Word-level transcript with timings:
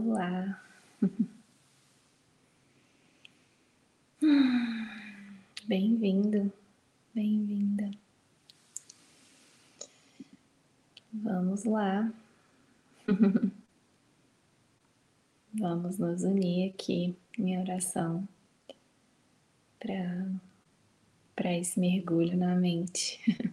Olá. 0.00 0.62
Bem-vindo, 5.66 6.52
bem-vinda. 7.12 7.90
Vamos 11.12 11.64
lá. 11.64 12.12
Vamos 15.52 15.98
nos 15.98 16.22
unir 16.22 16.70
aqui 16.70 17.16
em 17.36 17.58
oração 17.58 18.28
para 21.34 21.56
esse 21.56 21.80
mergulho 21.80 22.36
na 22.36 22.54
mente, 22.54 23.18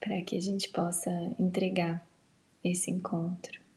para 0.00 0.22
que 0.22 0.38
a 0.38 0.40
gente 0.40 0.70
possa 0.70 1.10
entregar 1.38 2.02
esse 2.64 2.90
encontro 2.90 3.67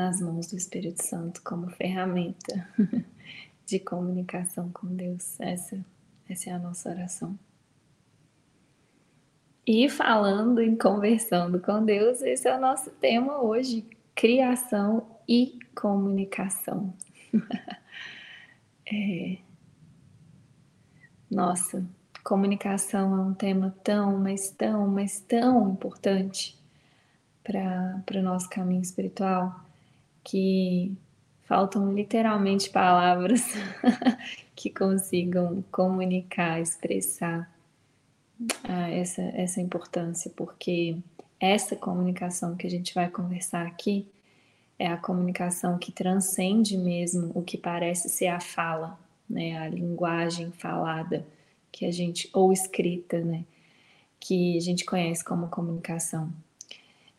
nas 0.00 0.18
mãos 0.18 0.46
do 0.46 0.56
Espírito 0.56 1.04
Santo 1.04 1.42
como 1.42 1.68
ferramenta 1.68 2.66
de 3.66 3.78
comunicação 3.78 4.70
com 4.72 4.86
Deus. 4.86 5.38
Essa, 5.38 5.78
essa 6.26 6.48
é 6.48 6.52
a 6.54 6.58
nossa 6.58 6.88
oração. 6.88 7.38
E 9.66 9.90
falando 9.90 10.62
em 10.62 10.74
conversando 10.74 11.60
com 11.60 11.84
Deus, 11.84 12.22
esse 12.22 12.48
é 12.48 12.56
o 12.56 12.60
nosso 12.60 12.90
tema 12.92 13.42
hoje: 13.42 13.86
criação 14.14 15.06
e 15.28 15.58
comunicação. 15.74 16.94
é... 18.90 19.36
Nossa, 21.30 21.86
comunicação 22.24 23.14
é 23.14 23.20
um 23.20 23.34
tema 23.34 23.76
tão, 23.84 24.18
mas 24.18 24.50
tão, 24.50 24.88
mas 24.88 25.20
tão 25.20 25.72
importante 25.72 26.58
para 27.44 28.18
o 28.18 28.22
nosso 28.22 28.48
caminho 28.48 28.82
espiritual 28.82 29.69
que 30.24 30.96
faltam 31.44 31.92
literalmente 31.92 32.70
palavras 32.70 33.42
que 34.54 34.70
consigam 34.70 35.64
comunicar, 35.70 36.60
expressar 36.60 37.50
ah, 38.64 38.88
essa, 38.90 39.22
essa 39.34 39.60
importância, 39.60 40.30
porque 40.36 40.96
essa 41.40 41.74
comunicação 41.74 42.56
que 42.56 42.66
a 42.66 42.70
gente 42.70 42.94
vai 42.94 43.08
conversar 43.08 43.66
aqui 43.66 44.06
é 44.78 44.86
a 44.86 44.96
comunicação 44.96 45.76
que 45.76 45.92
transcende 45.92 46.76
mesmo 46.76 47.32
o 47.34 47.42
que 47.42 47.58
parece 47.58 48.08
ser 48.08 48.28
a 48.28 48.40
fala, 48.40 48.98
né, 49.28 49.58
a 49.58 49.68
linguagem 49.68 50.52
falada 50.52 51.26
que 51.72 51.84
a 51.84 51.90
gente 51.90 52.30
ou 52.32 52.52
escrita, 52.52 53.20
né, 53.20 53.44
que 54.18 54.56
a 54.56 54.60
gente 54.60 54.84
conhece 54.84 55.24
como 55.24 55.48
comunicação. 55.48 56.32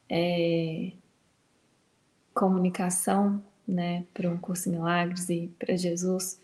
É, 0.09 0.91
comunicação, 2.33 3.43
né, 3.67 4.05
para 4.13 4.29
um 4.29 4.37
curso 4.37 4.69
em 4.69 4.73
milagres 4.73 5.29
e 5.29 5.51
para 5.59 5.75
Jesus 5.75 6.39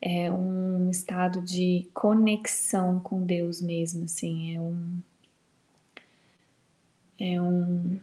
é 0.00 0.30
um 0.30 0.90
estado 0.90 1.42
de 1.42 1.86
conexão 1.92 2.98
com 3.00 3.22
Deus 3.22 3.60
mesmo, 3.60 4.04
assim, 4.04 4.56
é 4.56 4.60
um 4.60 5.02
é 7.18 7.38
um, 7.38 8.00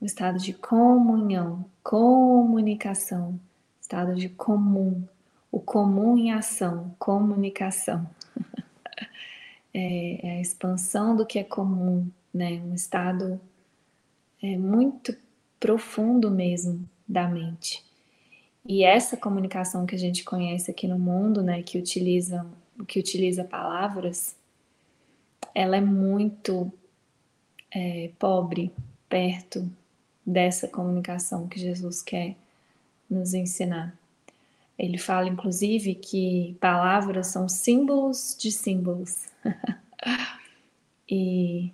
um 0.00 0.06
estado 0.06 0.38
de 0.38 0.52
comunhão, 0.52 1.64
comunicação, 1.82 3.40
estado 3.80 4.14
de 4.14 4.28
comum, 4.28 5.02
o 5.50 5.58
comum 5.58 6.16
em 6.16 6.30
ação, 6.30 6.94
comunicação. 6.96 8.08
é, 9.74 10.24
é 10.24 10.30
a 10.36 10.40
expansão 10.40 11.16
do 11.16 11.26
que 11.26 11.40
é 11.40 11.42
comum, 11.42 12.08
né? 12.32 12.62
Um 12.64 12.74
estado 12.74 13.40
é, 14.44 14.58
muito 14.58 15.16
profundo 15.58 16.30
mesmo 16.30 16.86
da 17.08 17.26
mente. 17.26 17.82
E 18.66 18.84
essa 18.84 19.16
comunicação 19.16 19.86
que 19.86 19.94
a 19.94 19.98
gente 19.98 20.22
conhece 20.22 20.70
aqui 20.70 20.86
no 20.86 20.98
mundo, 20.98 21.42
né, 21.42 21.62
que 21.62 21.78
utiliza, 21.78 22.46
que 22.86 23.00
utiliza 23.00 23.42
palavras, 23.42 24.36
ela 25.54 25.78
é 25.78 25.80
muito 25.80 26.70
é, 27.74 28.10
pobre 28.18 28.70
perto 29.08 29.66
dessa 30.26 30.68
comunicação 30.68 31.48
que 31.48 31.58
Jesus 31.58 32.02
quer 32.02 32.36
nos 33.08 33.32
ensinar. 33.32 33.96
Ele 34.78 34.98
fala, 34.98 35.28
inclusive, 35.28 35.94
que 35.94 36.54
palavras 36.60 37.28
são 37.28 37.48
símbolos 37.48 38.36
de 38.38 38.52
símbolos. 38.52 39.26
e 41.08 41.72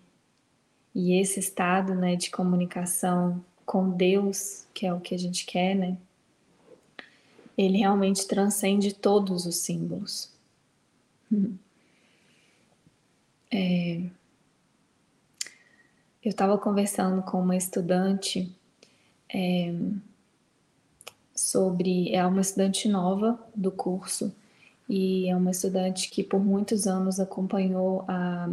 e 0.94 1.14
esse 1.14 1.38
estado 1.38 1.94
né, 1.94 2.16
de 2.16 2.30
comunicação 2.30 3.44
com 3.64 3.90
Deus, 3.90 4.66
que 4.74 4.86
é 4.86 4.92
o 4.92 5.00
que 5.00 5.14
a 5.14 5.18
gente 5.18 5.46
quer, 5.46 5.74
né? 5.74 5.96
Ele 7.56 7.78
realmente 7.78 8.26
transcende 8.26 8.94
todos 8.94 9.46
os 9.46 9.56
símbolos. 9.56 10.30
É, 13.52 14.00
eu 16.22 16.30
estava 16.30 16.56
conversando 16.56 17.20
com 17.22 17.40
uma 17.40 17.56
estudante 17.56 18.54
é, 19.34 19.74
sobre. 21.34 22.14
É 22.14 22.24
uma 22.24 22.42
estudante 22.42 22.88
nova 22.88 23.42
do 23.54 23.72
curso 23.72 24.32
e 24.88 25.28
é 25.28 25.34
uma 25.34 25.50
estudante 25.50 26.10
que 26.10 26.22
por 26.22 26.38
muitos 26.38 26.86
anos 26.86 27.18
acompanhou 27.18 28.04
a 28.06 28.48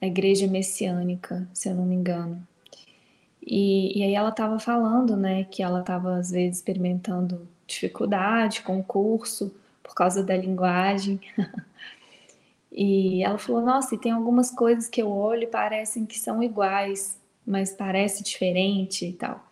a 0.00 0.06
igreja 0.06 0.46
messiânica, 0.46 1.46
se 1.52 1.68
eu 1.68 1.74
não 1.74 1.84
me 1.84 1.94
engano. 1.94 2.46
E, 3.46 3.98
e 3.98 4.02
aí 4.02 4.14
ela 4.14 4.30
estava 4.30 4.58
falando, 4.58 5.16
né, 5.16 5.44
que 5.44 5.62
ela 5.62 5.80
estava 5.80 6.16
às 6.16 6.30
vezes 6.30 6.58
experimentando 6.58 7.48
dificuldade 7.66 8.62
com 8.62 8.78
o 8.78 8.84
curso 8.84 9.54
por 9.82 9.94
causa 9.94 10.22
da 10.22 10.36
linguagem. 10.36 11.20
e 12.72 13.22
ela 13.22 13.38
falou: 13.38 13.62
Nossa, 13.62 13.94
e 13.94 13.98
tem 13.98 14.12
algumas 14.12 14.50
coisas 14.50 14.88
que 14.88 15.02
eu 15.02 15.10
olho 15.10 15.44
e 15.44 15.46
parecem 15.46 16.06
que 16.06 16.18
são 16.18 16.42
iguais, 16.42 17.18
mas 17.46 17.72
parece 17.72 18.22
diferente 18.22 19.06
e 19.06 19.12
tal. 19.12 19.44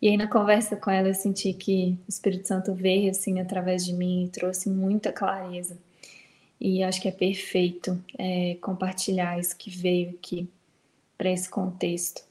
E 0.00 0.08
aí 0.08 0.16
na 0.16 0.28
conversa 0.28 0.76
com 0.76 0.90
ela 0.90 1.08
eu 1.08 1.14
senti 1.14 1.52
que 1.52 1.98
o 2.06 2.08
Espírito 2.08 2.46
Santo 2.46 2.72
veio 2.72 3.10
assim 3.10 3.40
através 3.40 3.84
de 3.84 3.92
mim 3.92 4.24
e 4.24 4.28
trouxe 4.28 4.70
muita 4.70 5.12
clareza 5.12 5.76
e 6.60 6.82
acho 6.82 7.00
que 7.00 7.08
é 7.08 7.12
perfeito 7.12 8.02
é, 8.18 8.56
compartilhar 8.60 9.38
isso 9.38 9.56
que 9.56 9.70
veio 9.70 10.10
aqui 10.10 10.48
para 11.16 11.30
esse 11.30 11.48
contexto. 11.48 12.22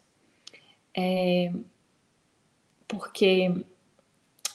É, 0.95 1.51
porque 2.87 3.53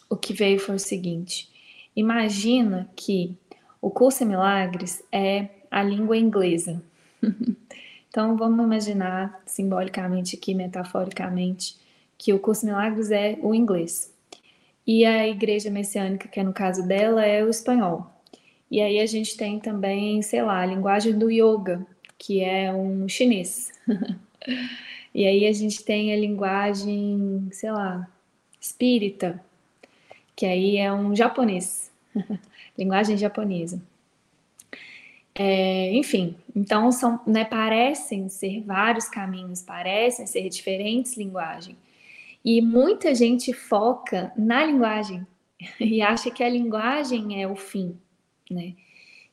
o 0.09 0.16
que 0.16 0.33
veio 0.33 0.59
foi 0.59 0.75
o 0.75 0.81
seguinte: 0.81 1.50
imagina 1.97 2.91
que 2.94 3.37
o 3.81 3.91
curso 3.91 4.22
em 4.25 4.27
milagres 4.27 5.03
é 5.10 5.49
a 5.71 5.83
língua 5.83 6.16
inglesa. 6.16 6.83
então 8.09 8.37
vamos 8.37 8.65
imaginar 8.65 9.43
simbolicamente 9.47 10.37
aqui, 10.37 10.54
metaforicamente, 10.54 11.77
que 12.19 12.33
o 12.33 12.39
curso 12.39 12.65
em 12.65 12.69
milagres 12.69 13.10
é 13.10 13.39
o 13.42 13.54
inglês. 13.54 14.13
E 14.86 15.04
a 15.04 15.27
igreja 15.28 15.71
messiânica, 15.71 16.28
que 16.28 16.41
é 16.41 16.42
no 16.42 16.53
caso 16.53 16.86
dela, 16.86 17.24
é 17.24 17.45
o 17.45 17.48
espanhol. 17.48 18.11
E 18.72 18.80
aí 18.80 19.01
a 19.01 19.04
gente 19.04 19.36
tem 19.36 19.60
também, 19.60 20.22
sei 20.22 20.42
lá, 20.42 20.63
a 20.63 20.66
linguagem 20.66 21.19
do 21.19 21.30
yoga, 21.30 21.86
que 22.16 22.41
é 22.41 22.72
um 22.72 23.07
chinês. 23.07 23.71
e 25.15 25.27
aí 25.27 25.47
a 25.47 25.53
gente 25.53 25.84
tem 25.84 26.10
a 26.10 26.16
linguagem, 26.16 27.51
sei 27.53 27.71
lá, 27.71 28.09
espírita, 28.59 29.39
que 30.34 30.47
aí 30.47 30.78
é 30.78 30.91
um 30.91 31.15
japonês. 31.15 31.92
linguagem 32.78 33.15
japonesa. 33.19 33.78
É, 35.34 35.92
enfim, 35.92 36.34
então 36.57 36.91
são, 36.91 37.21
né, 37.27 37.45
parecem 37.45 38.27
ser 38.30 38.63
vários 38.63 39.07
caminhos, 39.07 39.60
parecem 39.60 40.27
ser 40.27 40.48
diferentes 40.48 41.15
linguagens. 41.15 41.77
E 42.42 42.63
muita 42.63 43.15
gente 43.15 43.53
foca 43.53 44.33
na 44.34 44.65
linguagem 44.65 45.27
e 45.78 46.01
acha 46.01 46.30
que 46.30 46.42
a 46.42 46.48
linguagem 46.48 47.42
é 47.42 47.47
o 47.47 47.54
fim 47.54 48.01
né? 48.53 48.75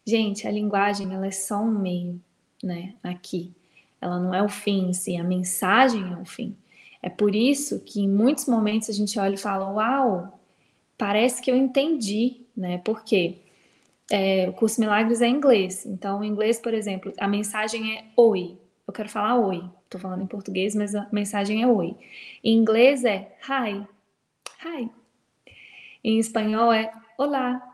Gente, 0.06 0.48
a 0.48 0.52
linguagem 0.52 1.14
ela 1.14 1.28
é 1.28 1.32
só 1.32 1.62
um 1.62 1.72
meio, 1.72 2.22
né? 2.64 2.96
Aqui, 3.04 3.52
ela 4.02 4.20
não 4.20 4.34
é 4.34 4.42
o 4.42 4.50
fim 4.50 4.90
em 4.90 4.94
si, 4.94 5.18
a 5.18 5.24
mensagem 5.24 6.02
é 6.14 6.18
o 6.18 6.26
fim. 6.26 6.56
É 7.02 7.10
por 7.10 7.36
isso 7.36 7.80
que 7.82 8.02
em 8.02 8.10
muitos 8.10 8.46
momentos 8.46 8.90
a 8.90 8.94
gente 8.94 9.18
olha 9.20 9.36
e 9.36 9.38
fala: 9.38 9.72
Uau, 9.72 10.40
parece 10.98 11.42
que 11.42 11.50
eu 11.52 11.56
entendi, 11.56 12.42
né? 12.56 12.80
Porque 12.80 13.38
é, 14.12 14.50
o 14.50 14.54
curso 14.54 14.82
Milagres 14.82 15.22
é 15.22 15.28
inglês. 15.28 15.86
Então, 15.86 16.24
em 16.24 16.28
inglês, 16.28 16.60
por 16.60 16.74
exemplo, 16.74 17.14
a 17.18 17.28
mensagem 17.28 17.98
é 17.98 18.06
oi. 18.16 18.58
Eu 18.88 18.94
quero 18.94 19.10
falar 19.10 19.38
oi. 19.38 19.64
Estou 19.86 20.02
falando 20.02 20.24
em 20.24 20.28
português, 20.28 20.76
mas 20.76 20.94
a 20.94 21.08
mensagem 21.12 21.64
é 21.64 21.68
oi. 21.68 21.96
Em 22.44 22.56
inglês 22.56 23.06
é 23.06 23.36
hi. 23.44 23.86
Hi. 24.64 24.90
Em 26.04 26.20
espanhol 26.20 26.72
é 26.74 26.92
olá. 27.18 27.69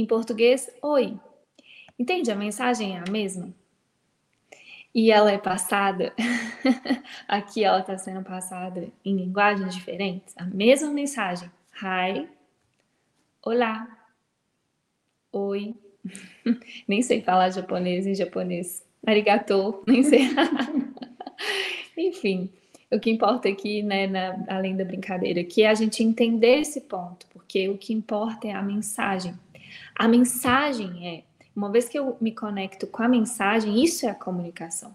Em 0.00 0.06
português, 0.06 0.66
oi. 0.80 1.14
Entende? 1.98 2.32
A 2.32 2.34
mensagem 2.34 2.96
é 2.96 3.02
a 3.06 3.10
mesma. 3.10 3.52
e 4.94 5.10
ela 5.12 5.30
é 5.30 5.36
passada, 5.36 6.14
aqui 7.28 7.62
ela 7.62 7.80
está 7.80 7.98
sendo 7.98 8.24
passada 8.24 8.88
em 9.04 9.14
linguagens 9.14 9.74
diferentes, 9.74 10.34
a 10.38 10.46
mesma 10.46 10.90
mensagem. 10.90 11.50
Hi, 11.82 12.26
olá, 13.44 13.86
oi. 15.30 15.74
nem 16.88 17.02
sei 17.02 17.20
falar 17.20 17.50
japonês 17.50 18.06
em 18.06 18.14
japonês. 18.14 18.82
Arigato, 19.06 19.84
nem 19.86 20.02
sei. 20.02 20.30
Enfim, 21.94 22.48
o 22.90 22.98
que 22.98 23.10
importa 23.10 23.50
aqui, 23.50 23.82
né, 23.82 24.06
na, 24.06 24.46
além 24.48 24.74
da 24.74 24.84
brincadeira, 24.86 25.44
que 25.44 25.62
é 25.62 25.68
a 25.68 25.74
gente 25.74 26.02
entender 26.02 26.60
esse 26.60 26.80
ponto, 26.80 27.26
porque 27.34 27.68
o 27.68 27.76
que 27.76 27.92
importa 27.92 28.48
é 28.48 28.52
a 28.52 28.62
mensagem. 28.62 29.34
A 30.00 30.08
mensagem 30.08 31.06
é 31.06 31.24
uma 31.54 31.70
vez 31.70 31.86
que 31.86 31.98
eu 31.98 32.16
me 32.22 32.32
conecto 32.32 32.86
com 32.86 33.02
a 33.02 33.08
mensagem, 33.08 33.84
isso 33.84 34.06
é 34.06 34.08
a 34.08 34.14
comunicação. 34.14 34.94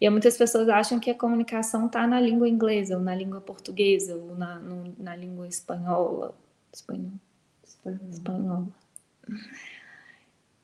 E 0.00 0.08
muitas 0.08 0.36
pessoas 0.36 0.68
acham 0.68 1.00
que 1.00 1.10
a 1.10 1.16
comunicação 1.16 1.86
está 1.86 2.06
na 2.06 2.20
língua 2.20 2.48
inglesa, 2.48 2.96
ou 2.96 3.02
na 3.02 3.12
língua 3.12 3.40
portuguesa, 3.40 4.14
ou 4.14 4.36
na, 4.36 4.60
no, 4.60 4.94
na 5.00 5.16
língua 5.16 5.48
espanhola. 5.48 6.32
Espanhol. 6.72 7.10
Espanhol. 8.08 8.68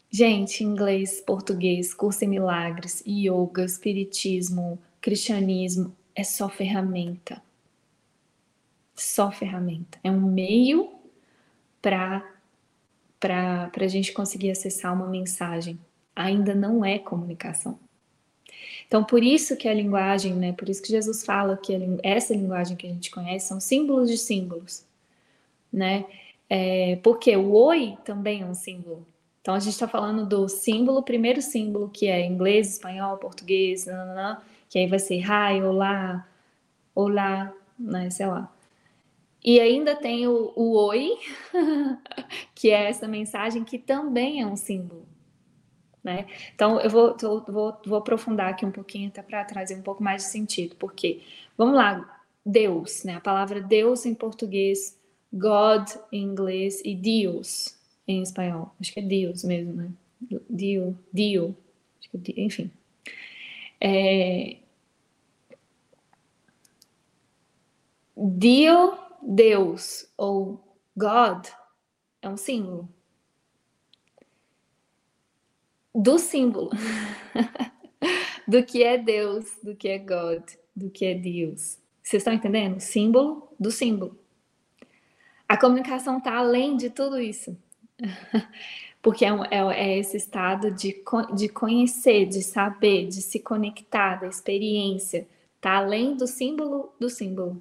Gente, 0.08 0.62
inglês, 0.62 1.20
português, 1.20 1.92
curso 1.92 2.24
em 2.24 2.28
milagres, 2.28 3.02
yoga, 3.04 3.64
espiritismo, 3.64 4.78
cristianismo, 5.00 5.92
é 6.14 6.22
só 6.22 6.48
ferramenta. 6.48 7.42
Só 8.94 9.32
ferramenta. 9.32 9.98
É 10.04 10.10
um 10.12 10.20
meio 10.20 10.88
para 11.80 12.31
para 13.22 13.70
a 13.80 13.86
gente 13.86 14.12
conseguir 14.12 14.50
acessar 14.50 14.92
uma 14.92 15.06
mensagem. 15.06 15.78
Ainda 16.14 16.56
não 16.56 16.84
é 16.84 16.98
comunicação. 16.98 17.78
Então, 18.88 19.04
por 19.04 19.22
isso 19.22 19.56
que 19.56 19.68
a 19.68 19.72
linguagem, 19.72 20.34
né, 20.34 20.52
por 20.52 20.68
isso 20.68 20.82
que 20.82 20.90
Jesus 20.90 21.24
fala 21.24 21.56
que 21.56 21.72
essa 22.02 22.34
linguagem 22.34 22.76
que 22.76 22.86
a 22.86 22.90
gente 22.90 23.10
conhece 23.10 23.46
são 23.46 23.60
símbolos 23.60 24.10
de 24.10 24.18
símbolos, 24.18 24.84
né? 25.72 26.04
É, 26.50 26.96
porque 26.96 27.34
o 27.34 27.52
oi 27.52 27.96
também 28.04 28.42
é 28.42 28.44
um 28.44 28.54
símbolo. 28.54 29.06
Então, 29.40 29.54
a 29.54 29.58
gente 29.60 29.72
está 29.72 29.88
falando 29.88 30.26
do 30.26 30.48
símbolo, 30.48 31.02
primeiro 31.02 31.40
símbolo, 31.40 31.88
que 31.88 32.08
é 32.08 32.26
inglês, 32.26 32.74
espanhol, 32.74 33.16
português, 33.16 33.86
nananã, 33.86 34.38
que 34.68 34.78
aí 34.78 34.86
vai 34.86 34.98
ser 34.98 35.20
hi, 35.20 35.62
olá, 35.62 36.28
olá, 36.94 37.52
né, 37.78 38.10
sei 38.10 38.26
lá. 38.26 38.52
E 39.44 39.58
ainda 39.58 39.96
tem 39.96 40.26
o, 40.28 40.52
o 40.54 40.76
oi, 40.76 41.18
que 42.54 42.70
é 42.70 42.88
essa 42.88 43.08
mensagem 43.08 43.64
que 43.64 43.78
também 43.78 44.40
é 44.40 44.46
um 44.46 44.56
símbolo. 44.56 45.06
Né? 46.02 46.26
Então, 46.54 46.80
eu 46.80 46.90
vou, 46.90 47.16
vou, 47.48 47.80
vou 47.84 47.98
aprofundar 47.98 48.50
aqui 48.50 48.64
um 48.64 48.72
pouquinho 48.72 49.08
até 49.08 49.22
para 49.22 49.44
trazer 49.44 49.76
um 49.76 49.82
pouco 49.82 50.02
mais 50.02 50.22
de 50.22 50.28
sentido, 50.28 50.76
porque, 50.76 51.22
vamos 51.56 51.74
lá, 51.74 52.22
Deus, 52.44 53.04
né? 53.04 53.14
A 53.14 53.20
palavra 53.20 53.60
Deus 53.60 54.04
em 54.04 54.14
português, 54.14 54.98
God 55.32 55.88
em 56.10 56.22
inglês 56.22 56.82
e 56.84 56.94
Deus 56.94 57.76
em 58.06 58.20
espanhol. 58.20 58.74
Acho 58.80 58.92
que 58.92 59.00
é 59.00 59.02
Deus 59.02 59.44
mesmo, 59.44 59.74
né? 59.74 59.90
Dio, 60.50 60.98
Dio, 61.12 61.56
é 62.14 62.40
enfim. 62.40 62.70
É... 63.80 64.56
Dio 68.16 69.01
Deus 69.22 70.06
ou 70.16 70.76
God 70.96 71.46
é 72.20 72.28
um 72.28 72.36
símbolo. 72.36 72.88
Do 75.94 76.18
símbolo. 76.18 76.70
do 78.46 78.64
que 78.64 78.82
é 78.82 78.98
Deus, 78.98 79.46
do 79.62 79.76
que 79.76 79.88
é 79.88 79.98
God, 79.98 80.42
do 80.74 80.90
que 80.90 81.06
é 81.06 81.14
Deus. 81.14 81.78
Vocês 82.02 82.20
estão 82.20 82.32
entendendo? 82.32 82.80
Símbolo 82.80 83.48
do 83.58 83.70
símbolo. 83.70 84.18
A 85.48 85.56
comunicação 85.56 86.18
está 86.18 86.36
além 86.36 86.76
de 86.76 86.90
tudo 86.90 87.20
isso. 87.20 87.56
Porque 89.02 89.24
é, 89.24 89.32
um, 89.32 89.44
é, 89.44 89.58
é, 89.74 89.98
esse 89.98 90.16
estado 90.16 90.70
de, 90.70 91.02
de 91.34 91.48
conhecer, 91.48 92.26
de 92.26 92.42
saber, 92.42 93.08
de 93.08 93.20
se 93.20 93.40
conectar, 93.40 94.20
da 94.20 94.28
experiência. 94.28 95.26
Está 95.56 95.76
além 95.76 96.16
do 96.16 96.26
símbolo 96.26 96.92
do 96.98 97.10
símbolo. 97.10 97.60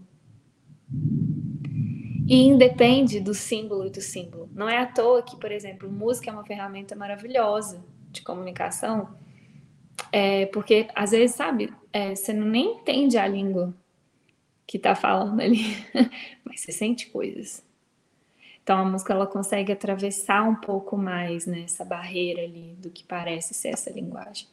E 2.31 2.43
independe 2.43 3.19
do 3.19 3.33
símbolo 3.33 3.87
e 3.87 3.89
do 3.89 3.99
símbolo. 3.99 4.49
Não 4.53 4.69
é 4.69 4.77
à 4.77 4.85
toa 4.85 5.21
que, 5.21 5.35
por 5.35 5.51
exemplo, 5.51 5.91
música 5.91 6.29
é 6.29 6.33
uma 6.33 6.45
ferramenta 6.45 6.95
maravilhosa 6.95 7.83
de 8.09 8.21
comunicação, 8.21 9.17
é, 10.13 10.45
porque 10.45 10.87
às 10.95 11.11
vezes, 11.11 11.35
sabe, 11.35 11.73
é, 11.91 12.15
você 12.15 12.31
não 12.31 12.47
nem 12.47 12.77
entende 12.77 13.17
a 13.17 13.27
língua 13.27 13.75
que 14.65 14.77
está 14.77 14.95
falando 14.95 15.41
ali, 15.41 15.75
mas 16.45 16.61
você 16.61 16.71
sente 16.71 17.07
coisas. 17.07 17.65
Então 18.63 18.77
a 18.77 18.85
música 18.85 19.11
ela 19.11 19.27
consegue 19.27 19.73
atravessar 19.73 20.47
um 20.47 20.55
pouco 20.55 20.95
mais 20.95 21.45
nessa 21.45 21.83
né, 21.83 21.89
barreira 21.89 22.43
ali 22.43 22.77
do 22.79 22.89
que 22.89 23.03
parece 23.03 23.53
ser 23.53 23.73
essa 23.73 23.89
linguagem. 23.89 24.47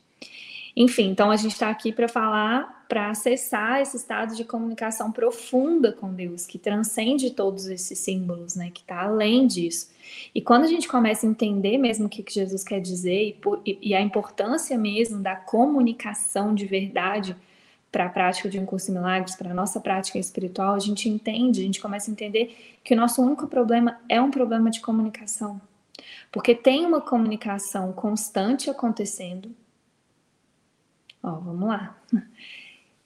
Enfim, 0.76 1.11
então 1.11 1.31
a 1.31 1.37
gente 1.37 1.53
está 1.53 1.70
aqui 1.70 1.93
para 1.93 2.09
falar, 2.09 2.85
para 2.88 3.11
acessar 3.11 3.81
esse 3.81 3.97
estado 3.97 4.35
de 4.35 4.44
comunicação 4.44 5.11
profunda 5.11 5.93
com 5.93 6.12
Deus, 6.12 6.47
que 6.47 6.59
transcende 6.59 7.31
todos 7.31 7.67
esses 7.67 7.99
símbolos, 7.99 8.55
né? 8.55 8.70
Que 8.73 8.81
está 8.81 9.03
além 9.03 9.47
disso. 9.47 9.91
E 10.35 10.41
quando 10.41 10.65
a 10.65 10.69
gente 10.69 10.88
começa 10.88 11.26
a 11.26 11.31
entender 11.31 11.79
mesmo 11.79 12.06
o 12.06 12.09
que, 12.09 12.23
que 12.23 12.32
Jesus 12.32 12.65
quer 12.65 12.81
dizer 12.81 13.37
e, 13.65 13.79
e 13.82 13.94
a 13.94 14.00
importância 14.00 14.76
mesmo 14.79 15.20
da 15.20 15.37
comunicação 15.37 16.55
de 16.55 16.67
verdade 16.67 17.37
para 17.91 18.06
a 18.06 18.09
prática 18.09 18.49
de 18.49 18.59
um 18.59 18.67
curso 18.67 18.87
de 18.87 18.93
milagres, 18.93 19.35
para 19.35 19.50
a 19.50 19.55
nossa 19.55 19.81
prática 19.81 20.19
espiritual, 20.19 20.75
a 20.75 20.79
gente 20.79 21.09
entende, 21.09 21.61
a 21.61 21.64
gente 21.64 21.81
começa 21.81 22.11
a 22.11 22.12
entender 22.12 22.78
que 22.85 22.95
o 22.95 22.97
nosso 22.97 23.23
único 23.23 23.47
problema 23.47 23.99
é 24.09 24.21
um 24.21 24.31
problema 24.31 24.71
de 24.71 24.81
comunicação. 24.81 25.61
Porque 26.31 26.54
tem 26.54 26.85
uma 26.85 27.00
comunicação 27.00 27.93
constante 27.93 28.69
acontecendo, 28.69 29.50
Ó, 31.23 31.33
vamos 31.41 31.69
lá. 31.69 31.99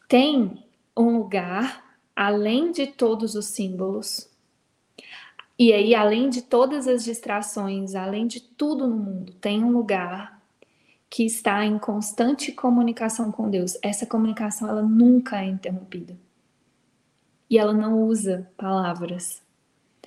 Tem 0.09 0.62
um 0.97 1.19
lugar 1.19 1.97
além 2.14 2.73
de 2.73 2.87
todos 2.87 3.35
os 3.35 3.47
símbolos. 3.47 4.28
E 5.59 5.73
aí, 5.73 5.95
além 5.95 6.28
de 6.28 6.42
todas 6.42 6.88
as 6.88 7.04
distrações, 7.04 7.95
além 7.95 8.26
de 8.26 8.40
tudo 8.40 8.87
no 8.87 8.97
mundo, 8.97 9.33
tem 9.35 9.62
um 9.62 9.71
lugar 9.71 10.42
que 11.09 11.25
está 11.25 11.64
em 11.64 11.78
constante 11.78 12.52
comunicação 12.52 13.31
com 13.31 13.50
Deus. 13.50 13.76
Essa 13.83 14.07
comunicação 14.07 14.69
ela 14.69 14.83
nunca 14.83 15.42
é 15.42 15.47
interrompida. 15.47 16.16
E 17.49 17.59
ela 17.59 17.75
não 17.75 18.02
usa 18.02 18.50
palavras. 18.57 19.42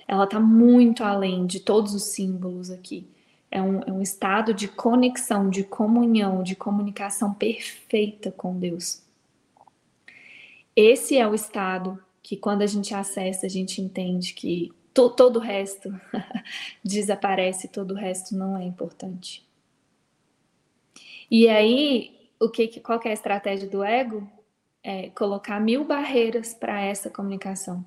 Ela 0.08 0.24
está 0.24 0.40
muito 0.40 1.04
além 1.04 1.46
de 1.46 1.60
todos 1.60 1.94
os 1.94 2.04
símbolos 2.04 2.70
aqui. 2.70 3.08
É 3.50 3.62
um, 3.62 3.80
é 3.82 3.92
um 3.92 4.02
estado 4.02 4.52
de 4.52 4.68
conexão, 4.68 5.48
de 5.48 5.62
comunhão, 5.62 6.42
de 6.42 6.56
comunicação 6.56 7.32
perfeita 7.32 8.30
com 8.32 8.58
Deus. 8.58 9.02
Esse 10.74 11.16
é 11.16 11.26
o 11.26 11.34
estado 11.34 12.02
que, 12.22 12.36
quando 12.36 12.62
a 12.62 12.66
gente 12.66 12.94
acessa, 12.94 13.46
a 13.46 13.48
gente 13.48 13.80
entende 13.80 14.34
que 14.34 14.72
to, 14.92 15.10
todo 15.10 15.36
o 15.36 15.40
resto 15.40 15.94
desaparece, 16.84 17.68
todo 17.68 17.92
o 17.92 17.96
resto 17.96 18.36
não 18.36 18.56
é 18.56 18.64
importante. 18.64 19.46
E 21.30 21.48
aí, 21.48 22.30
o 22.40 22.48
que, 22.48 22.80
qual 22.80 22.98
que 22.98 23.08
é 23.08 23.10
a 23.10 23.14
estratégia 23.14 23.68
do 23.68 23.82
ego? 23.82 24.28
É 24.82 25.10
colocar 25.10 25.60
mil 25.60 25.84
barreiras 25.84 26.54
para 26.54 26.80
essa 26.80 27.10
comunicação. 27.10 27.84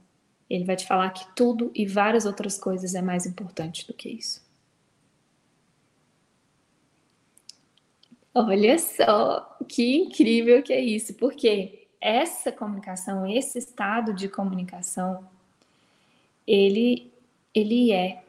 Ele 0.50 0.66
vai 0.66 0.76
te 0.76 0.86
falar 0.86 1.12
que 1.12 1.26
tudo 1.36 1.72
e 1.74 1.86
várias 1.86 2.26
outras 2.26 2.58
coisas 2.58 2.96
é 2.96 3.02
mais 3.02 3.26
importante 3.26 3.88
do 3.88 3.94
que 3.94 4.10
isso. 4.10 4.42
Olha 8.42 8.80
só 8.80 9.58
que 9.68 9.98
incrível 9.98 10.64
que 10.64 10.72
é 10.72 10.80
isso, 10.80 11.14
porque 11.16 11.90
essa 12.00 12.54
comunicação, 12.54 13.28
esse 13.28 13.60
estado 13.60 14.14
de 14.14 14.30
comunicação, 14.30 15.28
ele, 16.48 17.12
ele 17.54 17.92
é 17.92 18.24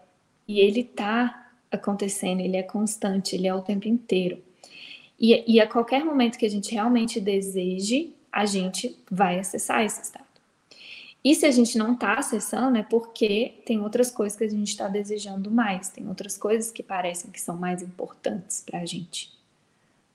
e 0.49 0.59
ele 0.59 0.81
está 0.81 1.53
acontecendo, 1.71 2.41
ele 2.41 2.57
é 2.57 2.63
constante, 2.65 3.37
ele 3.37 3.47
é 3.47 3.55
o 3.55 3.63
tempo 3.63 3.87
inteiro. 3.87 4.43
E, 5.17 5.45
e 5.47 5.61
a 5.61 5.69
qualquer 5.69 6.05
momento 6.05 6.39
que 6.39 6.47
a 6.47 6.51
gente 6.51 6.75
realmente 6.75 7.21
deseje, 7.21 8.13
a 8.33 8.45
gente 8.45 8.99
vai 9.09 9.39
acessar 9.39 9.85
esse 9.85 10.03
estado. 10.03 10.25
E 11.23 11.37
se 11.37 11.47
a 11.47 11.53
gente 11.53 11.79
não 11.79 11.93
está 11.93 12.15
acessando, 12.15 12.77
é 12.77 12.83
porque 12.83 13.63
tem 13.65 13.81
outras 13.81 14.11
coisas 14.11 14.37
que 14.37 14.43
a 14.43 14.51
gente 14.51 14.71
está 14.71 14.89
desejando 14.89 15.53
mais, 15.53 15.89
tem 15.89 16.09
outras 16.09 16.37
coisas 16.37 16.73
que 16.73 16.83
parecem 16.83 17.31
que 17.31 17.41
são 17.41 17.57
mais 17.57 17.81
importantes 17.81 18.65
para 18.67 18.81
a 18.81 18.85
gente 18.87 19.39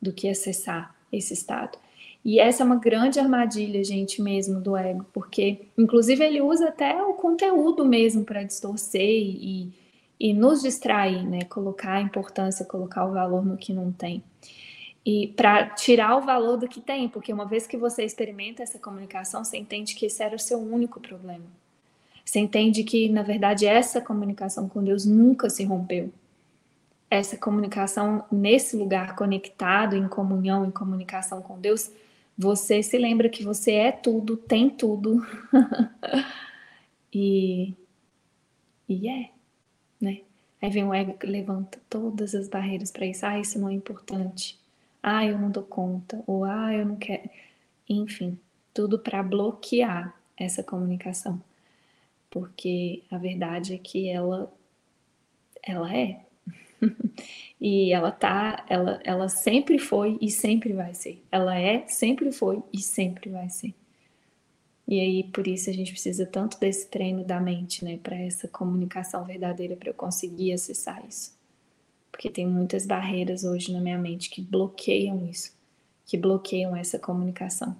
do 0.06 0.14
que 0.14 0.30
acessar 0.30 0.96
esse 1.12 1.34
estado. 1.34 1.78
E 2.24 2.40
essa 2.40 2.64
é 2.64 2.66
uma 2.66 2.78
grande 2.78 3.20
armadilha, 3.20 3.84
gente, 3.84 4.22
mesmo 4.22 4.60
do 4.60 4.76
ego, 4.76 5.06
porque, 5.14 5.68
inclusive, 5.78 6.24
ele 6.24 6.42
usa 6.42 6.70
até 6.70 7.00
o 7.04 7.14
conteúdo 7.14 7.86
mesmo 7.86 8.24
para 8.26 8.44
distorcer 8.44 9.02
e, 9.02 9.72
e 10.20 10.34
nos 10.34 10.62
distrair, 10.62 11.24
né? 11.24 11.42
Colocar 11.50 11.94
a 11.94 12.02
importância, 12.02 12.66
colocar 12.66 13.06
o 13.06 13.14
valor 13.14 13.46
no 13.46 13.58
que 13.58 13.72
não 13.74 13.92
tem. 13.92 14.24
e 15.06 15.28
para 15.36 15.70
tirar 15.70 16.18
o 16.18 16.22
valor 16.22 16.58
do 16.58 16.68
que 16.68 16.82
tem, 16.82 17.08
porque 17.08 17.32
uma 17.32 17.46
vez 17.46 17.68
que 17.68 17.78
você 17.78 18.04
experimenta 18.04 18.64
essa 18.64 18.80
comunicação, 18.80 19.44
você 19.44 19.58
entende 19.58 19.94
que 19.96 20.08
esse 20.08 20.24
era 20.24 20.36
o 20.36 20.40
seu 20.40 20.60
único 20.60 21.00
problema. 21.00 21.46
Você 22.26 22.40
entende 22.40 22.84
que, 22.84 23.08
na 23.08 23.22
verdade, 23.22 23.68
essa 23.68 24.02
comunicação 24.02 24.68
com 24.68 24.84
Deus 24.84 25.06
nunca 25.06 25.48
se 25.48 25.64
rompeu. 25.64 26.12
Essa 27.10 27.38
comunicação 27.38 28.26
nesse 28.32 28.76
lugar 28.76 29.16
conectado, 29.16 29.96
em 29.96 30.08
comunhão, 30.08 30.66
em 30.66 30.72
comunicação 30.72 31.42
com 31.42 31.60
Deus, 31.60 31.92
você 32.38 32.82
se 32.84 32.98
lembra 32.98 33.30
que 33.30 33.44
você 33.44 33.74
é 33.74 33.92
tudo, 33.92 34.36
tem 34.36 34.70
tudo. 34.70 35.26
e, 37.14 37.74
e 38.90 39.08
é, 39.08 39.30
né? 40.02 40.22
Aí 40.62 40.70
vem 40.70 40.84
o 40.84 40.94
ego 40.94 41.14
que 41.18 41.28
levanta 41.28 41.80
todas 41.90 42.34
as 42.34 42.48
barreiras 42.50 42.92
para 42.92 43.06
isso. 43.06 43.26
Ah, 43.26 43.40
isso 43.40 43.60
não 43.60 43.70
é 43.70 43.74
importante 43.74 44.60
ah, 45.08 45.24
eu 45.24 45.38
não 45.38 45.52
dou 45.52 45.64
conta, 45.64 46.24
ou 46.26 46.44
ah, 46.46 46.74
eu 46.74 46.84
não 46.86 46.96
quero. 46.98 47.30
Enfim, 47.88 48.40
tudo 48.74 48.98
para 49.00 49.22
bloquear 49.24 50.16
essa 50.36 50.64
comunicação. 50.64 51.42
Porque 52.30 53.04
a 53.12 53.18
verdade 53.18 53.76
é 53.76 53.78
que 53.78 54.10
ela 54.10 54.52
ela 55.64 55.96
é. 55.96 56.26
e 57.60 57.92
ela 57.92 58.12
tá, 58.12 58.66
ela, 58.70 59.00
ela 59.04 59.30
sempre 59.30 59.80
foi 59.80 60.18
e 60.22 60.30
sempre 60.30 60.74
vai 60.74 60.94
ser. 60.94 61.24
Ela 61.32 61.58
é, 61.58 61.88
sempre 61.88 62.32
foi 62.32 62.62
e 62.72 62.80
sempre 62.82 63.30
vai 63.30 63.50
ser. 63.50 63.74
E 64.88 65.00
aí, 65.00 65.24
por 65.24 65.48
isso, 65.48 65.70
a 65.70 65.74
gente 65.74 65.92
precisa 65.92 66.26
tanto 66.28 66.60
desse 66.60 66.88
treino 66.88 67.24
da 67.24 67.40
mente, 67.40 67.84
né, 67.84 67.98
para 68.02 68.16
essa 68.16 68.48
comunicação 68.48 69.26
verdadeira, 69.26 69.76
para 69.76 69.90
eu 69.90 69.94
conseguir 69.96 70.54
acessar 70.54 71.04
isso 71.10 71.36
porque 72.16 72.30
tem 72.30 72.48
muitas 72.48 72.86
barreiras 72.86 73.44
hoje 73.44 73.74
na 73.74 73.82
minha 73.82 73.98
mente 73.98 74.30
que 74.30 74.42
bloqueiam 74.42 75.28
isso, 75.30 75.54
que 76.06 76.16
bloqueiam 76.16 76.74
essa 76.74 76.98
comunicação. 76.98 77.76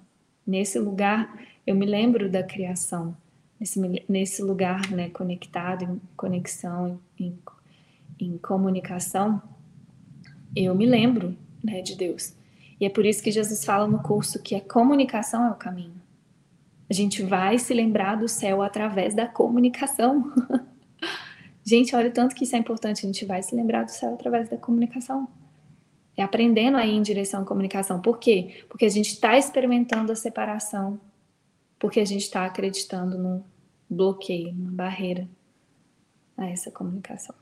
Nesse 0.46 0.78
lugar, 0.78 1.42
eu 1.66 1.74
me 1.74 1.86
lembro 1.86 2.30
da 2.30 2.42
criação, 2.42 3.16
nesse, 3.58 3.80
nesse 4.06 4.42
lugar 4.42 4.90
né, 4.90 5.08
conectado, 5.08 5.84
em 5.84 6.00
conexão, 6.14 7.00
em, 7.18 7.28
em 7.28 7.38
comunicação, 8.38 9.42
eu 10.54 10.74
me 10.74 10.86
lembro 10.86 11.36
né, 11.62 11.82
de 11.82 11.96
Deus. 11.96 12.34
E 12.80 12.84
é 12.86 12.90
por 12.90 13.04
isso 13.04 13.22
que 13.22 13.30
Jesus 13.30 13.64
fala 13.64 13.86
no 13.86 14.02
curso 14.02 14.42
que 14.42 14.54
a 14.54 14.60
comunicação 14.60 15.46
é 15.46 15.50
o 15.50 15.54
caminho. 15.54 16.00
A 16.88 16.94
gente 16.94 17.22
vai 17.22 17.58
se 17.58 17.74
lembrar 17.74 18.16
do 18.16 18.28
céu 18.28 18.62
através 18.62 19.14
da 19.14 19.26
comunicação. 19.26 20.32
Gente, 21.64 21.96
olha 21.96 22.10
o 22.10 22.12
tanto 22.12 22.34
que 22.34 22.44
isso 22.44 22.54
é 22.54 22.58
importante. 22.58 23.04
A 23.04 23.08
gente 23.08 23.24
vai 23.24 23.42
se 23.42 23.56
lembrar 23.56 23.84
do 23.84 23.90
céu 23.90 24.14
através 24.14 24.48
da 24.48 24.56
comunicação. 24.56 25.26
É 26.16 26.22
aprendendo 26.22 26.76
aí 26.76 26.94
em 26.94 27.02
direção 27.02 27.42
à 27.42 27.44
comunicação. 27.44 28.00
Por 28.00 28.18
quê? 28.18 28.64
Porque 28.68 28.84
a 28.84 28.88
gente 28.88 29.08
está 29.08 29.36
experimentando 29.36 30.12
a 30.12 30.16
separação. 30.16 31.00
Porque 31.76 31.98
a 31.98 32.04
gente 32.04 32.22
está 32.22 32.46
acreditando 32.46 33.18
num 33.18 33.42
bloqueio, 33.90 34.54
numa 34.54 34.70
barreira 34.70 35.28
a 36.36 36.46
essa 36.46 36.70
comunicação. 36.70 37.34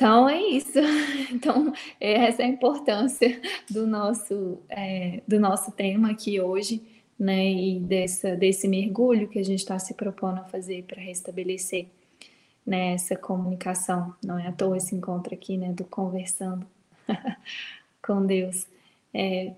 Então 0.00 0.26
é 0.26 0.40
isso. 0.40 0.78
Então 1.30 1.72
essa 2.00 2.42
é 2.42 2.46
a 2.46 2.48
importância 2.48 3.40
do 3.70 3.86
nosso 3.86 4.58
é, 4.68 5.22
do 5.28 5.38
nosso 5.38 5.70
tema 5.70 6.10
aqui 6.10 6.40
hoje 6.40 6.82
né, 7.18 7.52
e 7.52 7.78
dessa, 7.78 8.34
desse 8.34 8.66
mergulho 8.66 9.28
que 9.28 9.38
a 9.38 9.44
gente 9.44 9.60
está 9.60 9.78
se 9.78 9.92
propondo 9.94 10.38
a 10.38 10.44
fazer 10.44 10.84
para 10.84 11.00
restabelecer 11.00 11.86
né, 12.66 12.94
essa 12.94 13.14
comunicação. 13.14 14.14
Não 14.24 14.38
é 14.38 14.48
à 14.48 14.52
toa 14.52 14.78
esse 14.78 14.94
encontro 14.94 15.34
aqui, 15.34 15.56
né, 15.58 15.72
do 15.72 15.84
conversando 15.84 16.66
com 18.02 18.24
Deus, 18.24 18.66
é 19.12 19.52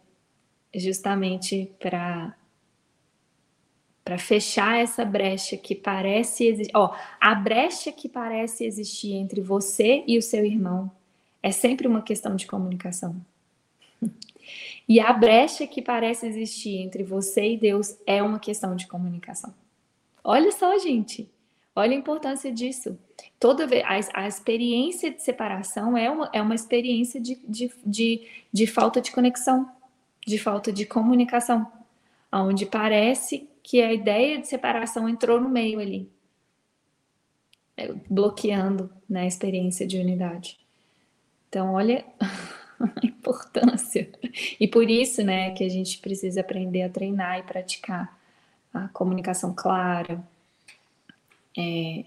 justamente 0.75 1.71
para 1.79 2.37
para 4.05 4.19
fechar 4.19 4.79
essa 4.79 5.05
brecha 5.05 5.57
que 5.57 5.75
parece 5.75 6.47
existir. 6.47 6.73
Ó, 6.75 6.95
a 7.21 7.35
brecha 7.35 7.93
que 7.93 8.09
parece 8.09 8.65
existir 8.65 9.13
entre 9.15 9.41
você 9.41 10.03
e 10.07 10.19
o 10.19 10.23
seu 10.23 10.45
irmão 10.45 10.91
é 11.43 11.53
sempre 11.53 11.87
uma 11.87 12.03
questão 12.03 12.37
de 12.37 12.47
comunicação. 12.47 13.17
E 14.89 14.99
a 14.99 15.13
brecha 15.13 15.65
que 15.65 15.81
parece 15.81 16.27
existir 16.27 16.79
entre 16.79 17.05
você 17.05 17.53
e 17.53 17.57
Deus 17.57 17.97
é 18.05 18.21
uma 18.21 18.41
questão 18.41 18.75
de 18.75 18.89
comunicação. 18.89 19.55
Olha 20.25 20.51
só, 20.51 20.77
gente. 20.77 21.31
Olha 21.75 21.93
a 21.93 21.99
importância 21.99 22.53
disso. 22.53 22.99
Toda 23.39 23.67
vez, 23.67 23.85
a, 23.85 24.23
a 24.23 24.29
experiência 24.29 25.11
de 25.11 25.23
separação 25.23 25.97
é 25.97 26.11
uma, 26.11 26.31
é 26.33 26.43
uma 26.43 26.55
experiência 26.55 27.21
de, 27.21 27.39
de, 27.49 27.73
de, 27.87 28.29
de 28.53 28.67
falta 28.67 29.01
de 29.01 29.13
conexão, 29.13 29.71
de 30.27 30.37
falta 30.37 30.73
de 30.73 30.85
comunicação, 30.85 31.67
onde 32.31 32.67
parece 32.67 33.49
que 33.63 33.81
a 33.81 33.93
ideia 33.93 34.39
de 34.39 34.49
separação 34.49 35.09
entrou 35.09 35.41
no 35.41 35.49
meio 35.49 35.79
ali, 35.79 36.11
é, 37.77 37.93
bloqueando 38.11 38.93
né, 39.09 39.23
a 39.23 39.27
experiência 39.27 39.87
de 39.87 39.99
unidade. 39.99 40.59
Então, 41.49 41.73
olha 41.73 42.05
a 42.21 43.07
importância. 43.07 44.11
E 44.59 44.67
por 44.67 44.91
isso, 44.91 45.23
né, 45.23 45.53
que 45.53 45.65
a 45.65 45.69
gente 45.69 45.99
precisa 45.99 46.41
aprender 46.41 46.83
a 46.83 46.91
treinar 46.91 47.39
e 47.39 47.43
praticar 47.43 48.19
a 48.75 48.89
comunicação 48.89 49.55
clara, 49.55 50.23
é, 51.57 52.05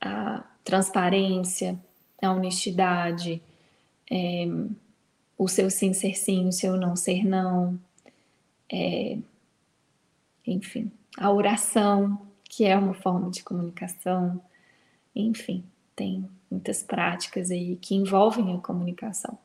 a 0.00 0.44
transparência, 0.64 1.78
a 2.20 2.32
honestidade, 2.32 3.40
é, 4.10 4.46
o 5.38 5.48
seu 5.48 5.70
sim 5.70 5.92
ser 5.92 6.14
sim, 6.14 6.48
o 6.48 6.52
seu 6.52 6.76
não 6.76 6.96
ser 6.96 7.24
não, 7.24 7.78
é, 8.70 9.18
enfim, 10.46 10.90
a 11.18 11.30
oração, 11.30 12.26
que 12.44 12.64
é 12.64 12.76
uma 12.76 12.94
forma 12.94 13.30
de 13.30 13.42
comunicação, 13.42 14.40
enfim, 15.14 15.64
tem 15.94 16.28
muitas 16.50 16.82
práticas 16.82 17.50
aí 17.50 17.76
que 17.76 17.94
envolvem 17.94 18.54
a 18.54 18.58
comunicação 18.58 19.38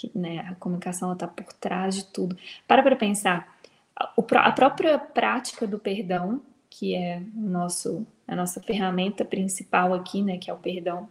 que 0.00 0.18
né, 0.18 0.46
a 0.48 0.54
comunicação 0.54 1.12
está 1.12 1.28
por 1.28 1.52
trás 1.52 1.94
de 1.94 2.06
tudo. 2.06 2.36
Para 2.66 2.82
para 2.82 2.96
pensar, 2.96 3.54
a 3.94 4.52
própria 4.52 4.98
prática 4.98 5.66
do 5.66 5.78
perdão, 5.78 6.40
que 6.70 6.94
é 6.94 7.22
o 7.36 7.40
nosso, 7.40 8.06
a 8.26 8.34
nossa 8.34 8.62
ferramenta 8.62 9.24
principal 9.26 9.92
aqui, 9.92 10.22
né, 10.22 10.38
que 10.38 10.50
é 10.50 10.54
o 10.54 10.56
perdão, 10.56 11.06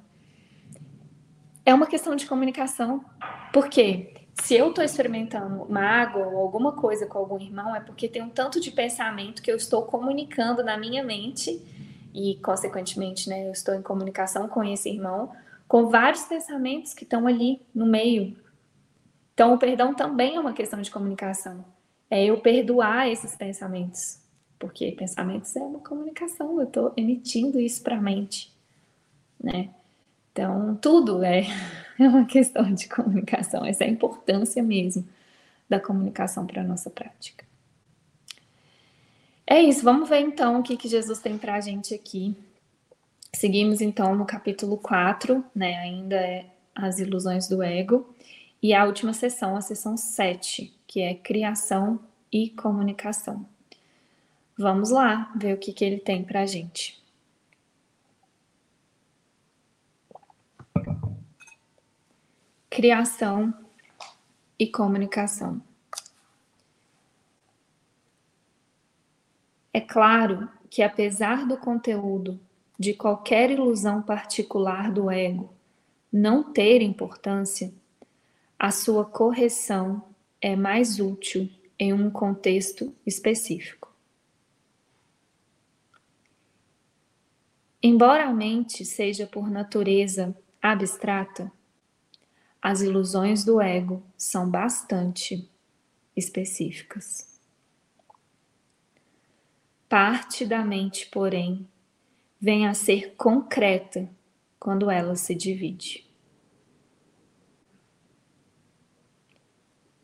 é 1.64 1.74
uma 1.74 1.86
questão 1.86 2.16
de 2.16 2.26
comunicação. 2.26 3.06
Por 3.54 3.70
quê? 3.70 4.19
Se 4.42 4.56
eu 4.56 4.70
estou 4.70 4.84
experimentando 4.84 5.66
mágoa 5.70 6.28
ou 6.28 6.38
alguma 6.38 6.74
coisa 6.74 7.06
com 7.06 7.18
algum 7.20 7.40
irmão, 7.40 7.76
é 7.76 7.80
porque 7.80 8.08
tem 8.08 8.22
um 8.22 8.30
tanto 8.30 8.60
de 8.60 8.72
pensamento 8.72 9.42
que 9.42 9.52
eu 9.52 9.56
estou 9.56 9.84
comunicando 9.84 10.64
na 10.64 10.78
minha 10.78 11.04
mente 11.04 11.62
e, 12.14 12.36
consequentemente, 12.44 13.30
né, 13.30 13.48
eu 13.48 13.52
estou 13.52 13.76
em 13.76 13.82
comunicação 13.82 14.48
com 14.48 14.64
esse 14.64 14.90
irmão, 14.90 15.32
com 15.68 15.90
vários 15.90 16.24
pensamentos 16.24 16.94
que 16.94 17.04
estão 17.04 17.28
ali 17.28 17.62
no 17.76 17.86
meio, 17.86 18.36
então, 19.40 19.54
o 19.54 19.58
perdão 19.58 19.94
também 19.94 20.36
é 20.36 20.40
uma 20.42 20.52
questão 20.52 20.82
de 20.82 20.92
comunicação. 20.92 21.64
É 22.10 22.26
eu 22.26 22.42
perdoar 22.42 23.08
esses 23.08 23.38
pensamentos. 23.38 24.20
Porque 24.60 24.92
pensamentos 24.92 25.56
é 25.56 25.62
uma 25.62 25.80
comunicação, 25.80 26.60
eu 26.60 26.68
estou 26.68 26.92
emitindo 26.98 27.58
isso 27.58 27.82
para 27.82 27.96
a 27.96 28.02
mente. 28.02 28.54
Né? 29.42 29.70
Então, 30.34 30.76
tudo 30.82 31.24
é, 31.24 31.44
é 32.04 32.08
uma 32.08 32.26
questão 32.26 32.74
de 32.74 32.88
comunicação. 32.88 33.66
Essa 33.66 33.84
é 33.84 33.88
a 33.88 33.92
importância 33.92 34.64
mesmo 34.64 35.08
da 35.68 35.80
comunicação 35.80 36.48
para 36.48 36.62
a 36.62 36.66
nossa 36.66 36.90
prática. 36.90 37.46
É 39.46 39.62
isso, 39.62 39.84
vamos 39.84 40.08
ver 40.08 40.20
então 40.20 40.60
o 40.60 40.64
que, 40.64 40.78
que 40.78 40.88
Jesus 40.88 41.20
tem 41.20 41.38
para 41.38 41.56
a 41.56 41.60
gente 41.60 41.94
aqui. 41.94 42.36
Seguimos 43.34 43.82
então 43.82 44.16
no 44.16 44.26
capítulo 44.26 44.78
4, 44.78 45.44
né? 45.54 45.78
Ainda 45.78 46.16
é 46.16 46.46
as 46.74 47.00
ilusões 47.00 47.48
do 47.48 47.62
ego. 47.62 48.16
E 48.62 48.74
a 48.74 48.86
última 48.86 49.14
sessão, 49.14 49.56
a 49.56 49.62
sessão 49.62 49.98
7, 49.98 50.74
que 50.88 51.02
é 51.02 51.14
criação 51.14 52.00
e 52.32 52.50
comunicação. 52.50 53.46
Vamos 54.58 54.90
lá 54.90 55.32
ver 55.36 55.54
o 55.54 55.58
que, 55.58 55.72
que 55.72 55.86
ele 55.86 56.00
tem 56.00 56.24
para 56.24 56.42
a 56.42 56.46
gente. 56.46 56.99
Criação 62.80 63.54
e 64.58 64.66
comunicação. 64.66 65.62
É 69.74 69.82
claro 69.82 70.48
que, 70.70 70.82
apesar 70.82 71.46
do 71.46 71.58
conteúdo 71.58 72.40
de 72.80 72.94
qualquer 72.94 73.52
ilusão 73.52 74.02
particular 74.02 74.94
do 74.94 75.12
ego 75.12 75.54
não 76.10 76.54
ter 76.54 76.82
importância, 76.82 77.74
a 78.58 78.72
sua 78.72 79.04
correção 79.04 80.02
é 80.40 80.56
mais 80.56 81.02
útil 81.02 81.50
em 81.78 81.92
um 81.92 82.10
contexto 82.10 82.96
específico. 83.06 83.94
Embora 87.84 88.30
a 88.30 88.34
mente 88.34 88.86
seja 88.86 89.28
por 89.28 89.50
natureza 89.50 90.34
abstrata, 90.62 91.52
as 92.62 92.82
ilusões 92.82 93.44
do 93.46 93.62
ego 93.62 94.04
são 94.18 94.50
bastante 94.50 95.50
específicas. 96.16 97.40
Parte 99.88 100.46
da 100.46 100.64
mente, 100.64 101.08
porém, 101.08 101.68
vem 102.40 102.68
a 102.68 102.74
ser 102.74 103.16
concreta 103.16 104.10
quando 104.60 104.92
ela 104.92 105.16
se 105.16 105.34
divide. 105.34 106.06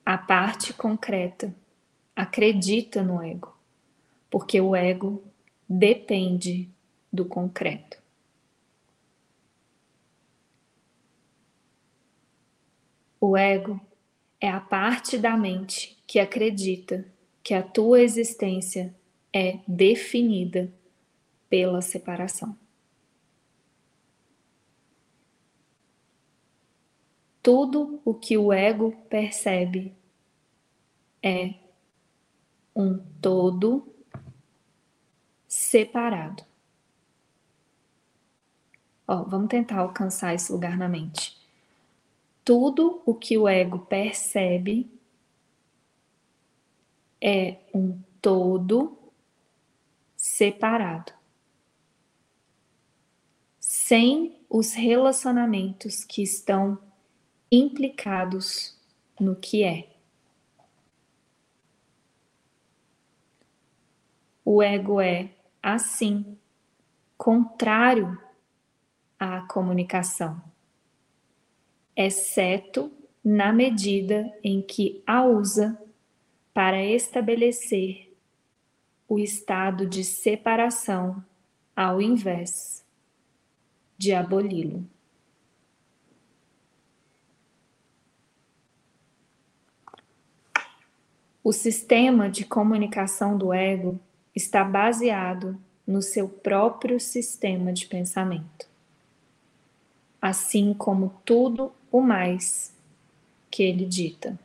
A 0.05 0.17
parte 0.17 0.73
concreta 0.73 1.53
acredita 2.15 3.03
no 3.03 3.21
ego, 3.21 3.55
porque 4.29 4.61
o 4.61 4.75
ego 4.75 5.23
depende 5.67 6.69
do 7.11 7.25
concreto. 7.25 8.04
O 13.19 13.37
ego 13.37 13.79
é 14.39 14.49
a 14.49 14.59
parte 14.59 15.17
da 15.17 15.35
mente 15.37 15.97
que 16.05 16.19
acredita 16.19 17.05
que 17.43 17.53
a 17.53 17.63
tua 17.63 18.01
existência 18.01 18.95
é 19.31 19.59
definida 19.67 20.71
pela 21.49 21.81
separação. 21.81 22.57
Tudo 27.41 28.01
o 28.03 28.13
que 28.13 28.37
o 28.37 28.51
ego 28.51 28.91
percebe 29.09 29.95
é 31.21 31.53
um 32.75 32.97
todo 33.21 33.87
separado. 35.47 36.43
Ó, 39.07 39.23
vamos 39.23 39.47
tentar 39.47 39.79
alcançar 39.79 40.33
esse 40.33 40.51
lugar 40.51 40.75
na 40.77 40.89
mente 40.89 41.34
tudo 42.45 43.01
o 43.07 43.15
que 43.15 43.35
o 43.39 43.47
ego 43.47 43.79
percebe 43.79 44.87
é 47.19 47.57
um 47.73 47.99
todo 48.21 48.95
separado, 50.15 51.11
sem 53.59 54.39
os 54.47 54.73
relacionamentos 54.73 56.03
que 56.03 56.21
estão 56.21 56.77
implicados 57.51 58.79
no 59.19 59.35
que 59.35 59.63
é. 59.63 59.89
O 64.43 64.61
ego 64.61 65.01
é, 65.01 65.31
assim, 65.63 66.37
contrário 67.17 68.21
à 69.17 69.41
comunicação 69.41 70.54
exceto 71.95 72.91
na 73.23 73.53
medida 73.53 74.31
em 74.43 74.61
que 74.61 75.01
a 75.07 75.23
usa 75.23 75.81
para 76.53 76.83
estabelecer 76.83 78.13
o 79.07 79.17
estado 79.17 79.87
de 79.87 80.03
separação 80.03 81.23
ao 81.75 82.01
invés 82.01 82.83
de 83.97 84.13
aboli-lo. 84.13 84.85
O 91.43 91.53
sistema 91.53 92.29
de 92.29 92.43
comunicação 92.43 93.37
do 93.37 93.53
ego 93.53 93.99
está 94.35 94.63
baseado 94.63 95.57
no 95.85 96.01
seu 96.01 96.27
próprio 96.27 96.99
sistema 96.99 97.71
de 97.71 97.85
pensamento 97.85 98.67
assim 100.25 100.73
como 100.73 101.13
tudo 101.23 101.71
o 101.95 102.01
mais 102.01 102.73
que 103.49 103.63
ele 103.63 103.85
dita. 103.85 104.37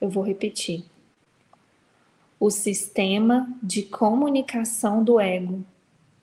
Eu 0.00 0.08
vou 0.08 0.24
repetir. 0.24 0.86
O 2.40 2.50
sistema 2.50 3.46
de 3.62 3.82
comunicação 3.82 5.04
do 5.04 5.20
ego 5.20 5.62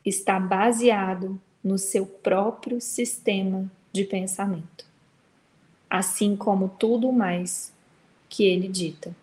está 0.04 0.40
baseado 0.40 1.40
no 1.64 1.78
seu 1.78 2.04
próprio 2.04 2.82
sistema 2.82 3.72
de 3.92 4.04
pensamento, 4.04 4.88
assim 5.88 6.36
como 6.36 6.68
tudo 6.68 7.12
mais 7.12 7.72
que 8.28 8.44
ele 8.44 8.68
dita. 8.68 9.16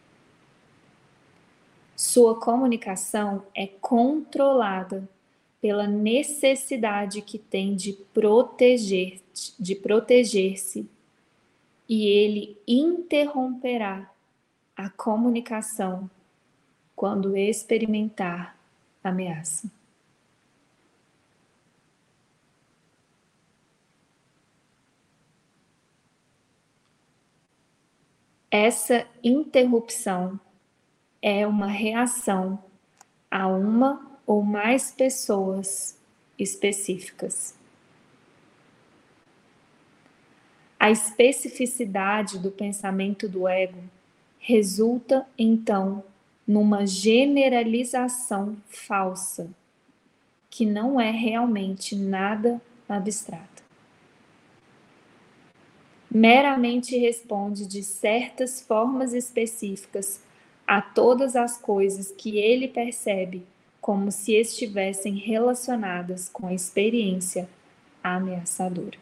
Sua 1.96 2.38
comunicação 2.38 3.42
é 3.52 3.66
controlada 3.66 5.08
pela 5.60 5.86
necessidade 5.86 7.22
que 7.22 7.38
tem 7.38 7.74
de 7.74 7.92
proteger, 7.92 9.20
de 9.58 9.74
proteger-se, 9.74 10.88
e 11.88 12.06
ele 12.06 12.58
interromperá 12.66 14.10
a 14.76 14.90
comunicação 14.90 16.10
quando 16.94 17.36
experimentar 17.36 18.58
ameaça. 19.02 19.70
Essa 28.50 29.06
interrupção 29.22 30.40
é 31.20 31.46
uma 31.46 31.66
reação 31.66 32.62
a 33.30 33.46
uma 33.48 34.15
ou 34.26 34.42
mais 34.42 34.90
pessoas 34.90 35.96
específicas. 36.38 37.54
A 40.78 40.90
especificidade 40.90 42.38
do 42.38 42.50
pensamento 42.50 43.28
do 43.28 43.48
ego 43.48 43.82
resulta, 44.38 45.26
então, 45.38 46.04
numa 46.46 46.86
generalização 46.86 48.56
falsa, 48.66 49.50
que 50.50 50.66
não 50.66 51.00
é 51.00 51.10
realmente 51.10 51.96
nada 51.96 52.60
abstrata. 52.88 53.64
Meramente 56.10 56.96
responde 56.96 57.66
de 57.66 57.82
certas 57.82 58.60
formas 58.60 59.12
específicas 59.12 60.20
a 60.66 60.80
todas 60.80 61.36
as 61.36 61.58
coisas 61.58 62.10
que 62.10 62.38
ele 62.38 62.68
percebe 62.68 63.44
como 63.86 64.10
se 64.10 64.32
estivessem 64.32 65.14
relacionadas 65.14 66.28
com 66.28 66.48
a 66.48 66.52
experiência 66.52 67.48
ameaçadora. 68.02 68.98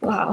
Uau! 0.00 0.30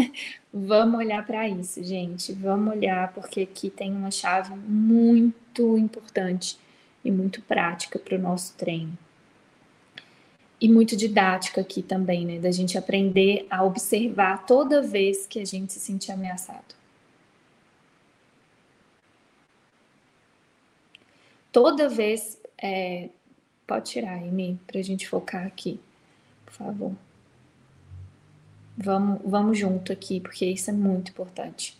Vamos 0.52 1.00
olhar 1.00 1.24
para 1.24 1.48
isso, 1.48 1.82
gente. 1.82 2.30
Vamos 2.34 2.74
olhar 2.74 3.10
porque 3.14 3.40
aqui 3.40 3.70
tem 3.70 3.90
uma 3.90 4.10
chave 4.10 4.54
muito 4.54 5.78
importante 5.78 6.58
e 7.02 7.10
muito 7.10 7.40
prática 7.40 7.98
para 7.98 8.18
o 8.18 8.20
nosso 8.20 8.52
treino. 8.58 8.92
E 10.60 10.68
muito 10.68 10.94
didática 10.94 11.62
aqui 11.62 11.80
também, 11.80 12.26
né? 12.26 12.38
Da 12.38 12.50
gente 12.50 12.76
aprender 12.76 13.46
a 13.48 13.64
observar 13.64 14.44
toda 14.44 14.82
vez 14.82 15.26
que 15.26 15.40
a 15.40 15.44
gente 15.46 15.72
se 15.72 15.80
sentir 15.80 16.12
ameaçado. 16.12 16.74
Toda 21.56 21.88
vez. 21.88 22.38
É, 22.58 23.08
pode 23.66 23.90
tirar, 23.90 24.18
Amy, 24.18 24.60
para 24.66 24.78
a 24.78 24.82
gente 24.82 25.08
focar 25.08 25.46
aqui, 25.46 25.80
por 26.44 26.52
favor. 26.52 26.92
Vamos, 28.76 29.22
vamos 29.24 29.58
junto 29.58 29.90
aqui, 29.90 30.20
porque 30.20 30.44
isso 30.44 30.68
é 30.68 30.72
muito 30.74 31.12
importante. 31.12 31.74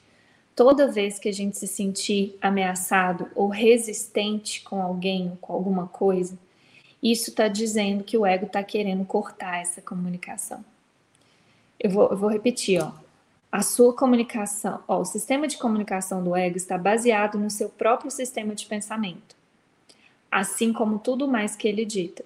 Toda 0.55 0.91
vez 0.91 1.19
que 1.19 1.29
a 1.29 1.33
gente 1.33 1.59
se 1.59 1.67
sentir 1.67 2.39
ameaçado 2.41 3.31
ou 3.35 3.49
resistente 3.49 4.63
com 4.63 4.81
alguém 4.81 5.29
ou 5.29 5.37
com 5.37 5.53
alguma 5.53 5.87
coisa, 5.87 6.39
isso 7.03 7.29
está 7.29 7.47
dizendo 7.47 8.03
que 8.03 8.17
o 8.17 8.25
ego 8.25 8.47
está 8.47 8.63
querendo 8.63 9.05
cortar 9.05 9.61
essa 9.61 9.83
comunicação. 9.83 10.65
Eu 11.79 11.91
vou, 11.91 12.09
eu 12.09 12.17
vou 12.17 12.31
repetir, 12.31 12.83
ó. 12.83 12.93
A 13.53 13.61
sua 13.61 13.93
comunicação, 13.93 14.83
ó, 14.89 15.01
o 15.01 15.05
sistema 15.05 15.47
de 15.47 15.59
comunicação 15.59 16.25
do 16.25 16.35
ego 16.35 16.57
está 16.57 16.79
baseado 16.79 17.39
no 17.39 17.51
seu 17.51 17.69
próprio 17.69 18.11
sistema 18.11 18.55
de 18.55 18.65
pensamento 18.65 19.36
assim 20.37 20.71
como 20.73 20.99
tudo 20.99 21.27
mais 21.27 21.57
que 21.57 21.67
ele 21.67 21.85
dita. 21.85 22.23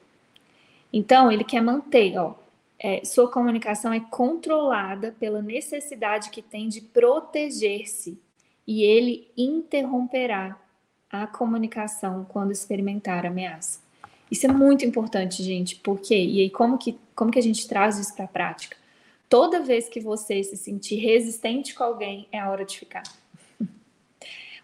Então, 0.93 1.31
ele 1.31 1.45
quer 1.45 1.61
manter, 1.61 2.19
ó, 2.19 2.35
é, 2.77 3.05
sua 3.05 3.31
comunicação 3.31 3.93
é 3.93 4.01
controlada 4.01 5.15
pela 5.21 5.41
necessidade 5.41 6.31
que 6.31 6.43
tem 6.43 6.69
de 6.69 6.81
proteger-se 6.81 8.19
e 8.67 8.83
ele 8.83 9.29
interromperá 9.37 10.59
a 11.09 11.27
comunicação 11.27 12.27
quando 12.29 12.51
experimentar 12.51 13.25
ameaça. 13.25 13.81
Isso 14.29 14.47
é 14.47 14.53
muito 14.53 14.85
importante, 14.85 15.43
gente, 15.43 15.77
porque 15.77 16.15
e 16.15 16.41
aí 16.41 16.51
como 16.51 16.79
que 16.79 16.99
como 17.15 17.31
que 17.31 17.39
a 17.39 17.43
gente 17.43 17.69
traz 17.69 17.99
isso 17.99 18.15
para 18.15 18.25
a 18.25 18.29
prática? 18.29 18.77
Toda 19.29 19.63
vez 19.63 19.89
que 19.89 20.01
você 20.01 20.43
se 20.43 20.57
sentir 20.57 20.97
resistente 20.97 21.75
com 21.75 21.85
alguém, 21.85 22.27
é 22.33 22.39
a 22.39 22.51
hora 22.51 22.65
de 22.65 22.79
ficar. 22.79 23.03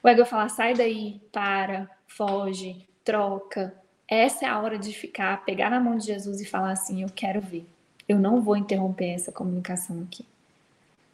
O 0.03 0.09
ego 0.09 0.21
vai 0.21 0.31
falar: 0.31 0.49
sai 0.49 0.73
daí, 0.73 1.21
para, 1.33 1.91
foge, 2.07 2.87
troca, 3.07 3.73
essa 4.09 4.45
é 4.45 4.49
a 4.49 4.61
hora 4.61 4.77
de 4.77 4.93
ficar, 4.93 5.45
pegar 5.45 5.71
na 5.71 5.81
mão 5.81 5.97
de 5.97 6.05
Jesus 6.05 6.41
e 6.41 6.45
falar 6.45 6.73
assim: 6.73 7.03
eu 7.03 7.09
quero 7.09 7.41
ver. 7.41 7.65
Eu 8.09 8.19
não 8.19 8.43
vou 8.43 8.57
interromper 8.57 9.11
essa 9.11 9.33
comunicação 9.33 10.03
aqui. 10.03 10.27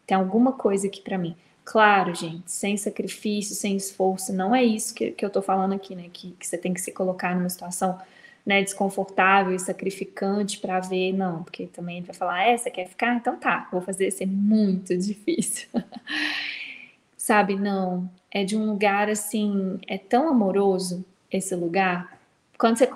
Tem 0.07 0.17
alguma 0.17 0.53
coisa 0.53 0.89
aqui 0.89 1.01
para 1.01 1.17
mim. 1.17 1.37
Claro, 1.65 2.15
gente, 2.15 2.51
sem 2.51 2.77
sacrifício, 2.77 3.55
sem 3.55 3.77
esforço, 3.77 4.33
não 4.33 4.55
é 4.55 4.65
isso 4.65 4.93
que, 4.95 5.13
que 5.13 5.25
eu 5.25 5.31
tô 5.31 5.41
falando 5.41 5.75
aqui, 5.75 5.95
né? 5.95 6.11
Que, 6.13 6.33
que 6.33 6.47
você 6.47 6.59
tem 6.59 6.75
que 6.75 6.81
se 6.81 6.91
colocar 6.91 7.37
numa 7.37 7.49
situação 7.49 8.01
né, 8.45 8.61
desconfortável 8.63 9.55
e 9.55 9.59
sacrificante 9.61 10.59
para 10.59 10.81
ver, 10.81 11.13
não, 11.13 11.45
porque 11.45 11.69
também 11.69 11.99
ele 11.99 12.07
vai 12.07 12.17
falar, 12.17 12.43
é, 12.43 12.57
você 12.57 12.69
quer 12.71 12.89
ficar? 12.89 13.15
Então 13.15 13.37
tá, 13.37 13.69
vou 13.71 13.81
fazer 13.81 14.11
ser 14.11 14.27
muito 14.27 14.97
difícil. 14.99 15.69
Sabe, 17.17 17.55
não, 17.55 18.11
é 18.29 18.43
de 18.43 18.57
um 18.57 18.67
lugar 18.67 19.09
assim, 19.09 19.79
é 19.87 19.97
tão 19.97 20.29
amoroso 20.29 21.05
esse 21.33 21.55
lugar. 21.55 22.21
Quando 22.59 22.79
você 22.79 22.89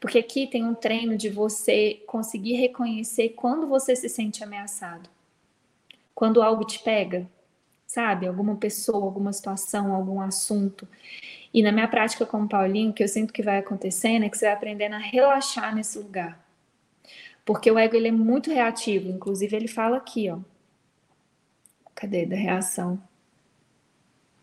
porque 0.00 0.18
aqui 0.18 0.46
tem 0.46 0.64
um 0.64 0.74
treino 0.74 1.16
de 1.16 1.28
você 1.28 2.02
conseguir 2.06 2.54
reconhecer 2.54 3.30
quando 3.30 3.66
você 3.66 3.94
se 3.94 4.08
sente 4.08 4.42
ameaçado. 4.42 5.10
Quando 6.14 6.42
algo 6.42 6.64
te 6.64 6.78
pega, 6.78 7.28
sabe? 7.86 8.26
Alguma 8.26 8.56
pessoa, 8.56 9.04
alguma 9.04 9.32
situação, 9.32 9.94
algum 9.94 10.20
assunto. 10.20 10.86
E 11.52 11.62
na 11.62 11.72
minha 11.72 11.88
prática 11.88 12.24
com 12.24 12.42
o 12.42 12.48
Paulinho, 12.48 12.90
o 12.90 12.94
que 12.94 13.02
eu 13.02 13.08
sinto 13.08 13.32
que 13.32 13.42
vai 13.42 13.58
acontecendo 13.58 14.24
é 14.24 14.30
que 14.30 14.38
você 14.38 14.46
vai 14.46 14.54
aprendendo 14.54 14.94
a 14.94 14.98
relaxar 14.98 15.74
nesse 15.74 15.98
lugar. 15.98 16.38
Porque 17.44 17.70
o 17.70 17.78
ego 17.78 17.96
ele 17.96 18.08
é 18.08 18.12
muito 18.12 18.50
reativo, 18.50 19.10
inclusive 19.10 19.56
ele 19.56 19.68
fala 19.68 19.96
aqui, 19.96 20.30
ó. 20.30 20.38
Cadê 21.94 22.24
da 22.24 22.36
reação? 22.36 23.02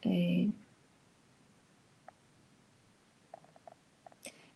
É... 0.05 0.47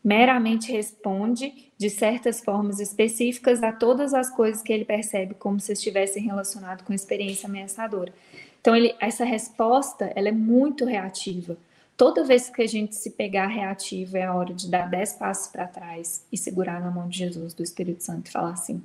Meramente 0.03 0.71
responde 0.71 1.71
de 1.77 1.89
certas 1.89 2.39
formas 2.43 2.79
específicas 2.79 3.61
a 3.61 3.71
todas 3.71 4.13
as 4.13 4.29
coisas 4.29 4.61
que 4.61 4.73
ele 4.73 4.85
percebe 4.85 5.35
como 5.35 5.59
se 5.59 5.73
estivessem 5.73 6.23
relacionado 6.23 6.83
com 6.83 6.93
experiência 6.93 7.47
ameaçadora. 7.47 8.13
Então, 8.59 8.75
ele, 8.75 8.95
essa 8.99 9.25
resposta 9.25 10.11
ela 10.15 10.29
é 10.29 10.31
muito 10.31 10.85
reativa. 10.85 11.57
Toda 11.95 12.23
vez 12.23 12.49
que 12.49 12.61
a 12.61 12.67
gente 12.67 12.95
se 12.95 13.11
pegar 13.11 13.47
reativo, 13.47 14.17
é 14.17 14.23
a 14.23 14.33
hora 14.33 14.53
de 14.53 14.69
dar 14.69 14.89
dez 14.89 15.13
passos 15.13 15.51
para 15.51 15.67
trás 15.67 16.25
e 16.31 16.37
segurar 16.37 16.81
na 16.81 16.89
mão 16.89 17.07
de 17.07 17.19
Jesus, 17.19 17.53
do 17.53 17.61
Espírito 17.61 18.03
Santo, 18.03 18.27
e 18.27 18.31
falar 18.31 18.53
assim: 18.53 18.81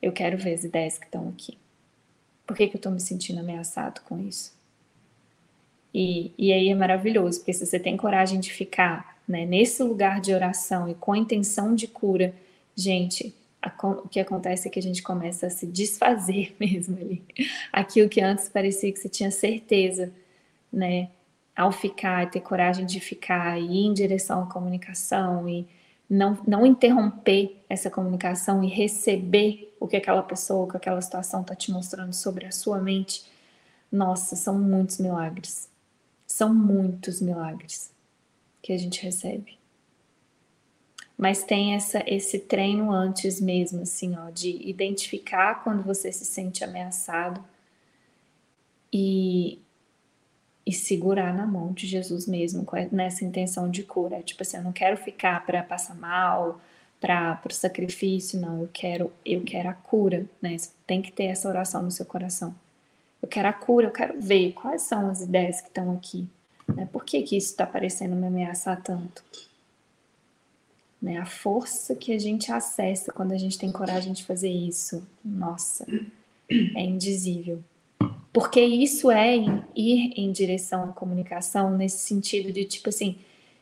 Eu 0.00 0.12
quero 0.12 0.38
ver 0.38 0.54
as 0.54 0.62
ideias 0.62 0.96
que 0.96 1.06
estão 1.06 1.28
aqui. 1.28 1.58
Por 2.46 2.56
que, 2.56 2.68
que 2.68 2.76
eu 2.76 2.78
estou 2.78 2.92
me 2.92 3.00
sentindo 3.00 3.40
ameaçado 3.40 4.00
com 4.02 4.20
isso? 4.20 4.52
E, 5.92 6.32
e 6.36 6.52
aí 6.52 6.68
é 6.68 6.74
maravilhoso, 6.74 7.38
porque 7.38 7.52
se 7.52 7.64
você 7.64 7.78
tem 7.78 7.96
coragem 7.96 8.38
de 8.38 8.52
ficar 8.52 9.13
né, 9.26 9.46
nesse 9.46 9.82
lugar 9.82 10.20
de 10.20 10.32
oração 10.32 10.88
e 10.88 10.94
com 10.94 11.12
a 11.12 11.18
intenção 11.18 11.74
de 11.74 11.88
cura, 11.88 12.34
gente, 12.76 13.34
o 13.82 14.08
que 14.08 14.20
acontece 14.20 14.68
é 14.68 14.70
que 14.70 14.78
a 14.78 14.82
gente 14.82 15.02
começa 15.02 15.46
a 15.46 15.50
se 15.50 15.66
desfazer 15.66 16.54
mesmo 16.60 16.96
ali. 16.98 17.22
Aquilo 17.72 18.08
que 18.08 18.20
antes 18.20 18.48
parecia 18.48 18.92
que 18.92 18.98
você 18.98 19.08
tinha 19.08 19.30
certeza, 19.30 20.12
né? 20.72 21.10
Ao 21.56 21.70
ficar, 21.72 22.30
ter 22.30 22.40
coragem 22.40 22.84
de 22.84 23.00
ficar 23.00 23.58
e 23.58 23.64
ir 23.64 23.86
em 23.86 23.94
direção 23.94 24.42
à 24.42 24.46
comunicação 24.46 25.48
e 25.48 25.66
não, 26.10 26.36
não 26.46 26.66
interromper 26.66 27.62
essa 27.68 27.88
comunicação 27.88 28.62
e 28.62 28.68
receber 28.68 29.74
o 29.80 29.86
que 29.86 29.96
aquela 29.96 30.22
pessoa, 30.22 30.64
o 30.64 30.68
que 30.68 30.76
aquela 30.76 31.00
situação 31.00 31.42
está 31.42 31.54
te 31.54 31.70
mostrando 31.70 32.12
sobre 32.12 32.44
a 32.44 32.50
sua 32.50 32.78
mente. 32.78 33.24
Nossa, 33.90 34.34
são 34.34 34.58
muitos 34.58 34.98
milagres. 34.98 35.70
São 36.26 36.52
muitos 36.52 37.20
milagres 37.20 37.93
que 38.64 38.72
a 38.72 38.78
gente 38.78 39.02
recebe 39.02 39.58
mas 41.16 41.44
tem 41.44 41.74
essa, 41.74 42.02
esse 42.06 42.40
treino 42.40 42.90
antes 42.90 43.40
mesmo, 43.40 43.82
assim, 43.82 44.16
ó, 44.16 44.30
de 44.30 44.50
identificar 44.68 45.62
quando 45.62 45.82
você 45.82 46.10
se 46.10 46.24
sente 46.24 46.64
ameaçado 46.64 47.42
e, 48.92 49.60
e 50.66 50.72
segurar 50.72 51.32
na 51.32 51.46
mão 51.46 51.72
de 51.72 51.86
Jesus 51.86 52.26
mesmo, 52.26 52.66
nessa 52.90 53.24
intenção 53.24 53.70
de 53.70 53.84
cura. 53.84 54.22
Tipo 54.22 54.42
assim, 54.42 54.56
eu 54.56 54.64
não 54.64 54.72
quero 54.72 54.96
ficar 54.96 55.46
para 55.46 55.62
passar 55.62 55.94
mal, 55.94 56.60
para 57.00 57.40
o 57.48 57.52
sacrifício, 57.52 58.40
não, 58.40 58.62
eu 58.62 58.70
quero, 58.72 59.12
eu 59.24 59.42
quero 59.42 59.68
a 59.68 59.74
cura, 59.74 60.26
né? 60.42 60.56
Tem 60.86 61.00
que 61.00 61.12
ter 61.12 61.24
essa 61.24 61.48
oração 61.48 61.82
no 61.82 61.90
seu 61.90 62.06
coração. 62.06 62.54
Eu 63.22 63.28
quero 63.28 63.48
a 63.48 63.52
cura, 63.52 63.86
eu 63.86 63.92
quero 63.92 64.20
ver 64.20 64.52
quais 64.52 64.82
são 64.82 65.08
as 65.10 65.20
ideias 65.20 65.60
que 65.60 65.68
estão 65.68 65.92
aqui. 65.92 66.28
Né? 66.68 66.88
Por 66.92 67.04
que, 67.04 67.22
que 67.22 67.36
isso 67.36 67.50
está 67.50 67.66
parecendo 67.66 68.14
me 68.16 68.26
ameaçar 68.26 68.80
tanto? 68.82 69.22
né? 71.04 71.18
A 71.18 71.26
força 71.26 71.94
que 71.94 72.12
a 72.12 72.18
gente 72.18 72.50
acessa 72.50 73.12
quando 73.12 73.32
a 73.32 73.36
gente 73.36 73.58
tem 73.58 73.70
coragem 73.70 74.14
de 74.14 74.24
fazer 74.24 74.48
isso, 74.48 75.06
nossa, 75.22 75.86
é 76.48 76.80
indizível. 76.80 77.62
Porque 78.32 78.60
isso 78.60 79.10
é 79.10 79.36
ir 79.36 80.12
em 80.16 80.32
direção 80.32 80.84
à 80.84 80.88
comunicação 80.88 81.76
nesse 81.76 81.98
sentido 81.98 82.50
de 82.50 82.64
tipo 82.64 82.88
assim, 82.88 83.18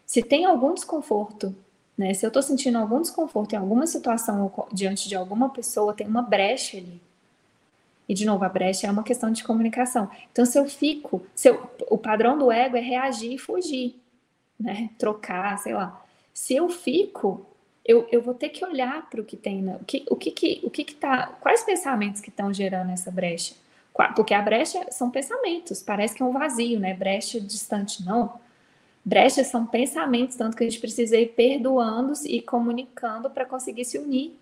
se 0.07 0.23
tem 0.23 0.45
algum 0.45 0.73
desconforto, 0.73 1.55
né? 1.99 2.15
Se 2.15 2.25
eu 2.25 2.31
tô 2.31 2.41
sentindo 2.41 2.79
algum 2.79 3.03
desconforto 3.03 3.53
em 3.53 3.57
alguma 3.57 3.87
situação 3.87 4.51
diante 4.73 5.09
de 5.09 5.17
alguma 5.17 5.51
pessoa, 5.51 5.93
tem 5.93 6.07
uma 6.07 6.23
brecha 6.23 6.79
ali. 6.79 7.01
E 8.09 8.15
de 8.15 8.25
novo, 8.25 8.45
a 8.45 8.49
brecha 8.49 8.87
é 8.87 8.91
uma 8.91 9.03
questão 9.03 9.31
de 9.31 9.45
comunicação. 9.45 10.11
Então, 10.31 10.45
se 10.45 10.59
eu 10.59 10.69
fico, 10.69 11.25
se 11.35 11.49
eu, 11.49 11.71
o 11.89 11.97
padrão 11.97 12.37
do 12.39 12.51
ego 12.51 12.77
é 12.77 12.81
reagir 12.81 13.33
e 13.33 13.39
fugir, 13.39 14.01
né? 14.59 14.91
Trocar, 14.99 15.59
sei 15.59 15.73
lá. 15.73 16.05
Se 16.35 16.55
eu 16.55 16.69
fico, 16.69 17.47
eu, 17.85 18.09
eu 18.11 18.23
vou 18.23 18.35
ter 18.35 18.49
que 18.49 18.65
olhar 18.65 19.09
para 19.09 19.21
o 19.21 19.25
que 19.25 19.37
tem, 19.37 19.67
o 19.69 19.85
que 19.85 20.05
o 20.11 20.17
que, 20.17 20.31
que 20.31 20.61
o 20.63 20.71
que, 20.71 20.85
que 20.85 20.95
tá, 20.95 21.27
quais 21.41 21.63
pensamentos 21.63 22.21
que 22.21 22.31
estão 22.31 22.53
gerando 22.53 22.91
essa 22.91 23.11
brecha? 23.11 23.55
Porque 24.17 24.33
a 24.33 24.41
brecha 24.41 24.87
são 24.91 25.11
pensamentos, 25.11 25.83
parece 25.83 26.15
que 26.15 26.23
é 26.23 26.27
um 26.27 26.33
vazio, 26.33 26.81
né? 26.81 26.95
Brecha 26.95 27.41
distante, 27.41 28.05
não. 28.05 28.41
Brechas 29.05 29.49
são 29.49 29.67
pensamentos, 29.67 30.37
tanto 30.37 30.57
que 30.57 30.63
a 30.63 30.69
gente 30.69 30.81
precisa 30.81 31.17
ir 31.17 31.35
perdoando 31.35 32.13
e 32.25 32.41
comunicando 32.41 33.29
para 33.29 33.45
conseguir 33.45 33.85
se 33.85 33.99
unir. 33.99 34.39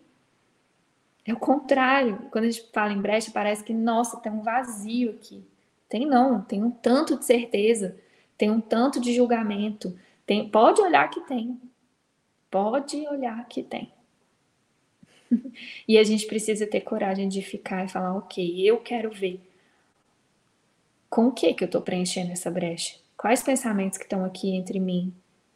É 1.27 1.33
o 1.33 1.39
contrário. 1.39 2.29
Quando 2.31 2.45
a 2.45 2.51
gente 2.51 2.71
fala 2.73 2.93
em 2.93 3.01
brecha, 3.01 3.31
parece 3.33 3.63
que, 3.63 3.73
nossa, 3.73 4.19
tem 4.19 4.33
um 4.33 4.43
vazio 4.43 5.11
aqui. 5.11 5.45
Tem 5.89 6.07
não, 6.07 6.41
tem 6.41 6.63
um 6.63 6.71
tanto 6.71 7.19
de 7.19 7.25
certeza, 7.25 7.97
tem 8.39 8.51
um 8.51 8.61
tanto 8.61 9.01
de 9.01 9.15
julgamento. 9.15 9.99
Tem, 10.25 10.49
pode 10.49 10.81
olhar 10.81 11.11
que 11.11 11.21
tem, 11.23 11.61
Pode 12.51 12.97
olhar 13.07 13.47
que 13.47 13.63
tem. 13.63 13.93
e 15.87 15.97
a 15.97 16.03
gente 16.03 16.27
precisa 16.27 16.67
ter 16.67 16.81
coragem 16.81 17.29
de 17.29 17.41
ficar 17.43 17.85
e 17.85 17.89
falar, 17.89 18.17
ok, 18.17 18.69
eu 18.69 18.79
quero 18.79 19.11
ver 19.11 19.41
com 21.09 21.29
o 21.29 21.33
que 21.33 21.55
que 21.55 21.63
eu 21.63 21.67
estou 21.67 21.81
preenchendo 21.81 22.33
essa 22.33 22.51
brecha. 22.51 22.99
Quais 23.17 23.43
pensamentos 23.43 23.99
que 23.99 24.05
estão 24.05 24.25
aqui 24.25 24.51
entre 24.51 24.81
mim 24.81 25.15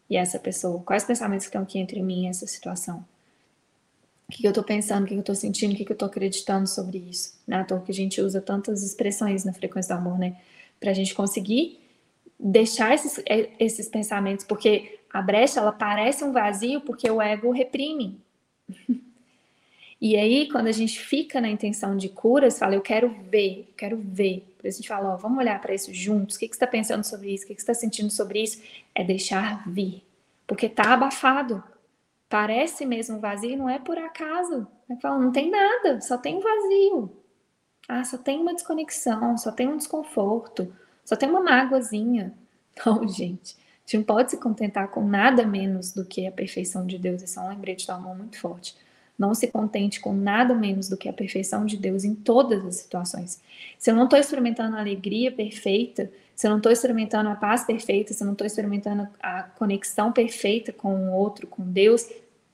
e 0.08 0.16
essa 0.16 0.38
pessoa? 0.38 0.82
Quais 0.82 1.02
pensamentos 1.02 1.46
que 1.46 1.50
estão 1.50 1.62
aqui 1.62 1.78
entre 1.78 2.00
mim 2.00 2.24
e 2.24 2.28
essa 2.28 2.46
situação? 2.46 3.04
O 4.28 4.32
que, 4.32 4.46
eu 4.46 4.50
estou 4.50 4.64
pensando, 4.64 5.04
o 5.04 5.06
que, 5.06 5.14
eu 5.14 5.20
estou 5.20 5.34
sentindo, 5.34 5.74
o 5.74 5.76
que, 5.76 5.82
eu 5.82 5.92
estou 5.92 6.08
acreditando 6.08 6.66
sobre 6.66 6.98
isso? 6.98 7.34
Né? 7.46 7.62
toa 7.64 7.80
que 7.80 7.92
a 7.92 7.94
gente 7.94 8.20
usa 8.20 8.40
tantas 8.40 8.82
expressões 8.82 9.44
na 9.44 9.52
frequência 9.52 9.94
do 9.94 9.98
amor, 9.98 10.18
né? 10.18 10.36
Para 10.80 10.90
a 10.90 10.94
gente 10.94 11.14
conseguir 11.14 11.78
deixar 12.38 12.94
esses, 12.94 13.22
é, 13.26 13.50
esses 13.58 13.88
pensamentos, 13.88 14.44
porque 14.44 15.00
a 15.12 15.22
brecha 15.22 15.60
ela 15.60 15.72
parece 15.72 16.24
um 16.24 16.32
vazio 16.32 16.80
porque 16.80 17.08
o 17.08 17.20
ego 17.20 17.50
reprime. 17.50 18.20
e 20.00 20.16
aí, 20.16 20.48
quando 20.50 20.66
a 20.66 20.72
gente 20.72 20.98
fica 20.98 21.40
na 21.40 21.48
intenção 21.48 21.96
de 21.96 22.08
cura, 22.08 22.50
você 22.50 22.58
fala, 22.58 22.74
eu 22.74 22.80
quero 22.80 23.14
ver, 23.30 23.66
eu 23.68 23.74
quero 23.76 23.96
ver. 23.96 24.44
Por 24.58 24.66
isso 24.66 24.78
a 24.78 24.80
gente 24.80 24.88
fala, 24.88 25.14
ó, 25.14 25.16
vamos 25.16 25.38
olhar 25.38 25.60
para 25.60 25.74
isso 25.74 25.92
juntos. 25.92 26.36
O 26.36 26.38
que, 26.38 26.48
que 26.48 26.54
você 26.54 26.64
está 26.64 26.66
pensando 26.66 27.04
sobre 27.04 27.32
isso? 27.32 27.44
O 27.44 27.46
que, 27.46 27.54
que 27.54 27.60
você 27.60 27.70
está 27.70 27.74
sentindo 27.74 28.10
sobre 28.10 28.42
isso? 28.42 28.60
É 28.94 29.04
deixar 29.04 29.68
vir. 29.68 30.02
Porque 30.46 30.68
tá 30.68 30.94
abafado. 30.94 31.62
Parece 32.28 32.84
mesmo 32.84 33.20
vazio, 33.20 33.56
não 33.56 33.68
é 33.68 33.78
por 33.78 33.98
acaso. 33.98 34.66
É 34.88 34.96
fala, 34.96 35.18
não 35.18 35.32
tem 35.32 35.50
nada, 35.50 36.00
só 36.00 36.18
tem 36.18 36.40
vazio. 36.40 37.10
Ah, 37.88 38.04
só 38.04 38.16
tem 38.16 38.40
uma 38.40 38.54
desconexão, 38.54 39.36
só 39.36 39.52
tem 39.52 39.68
um 39.68 39.76
desconforto, 39.76 40.74
só 41.04 41.16
tem 41.16 41.28
uma 41.28 41.40
mágoazinha. 41.40 42.32
Não, 42.84 43.06
gente. 43.06 43.56
A 43.56 43.86
gente 43.86 43.98
não 43.98 44.04
pode 44.04 44.30
se 44.30 44.38
contentar 44.38 44.88
com 44.88 45.06
nada 45.06 45.46
menos 45.46 45.92
do 45.92 46.06
que 46.06 46.26
a 46.26 46.32
perfeição 46.32 46.86
de 46.86 46.98
Deus. 46.98 47.22
Esse 47.22 47.38
é 47.38 47.42
um 47.42 47.50
lembrete 47.50 47.86
do 47.86 47.92
amor 47.92 48.16
muito 48.16 48.40
forte. 48.40 48.74
Não 49.18 49.34
se 49.34 49.46
contente 49.46 50.00
com 50.00 50.14
nada 50.14 50.54
menos 50.54 50.88
do 50.88 50.96
que 50.96 51.06
a 51.06 51.12
perfeição 51.12 51.66
de 51.66 51.76
Deus 51.76 52.02
em 52.02 52.14
todas 52.14 52.64
as 52.64 52.76
situações. 52.76 53.42
Se 53.78 53.90
eu 53.90 53.94
não 53.94 54.04
estou 54.04 54.18
experimentando 54.18 54.74
a 54.76 54.80
alegria 54.80 55.30
perfeita, 55.30 56.10
se 56.34 56.46
eu 56.46 56.50
não 56.50 56.58
estou 56.58 56.72
experimentando 56.72 57.28
a 57.28 57.34
paz 57.34 57.64
perfeita, 57.64 58.12
se 58.12 58.22
eu 58.22 58.26
não 58.26 58.32
estou 58.32 58.46
experimentando 58.46 59.08
a 59.20 59.42
conexão 59.42 60.12
perfeita 60.12 60.72
com 60.72 60.94
o 60.94 61.12
outro, 61.12 61.46
com 61.46 61.62
Deus, 61.62 62.08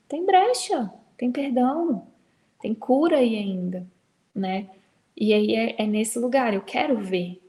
tem 0.08 0.24
brecha, 0.26 0.92
tem 1.16 1.30
perdão, 1.30 2.06
tem 2.60 2.74
cura 2.74 3.18
aí 3.18 3.36
ainda, 3.36 3.86
né? 4.34 4.68
E 5.16 5.32
aí 5.32 5.54
é, 5.54 5.82
é 5.82 5.86
nesse 5.86 6.18
lugar, 6.18 6.54
eu 6.54 6.62
quero 6.62 6.98
ver, 6.98 7.40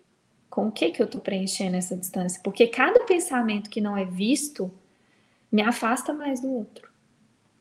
com 0.52 0.68
o 0.68 0.72
que, 0.72 0.92
que 0.92 1.02
eu 1.02 1.06
estou 1.06 1.22
preenchendo 1.22 1.78
essa 1.78 1.96
distância? 1.96 2.42
Porque 2.44 2.68
cada 2.68 3.06
pensamento 3.06 3.70
que 3.70 3.80
não 3.80 3.96
é 3.96 4.04
visto 4.04 4.70
me 5.50 5.62
afasta 5.62 6.14
mais 6.14 6.42
do 6.42 6.52
outro. 6.52 6.92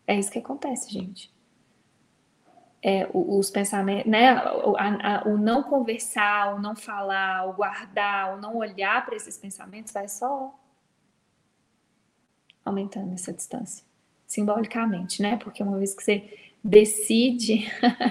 É 0.06 0.18
isso 0.18 0.30
que 0.30 0.40
acontece, 0.40 0.92
gente. 0.92 1.32
É, 2.82 3.06
os 3.12 3.50
pensamentos, 3.50 4.10
né? 4.10 4.34
O, 4.64 4.74
a, 4.76 5.18
a, 5.18 5.28
o, 5.28 5.36
não 5.36 5.62
conversar, 5.62 6.54
o 6.54 6.60
não 6.60 6.74
falar, 6.74 7.46
o 7.46 7.52
guardar, 7.52 8.34
o 8.34 8.40
não 8.40 8.56
olhar 8.56 9.04
para 9.04 9.14
esses 9.14 9.36
pensamentos 9.36 9.92
vai 9.92 10.08
só 10.08 10.58
aumentando 12.64 13.12
essa 13.12 13.32
distância, 13.32 13.84
simbolicamente, 14.26 15.20
né? 15.20 15.36
Porque 15.36 15.62
uma 15.62 15.76
vez 15.76 15.92
que 15.92 16.02
você 16.02 16.38
decide 16.64 17.66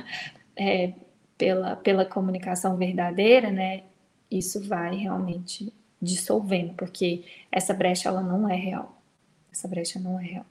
é, 0.55 0.93
pela, 1.37 1.75
pela 1.77 2.05
comunicação 2.05 2.77
verdadeira, 2.77 3.49
né? 3.49 3.83
Isso 4.29 4.61
vai 4.67 4.95
realmente 4.95 5.73
dissolvendo, 6.01 6.73
porque 6.75 7.25
essa 7.51 7.73
brecha 7.73 8.09
ela 8.09 8.21
não 8.21 8.47
é 8.47 8.55
real. 8.55 9.01
Essa 9.51 9.67
brecha 9.67 9.99
não 9.99 10.19
é 10.19 10.23
real. 10.23 10.45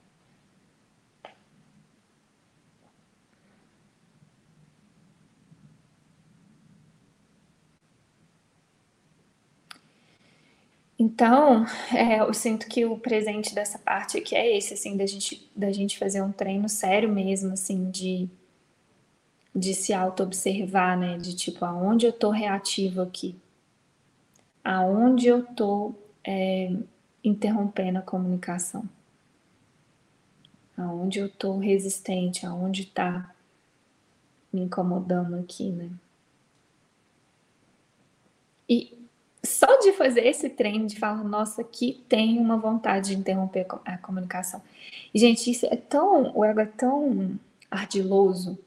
Então, 10.99 11.65
é, 11.95 12.19
eu 12.21 12.35
sinto 12.35 12.67
que 12.69 12.85
o 12.85 12.99
presente 12.99 13.55
dessa 13.55 13.79
parte 13.79 14.19
aqui 14.19 14.35
é 14.35 14.57
esse, 14.57 14.75
assim, 14.75 14.97
da 14.97 15.07
gente, 15.07 15.49
da 15.55 15.71
gente 15.71 15.97
fazer 15.97 16.23
um 16.23 16.33
treino 16.33 16.69
sério 16.69 17.09
mesmo, 17.09 17.53
assim, 17.53 17.89
de, 17.91 18.29
de 19.55 19.75
se 19.75 19.93
auto-observar, 19.93 20.97
né? 20.99 21.17
De 21.19 21.37
tipo, 21.37 21.65
aonde 21.65 22.07
eu 22.07 22.13
tô 22.13 22.31
reativo 22.31 23.01
aqui? 23.01 23.37
Aonde 24.65 25.29
eu 25.29 25.45
tô 25.47 25.95
é, 26.25 26.73
interrompendo 27.23 27.99
a 27.99 28.03
comunicação? 28.03 28.89
Aonde 30.77 31.21
eu 31.21 31.29
tô 31.29 31.59
resistente? 31.59 32.45
Aonde 32.45 32.87
tá 32.87 33.35
me 34.53 34.63
incomodando 34.63 35.37
aqui, 35.37 35.71
né? 35.71 35.91
E 38.69 38.99
só 39.69 39.79
de 39.79 39.93
fazer 39.93 40.27
esse 40.27 40.49
treino, 40.49 40.87
de 40.87 40.99
falar, 40.99 41.23
nossa, 41.23 41.61
aqui 41.61 42.03
tem 42.09 42.39
uma 42.39 42.57
vontade 42.57 43.11
de 43.11 43.19
interromper 43.19 43.67
a 43.85 43.99
comunicação. 43.99 44.63
E, 45.13 45.19
gente, 45.19 45.51
isso 45.51 45.67
é 45.67 45.77
tão, 45.77 46.35
o 46.35 46.43
ego 46.43 46.61
é 46.61 46.67
tão 46.67 47.39
ardiloso, 47.71 48.59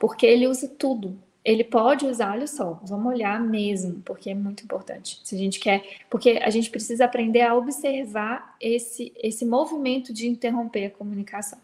porque 0.00 0.26
ele 0.26 0.48
usa 0.48 0.66
tudo. 0.66 1.16
Ele 1.44 1.62
pode 1.62 2.06
usar, 2.06 2.32
olha 2.32 2.46
só, 2.48 2.80
vamos 2.84 3.12
olhar 3.12 3.40
mesmo, 3.40 4.00
porque 4.04 4.30
é 4.30 4.34
muito 4.34 4.64
importante. 4.64 5.20
Se 5.22 5.36
a 5.36 5.38
gente 5.38 5.60
quer, 5.60 5.84
porque 6.10 6.40
a 6.42 6.50
gente 6.50 6.70
precisa 6.70 7.04
aprender 7.04 7.42
a 7.42 7.54
observar 7.54 8.56
esse, 8.60 9.12
esse 9.16 9.44
movimento 9.44 10.12
de 10.12 10.28
interromper 10.28 10.86
a 10.86 10.90
comunicação. 10.90 11.58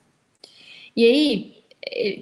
E 0.94 1.04
aí, 1.04 1.57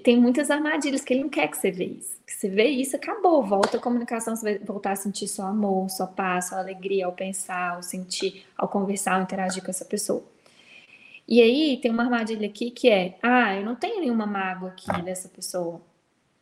tem 0.04 0.20
muitas 0.20 0.50
armadilhas 0.50 1.02
que 1.02 1.14
ele 1.14 1.22
não 1.22 1.30
quer 1.30 1.48
que 1.48 1.56
você 1.56 1.70
veja 1.70 1.94
isso. 1.94 2.20
Que 2.26 2.32
você 2.32 2.48
vê 2.48 2.68
isso, 2.68 2.96
acabou. 2.96 3.42
Volta 3.42 3.78
a 3.78 3.80
comunicação, 3.80 4.36
você 4.36 4.42
vai 4.42 4.58
voltar 4.58 4.92
a 4.92 4.96
sentir 4.96 5.28
seu 5.28 5.46
amor, 5.46 5.88
sua 5.90 6.06
paz, 6.06 6.48
sua 6.48 6.58
alegria 6.58 7.06
ao 7.06 7.12
pensar, 7.12 7.76
ao 7.76 7.82
sentir, 7.82 8.44
ao 8.56 8.68
conversar, 8.68 9.14
ao 9.14 9.22
interagir 9.22 9.62
com 9.62 9.70
essa 9.70 9.84
pessoa. 9.84 10.22
E 11.28 11.40
aí 11.40 11.78
tem 11.80 11.90
uma 11.90 12.04
armadilha 12.04 12.46
aqui 12.46 12.70
que 12.70 12.88
é: 12.88 13.18
ah, 13.22 13.54
eu 13.54 13.64
não 13.64 13.74
tenho 13.74 14.00
nenhuma 14.00 14.26
mágoa 14.26 14.70
aqui 14.70 15.02
dessa 15.02 15.28
pessoa. 15.28 15.80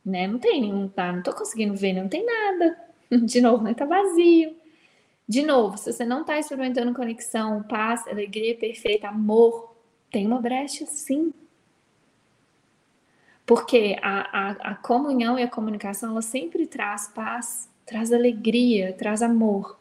Né? 0.04 0.26
Não 0.26 0.38
tem 0.38 0.60
nenhum, 0.60 0.88
tá? 0.88 1.12
Não 1.12 1.22
tô 1.22 1.32
conseguindo 1.32 1.74
ver, 1.74 1.94
não 1.94 2.08
tem 2.08 2.24
nada. 2.26 2.78
De 3.24 3.40
novo, 3.40 3.64
né? 3.64 3.74
Tá 3.74 3.86
vazio. 3.86 4.54
De 5.26 5.42
novo, 5.42 5.78
se 5.78 5.90
você 5.90 6.04
não 6.04 6.20
está 6.20 6.38
experimentando 6.38 6.92
conexão, 6.92 7.62
paz, 7.62 8.06
alegria 8.06 8.54
perfeita, 8.56 9.08
amor, 9.08 9.74
tem 10.10 10.26
uma 10.26 10.40
brecha 10.40 10.84
sim. 10.84 11.32
Porque 13.46 13.96
a, 14.00 14.20
a, 14.20 14.50
a 14.70 14.74
comunhão 14.76 15.38
e 15.38 15.42
a 15.42 15.48
comunicação, 15.48 16.10
ela 16.10 16.22
sempre 16.22 16.66
traz 16.66 17.08
paz, 17.08 17.68
traz 17.84 18.12
alegria, 18.12 18.92
traz 18.92 19.22
amor. 19.22 19.78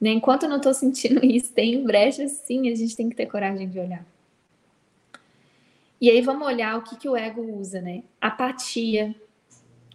Né? 0.00 0.10
Enquanto 0.10 0.42
eu 0.42 0.48
não 0.48 0.58
estou 0.58 0.74
sentindo 0.74 1.24
isso, 1.24 1.52
tem 1.52 1.82
brecha 1.84 2.26
sim, 2.28 2.70
a 2.70 2.74
gente 2.74 2.96
tem 2.96 3.08
que 3.08 3.16
ter 3.16 3.26
coragem 3.26 3.68
de 3.68 3.78
olhar. 3.78 4.04
E 6.00 6.10
aí 6.10 6.20
vamos 6.20 6.46
olhar 6.46 6.76
o 6.76 6.82
que, 6.82 6.96
que 6.96 7.08
o 7.08 7.16
ego 7.16 7.40
usa, 7.40 7.80
né? 7.80 8.02
Apatia. 8.20 9.14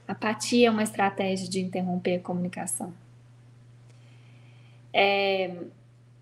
Apatia 0.07 0.69
é 0.69 0.71
uma 0.71 0.83
estratégia 0.83 1.49
de 1.49 1.59
interromper 1.59 2.15
a 2.15 2.19
comunicação. 2.21 2.93
É... 4.93 5.53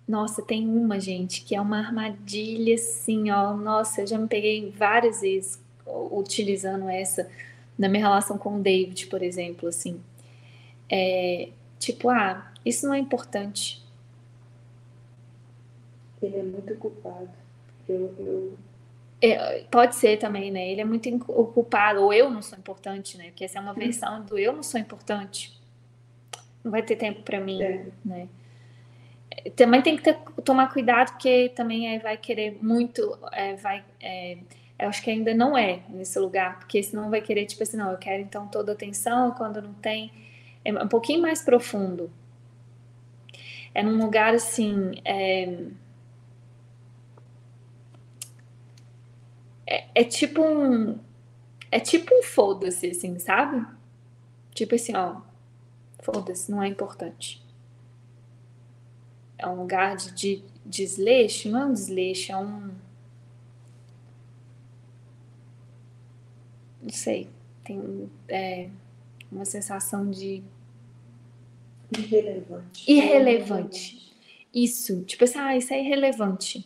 Nossa, 0.08 0.42
tem 0.42 0.68
uma, 0.68 1.00
gente, 1.00 1.44
que 1.44 1.56
é 1.56 1.62
uma 1.62 1.78
armadilha 1.78 2.74
assim, 2.76 3.30
ó. 3.30 3.56
Nossa, 3.56 4.02
eu 4.02 4.08
já 4.08 4.18
me 4.18 4.28
peguei 4.28 4.72
várias 4.72 5.22
vezes 5.22 5.64
utilizando 5.86 6.90
essa 6.90 7.30
na 7.78 7.90
minha 7.90 8.04
relação 8.04 8.38
com 8.38 8.58
o 8.58 8.62
David, 8.62 9.08
por 9.08 9.22
exemplo, 9.22 9.68
assim. 9.70 10.02
É, 10.90 11.50
tipo, 11.80 12.10
ah, 12.10 12.52
isso 12.64 12.88
não 12.88 12.94
é 12.94 13.00
importante. 13.00 13.84
Ele 16.22 16.38
é 16.38 16.44
muito 16.44 16.76
culpado. 16.76 17.30
Eu, 17.88 18.14
eu... 18.18 18.58
É, 19.22 19.64
pode 19.70 19.96
ser 19.96 20.18
também, 20.18 20.52
né? 20.52 20.70
Ele 20.70 20.82
é 20.82 20.86
muito 20.86 21.10
ocupado, 21.28 22.02
ou 22.02 22.14
eu 22.14 22.30
não 22.30 22.42
sou 22.42 22.58
importante, 22.58 23.18
né? 23.18 23.26
Porque 23.26 23.46
essa 23.46 23.60
é 23.60 23.62
uma 23.62 23.72
hum. 23.72 23.76
versão 23.76 24.24
do 24.24 24.38
eu 24.38 24.54
não 24.54 24.64
sou 24.64 24.80
importante. 24.80 25.60
Não 26.64 26.72
vai 26.72 26.82
ter 26.82 26.96
tempo 26.96 27.22
para 27.22 27.40
mim, 27.40 27.62
é. 27.62 27.86
né? 28.04 28.28
Também 29.56 29.82
tem 29.82 29.98
que 29.98 30.04
ter, 30.04 30.18
tomar 30.44 30.72
cuidado, 30.72 31.12
porque 31.12 31.50
também 31.50 31.94
é, 31.94 32.00
vai 32.00 32.18
querer 32.18 32.58
muito, 32.62 33.18
é, 33.32 33.56
vai 33.56 33.84
é, 34.00 34.38
eu 34.78 34.90
acho 34.90 35.02
que 35.02 35.10
ainda 35.10 35.34
não 35.34 35.58
é 35.58 35.84
nesse 35.90 36.20
lugar, 36.20 36.60
porque 36.60 36.84
senão 36.84 37.10
vai 37.10 37.22
querer, 37.22 37.46
tipo 37.46 37.64
assim, 37.64 37.78
não, 37.78 37.92
eu 37.92 37.98
quero 37.98 38.22
então 38.22 38.48
toda 38.48 38.74
atenção, 38.74 39.32
quando 39.32 39.62
não 39.62 39.74
tem. 39.74 40.12
É 40.64 40.74
um 40.74 40.88
pouquinho 40.88 41.22
mais 41.22 41.42
profundo. 41.42 42.12
É 43.74 43.82
num 43.84 43.98
lugar 43.98 44.34
assim. 44.34 44.94
É, 45.06 45.66
é, 49.68 49.86
é 49.96 50.04
tipo 50.04 50.42
um. 50.42 51.00
É 51.72 51.80
tipo 51.80 52.14
um 52.14 52.24
foda-se, 52.24 52.88
assim, 52.88 53.18
sabe? 53.20 53.66
Tipo 54.54 54.76
assim, 54.76 54.96
ó. 54.96 55.22
Foda-se, 56.02 56.52
não 56.52 56.62
é 56.62 56.68
importante. 56.68 57.44
É 59.38 59.48
um 59.48 59.56
lugar 59.56 59.96
de, 59.96 60.14
de 60.14 60.44
desleixo, 60.66 61.50
não 61.50 61.62
é 61.62 61.66
um 61.66 61.74
desleixo, 61.74 62.32
é 62.32 62.38
um 62.38 62.72
não 66.86 66.92
sei, 66.92 67.28
tem 67.64 68.10
é, 68.28 68.70
uma 69.32 69.44
sensação 69.44 70.10
de. 70.12 70.44
Irrelevante. 71.98 72.92
Irrelevante. 72.92 74.14
Isso, 74.54 75.04
tipo 75.04 75.24
assim, 75.24 75.40
ah, 75.40 75.58
isso 75.58 75.74
é 75.74 75.80
irrelevante. 75.80 76.66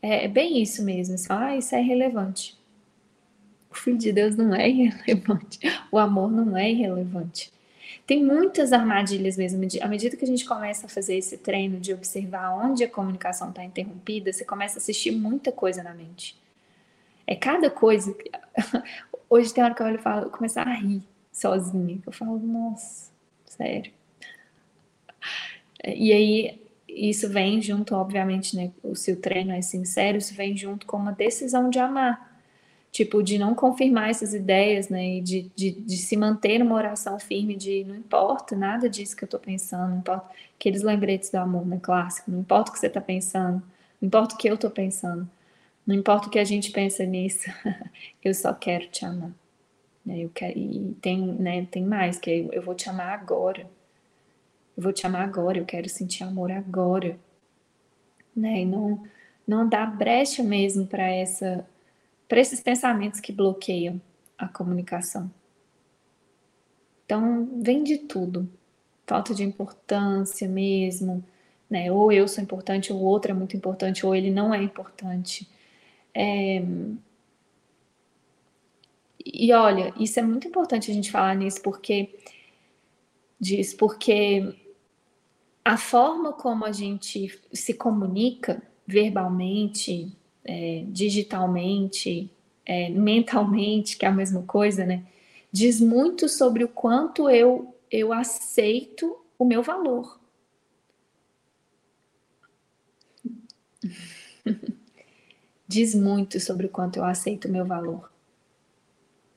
É, 0.00 0.26
é 0.26 0.28
bem 0.28 0.62
isso 0.62 0.84
mesmo, 0.84 1.16
assim, 1.16 1.26
ah, 1.28 1.56
isso 1.56 1.74
é 1.74 1.82
irrelevante. 1.82 2.56
O 3.68 3.74
Filho 3.74 3.98
de 3.98 4.12
Deus 4.12 4.36
não 4.36 4.54
é 4.54 4.68
irrelevante. 4.70 5.58
O 5.90 5.98
amor 5.98 6.30
não 6.30 6.56
é 6.56 6.70
irrelevante. 6.70 7.52
Tem 8.06 8.22
muitas 8.22 8.72
armadilhas 8.72 9.36
mesmo. 9.36 9.60
À 9.82 9.88
medida 9.88 10.16
que 10.16 10.24
a 10.24 10.28
gente 10.28 10.44
começa 10.44 10.86
a 10.86 10.88
fazer 10.88 11.16
esse 11.16 11.36
treino 11.38 11.80
de 11.80 11.92
observar 11.92 12.54
onde 12.54 12.84
a 12.84 12.88
comunicação 12.88 13.48
está 13.48 13.64
interrompida, 13.64 14.32
você 14.32 14.44
começa 14.44 14.78
a 14.78 14.80
assistir 14.80 15.10
muita 15.10 15.50
coisa 15.50 15.82
na 15.82 15.92
mente. 15.92 16.36
É 17.26 17.34
cada 17.34 17.68
coisa. 17.68 18.14
Hoje 19.28 19.52
tem 19.52 19.62
hora 19.64 19.74
que 19.74 19.82
eu 19.82 19.86
olho 19.86 19.96
e 19.96 20.02
falo, 20.02 20.26
eu 20.26 20.30
começo 20.30 20.58
a 20.60 20.64
rir 20.64 21.02
sozinha. 21.32 22.00
Eu 22.06 22.12
falo, 22.12 22.38
nossa, 22.38 23.10
sério. 23.44 23.92
E 25.84 26.12
aí, 26.12 26.60
isso 26.88 27.28
vem 27.28 27.60
junto, 27.60 27.94
obviamente, 27.94 28.56
né? 28.56 28.72
Se 28.94 29.12
o 29.12 29.16
treino 29.16 29.52
é 29.52 29.60
sincero, 29.62 30.18
isso 30.18 30.34
vem 30.34 30.56
junto 30.56 30.86
com 30.86 30.96
uma 30.96 31.12
decisão 31.12 31.68
de 31.70 31.78
amar. 31.78 32.34
Tipo, 32.92 33.22
de 33.22 33.38
não 33.38 33.54
confirmar 33.54 34.08
essas 34.10 34.32
ideias, 34.32 34.88
né? 34.88 35.18
E 35.18 35.20
de, 35.20 35.50
de, 35.54 35.72
de 35.72 35.96
se 35.98 36.16
manter 36.16 36.58
numa 36.58 36.74
oração 36.74 37.18
firme 37.18 37.54
de 37.56 37.84
não 37.84 37.94
importa 37.94 38.56
nada 38.56 38.88
disso 38.88 39.16
que 39.16 39.24
eu 39.24 39.28
tô 39.28 39.38
pensando, 39.38 39.90
não 39.90 39.98
importa 39.98 40.30
aqueles 40.58 40.82
lembretes 40.82 41.30
do 41.30 41.36
amor, 41.36 41.66
né? 41.66 41.78
Clássico, 41.82 42.30
não 42.30 42.40
importa 42.40 42.70
o 42.70 42.72
que 42.72 42.80
você 42.80 42.88
tá 42.88 43.00
pensando, 43.00 43.62
não 44.00 44.06
importa 44.06 44.34
o 44.34 44.38
que 44.38 44.48
eu 44.48 44.56
tô 44.56 44.70
pensando. 44.70 45.28
Não 45.86 45.94
importa 45.94 46.26
o 46.26 46.30
que 46.30 46.38
a 46.38 46.44
gente 46.44 46.72
pensa 46.72 47.04
nisso, 47.04 47.48
eu 48.24 48.34
só 48.34 48.52
quero 48.52 48.88
te 48.88 49.04
amar. 49.04 49.32
Né? 50.04 50.18
Eu 50.20 50.30
quero, 50.30 50.58
e 50.58 50.96
tem, 51.00 51.20
né, 51.20 51.66
tem 51.70 51.84
mais, 51.84 52.18
que 52.18 52.48
eu 52.52 52.62
vou 52.62 52.74
te 52.74 52.88
amar 52.88 53.12
agora. 53.12 53.68
Eu 54.76 54.82
vou 54.82 54.92
te 54.92 55.06
amar 55.06 55.22
agora, 55.22 55.58
eu 55.58 55.64
quero 55.64 55.88
sentir 55.88 56.24
amor 56.24 56.50
agora. 56.50 57.18
Né? 58.34 58.62
E 58.62 58.64
não, 58.64 59.02
não 59.46 59.68
dá 59.68 59.86
brecha 59.86 60.42
mesmo 60.42 60.86
para 60.86 61.06
para 62.28 62.40
esses 62.40 62.60
pensamentos 62.60 63.20
que 63.20 63.32
bloqueiam 63.32 64.00
a 64.36 64.48
comunicação. 64.48 65.30
Então, 67.04 67.48
vem 67.62 67.84
de 67.84 67.98
tudo. 67.98 68.48
Falta 69.06 69.32
de 69.32 69.44
importância 69.44 70.48
mesmo, 70.48 71.24
né? 71.70 71.90
Ou 71.92 72.10
eu 72.10 72.26
sou 72.26 72.42
importante, 72.42 72.92
ou 72.92 72.98
o 72.98 73.04
outro 73.04 73.30
é 73.30 73.34
muito 73.34 73.56
importante, 73.56 74.04
ou 74.04 74.12
ele 74.12 74.30
não 74.30 74.52
é 74.52 74.60
importante. 74.60 75.48
É, 76.18 76.62
e 79.22 79.52
olha, 79.52 79.92
isso 80.00 80.18
é 80.18 80.22
muito 80.22 80.48
importante 80.48 80.90
a 80.90 80.94
gente 80.94 81.10
falar 81.10 81.34
nisso, 81.34 81.60
porque 81.60 82.18
diz, 83.38 83.74
porque 83.74 84.54
a 85.62 85.76
forma 85.76 86.32
como 86.32 86.64
a 86.64 86.72
gente 86.72 87.38
se 87.52 87.74
comunica 87.74 88.62
verbalmente, 88.86 90.16
é, 90.42 90.84
digitalmente, 90.88 92.30
é, 92.64 92.88
mentalmente, 92.88 93.98
que 93.98 94.06
é 94.06 94.08
a 94.08 94.12
mesma 94.12 94.42
coisa, 94.44 94.86
né? 94.86 95.04
Diz 95.52 95.80
muito 95.80 96.28
sobre 96.30 96.64
o 96.64 96.68
quanto 96.68 97.28
eu, 97.28 97.74
eu 97.90 98.10
aceito 98.12 99.18
o 99.38 99.44
meu 99.44 99.62
valor. 99.62 100.18
Diz 105.68 105.94
muito 105.94 106.38
sobre 106.40 106.66
o 106.66 106.68
quanto 106.68 106.98
eu 106.98 107.04
aceito 107.04 107.48
o 107.48 107.50
meu 107.50 107.64
valor. 107.64 108.10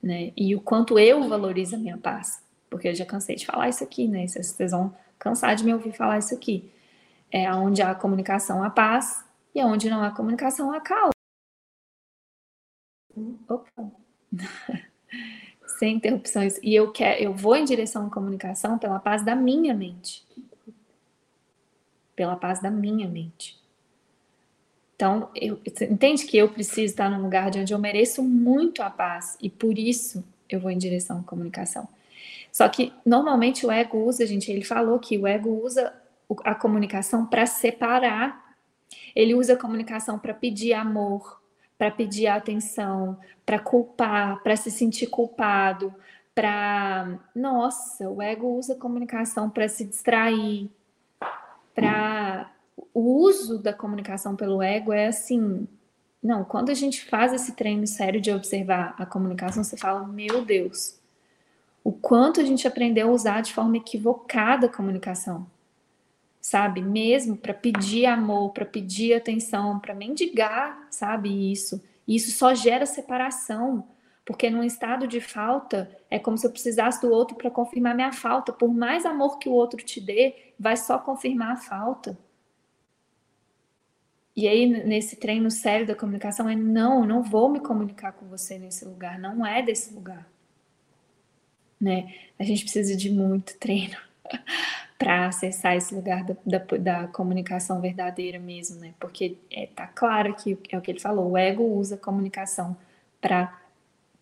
Né? 0.02 0.32
E 0.38 0.56
o 0.56 0.62
quanto 0.62 0.98
eu 0.98 1.28
valorizo 1.28 1.76
a 1.76 1.80
minha 1.80 1.98
paz. 1.98 2.42
Porque 2.70 2.88
eu 2.88 2.96
já 2.96 3.06
cansei 3.06 3.36
de 3.36 3.46
falar 3.46 3.70
isso 3.70 3.84
aqui, 3.84 4.08
né? 4.08 4.28
Vocês 4.28 4.72
vão 4.72 4.96
cansar 5.18 5.56
de 5.56 5.64
me 5.64 5.74
ouvir 5.74 5.92
falar 5.92 6.20
isso 6.20 6.34
aqui. 6.34 6.72
É 7.32 7.52
onde 7.54 7.82
há 7.82 7.94
comunicação, 7.94 8.64
a 8.64 8.70
paz, 8.70 9.26
e 9.54 9.64
onde 9.64 9.90
não 9.90 10.04
há 10.04 10.12
comunicação, 10.12 10.72
há 10.72 10.80
caos. 10.80 11.12
Opa. 13.48 13.92
Sem 15.80 15.96
interrupções. 15.96 16.60
E 16.62 16.74
eu 16.76 16.92
quero, 16.92 17.22
eu 17.22 17.34
vou 17.34 17.56
em 17.56 17.66
direção 17.66 18.08
à 18.08 18.10
comunicação 18.10 18.78
pela 18.78 19.00
paz 19.00 19.24
da 19.24 19.36
minha 19.36 19.74
mente. 19.74 20.26
Pela 22.16 22.36
paz 22.36 22.62
da 22.62 22.70
minha 22.70 23.08
mente. 23.08 23.59
Então, 25.00 25.30
eu, 25.34 25.58
entende 25.90 26.26
que 26.26 26.38
eu 26.38 26.50
preciso 26.50 26.88
estar 26.88 27.10
num 27.10 27.22
lugar 27.22 27.50
de 27.50 27.58
onde 27.58 27.74
eu 27.74 27.80
mereço 27.80 28.22
muito 28.22 28.84
a 28.84 28.90
paz 28.90 29.38
e 29.42 29.50
por 29.50 29.80
isso 29.80 30.22
eu 30.50 30.60
vou 30.60 30.70
em 30.70 30.78
direção 30.78 31.20
à 31.20 31.24
comunicação. 31.24 31.88
Só 32.52 32.68
que 32.68 32.92
normalmente 33.06 33.66
o 33.66 33.72
ego 33.72 33.98
usa, 34.00 34.28
gente, 34.28 34.52
ele 34.52 34.66
falou 34.66 35.00
que 35.00 35.18
o 35.18 35.26
ego 35.26 35.64
usa 35.64 35.94
a 36.44 36.54
comunicação 36.54 37.26
para 37.26 37.46
separar. 37.46 38.58
Ele 39.16 39.34
usa 39.34 39.54
a 39.54 39.58
comunicação 39.58 40.20
para 40.20 40.34
pedir 40.34 40.74
amor, 40.74 41.42
para 41.78 41.90
pedir 41.90 42.28
atenção, 42.28 43.18
para 43.46 43.58
culpar, 43.58 44.44
para 44.44 44.58
se 44.58 44.70
sentir 44.70 45.08
culpado, 45.08 45.96
para. 46.36 47.18
Nossa, 47.34 48.10
o 48.10 48.22
ego 48.22 48.50
usa 48.50 48.74
a 48.74 48.78
comunicação 48.78 49.50
para 49.50 49.70
se 49.70 49.86
distrair, 49.86 50.70
para. 51.74 52.52
O 52.94 53.22
uso 53.24 53.60
da 53.60 53.74
comunicação 53.74 54.36
pelo 54.36 54.62
ego 54.62 54.94
é 54.94 55.08
assim. 55.08 55.68
Não, 56.22 56.44
quando 56.44 56.70
a 56.70 56.74
gente 56.74 57.06
faz 57.06 57.34
esse 57.34 57.54
treino 57.54 57.88
sério 57.88 58.20
de 58.20 58.32
observar 58.32 58.96
a 58.98 59.06
comunicação, 59.06 59.64
você 59.64 59.78
fala: 59.78 60.08
Meu 60.08 60.44
Deus, 60.44 61.00
o 61.84 61.92
quanto 61.92 62.42
a 62.42 62.44
gente 62.44 62.68
aprendeu 62.68 63.10
a 63.10 63.14
usar 63.14 63.42
de 63.42 63.54
forma 63.54 63.78
equivocada 63.78 64.68
a 64.68 64.70
comunicação 64.70 65.48
sabe? 66.42 66.82
Mesmo 66.82 67.38
para 67.38 67.54
pedir 67.54 68.06
amor, 68.06 68.52
para 68.52 68.66
pedir 68.66 69.14
atenção, 69.14 69.80
para 69.80 69.94
mendigar, 69.94 70.88
sabe? 70.90 71.52
Isso. 71.52 71.84
E 72.08 72.16
isso 72.16 72.32
só 72.32 72.54
gera 72.56 72.86
separação, 72.86 73.88
porque 74.26 74.50
num 74.50 74.64
estado 74.64 75.08
de 75.08 75.22
falta 75.22 75.90
é 76.10 76.18
como 76.18 76.38
se 76.38 76.48
eu 76.48 76.52
precisasse 76.52 77.02
do 77.02 77.12
outro 77.12 77.36
para 77.36 77.52
confirmar 77.52 77.96
minha 77.96 78.12
falta. 78.12 78.52
Por 78.52 78.74
mais 78.74 79.06
amor 79.06 79.38
que 79.38 79.50
o 79.50 79.54
outro 79.54 79.84
te 79.84 80.00
dê, 80.00 80.54
vai 80.60 80.78
só 80.78 80.98
confirmar 80.98 81.52
a 81.52 81.58
falta. 81.58 82.18
E 84.36 84.48
aí, 84.48 84.66
nesse 84.66 85.16
treino 85.16 85.52
sério 85.52 85.86
da 85.86 85.96
comunicação, 85.96 86.50
é 86.50 86.56
não, 86.56 87.06
não 87.06 87.22
vou 87.22 87.50
me 87.50 87.60
comunicar 87.60 88.14
com 88.14 88.26
você 88.28 88.58
nesse 88.58 88.86
lugar, 88.86 89.20
não 89.20 89.46
é 89.46 89.62
desse 89.62 89.94
lugar. 89.94 90.28
Né? 91.80 92.14
A 92.38 92.44
gente 92.44 92.64
precisa 92.64 92.96
de 92.96 93.10
muito 93.10 93.58
treino 93.58 93.98
para 94.98 95.28
acessar 95.28 95.76
esse 95.76 95.94
lugar 95.94 96.24
da, 96.24 96.36
da, 96.46 96.78
da, 96.78 97.08
comunicação 97.08 97.82
verdadeira 97.82 98.38
mesmo, 98.38 98.80
né? 98.80 98.94
Porque 99.00 99.38
é, 99.50 99.68
tá 99.68 99.88
claro 99.88 100.34
que 100.36 100.58
é 100.70 100.78
o 100.78 100.82
que 100.82 100.92
ele 100.92 101.00
falou, 101.00 101.32
o 101.32 101.38
ego 101.38 101.64
usa 101.64 101.96
a 101.96 101.98
comunicação 101.98 102.76
para 103.22 103.58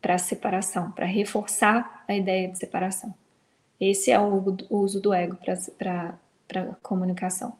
para 0.02 0.17
separação, 0.17 0.91
para 0.91 1.06
reforçar 1.06 2.04
a 2.08 2.15
ideia 2.15 2.48
de 2.48 2.58
separação. 2.58 3.13
Esse 3.80 4.12
é 4.12 4.20
o, 4.20 4.56
o 4.70 4.78
uso 4.78 5.02
do 5.02 5.13
ego 5.13 5.38
para 5.78 6.17
comunicação. 6.82 7.58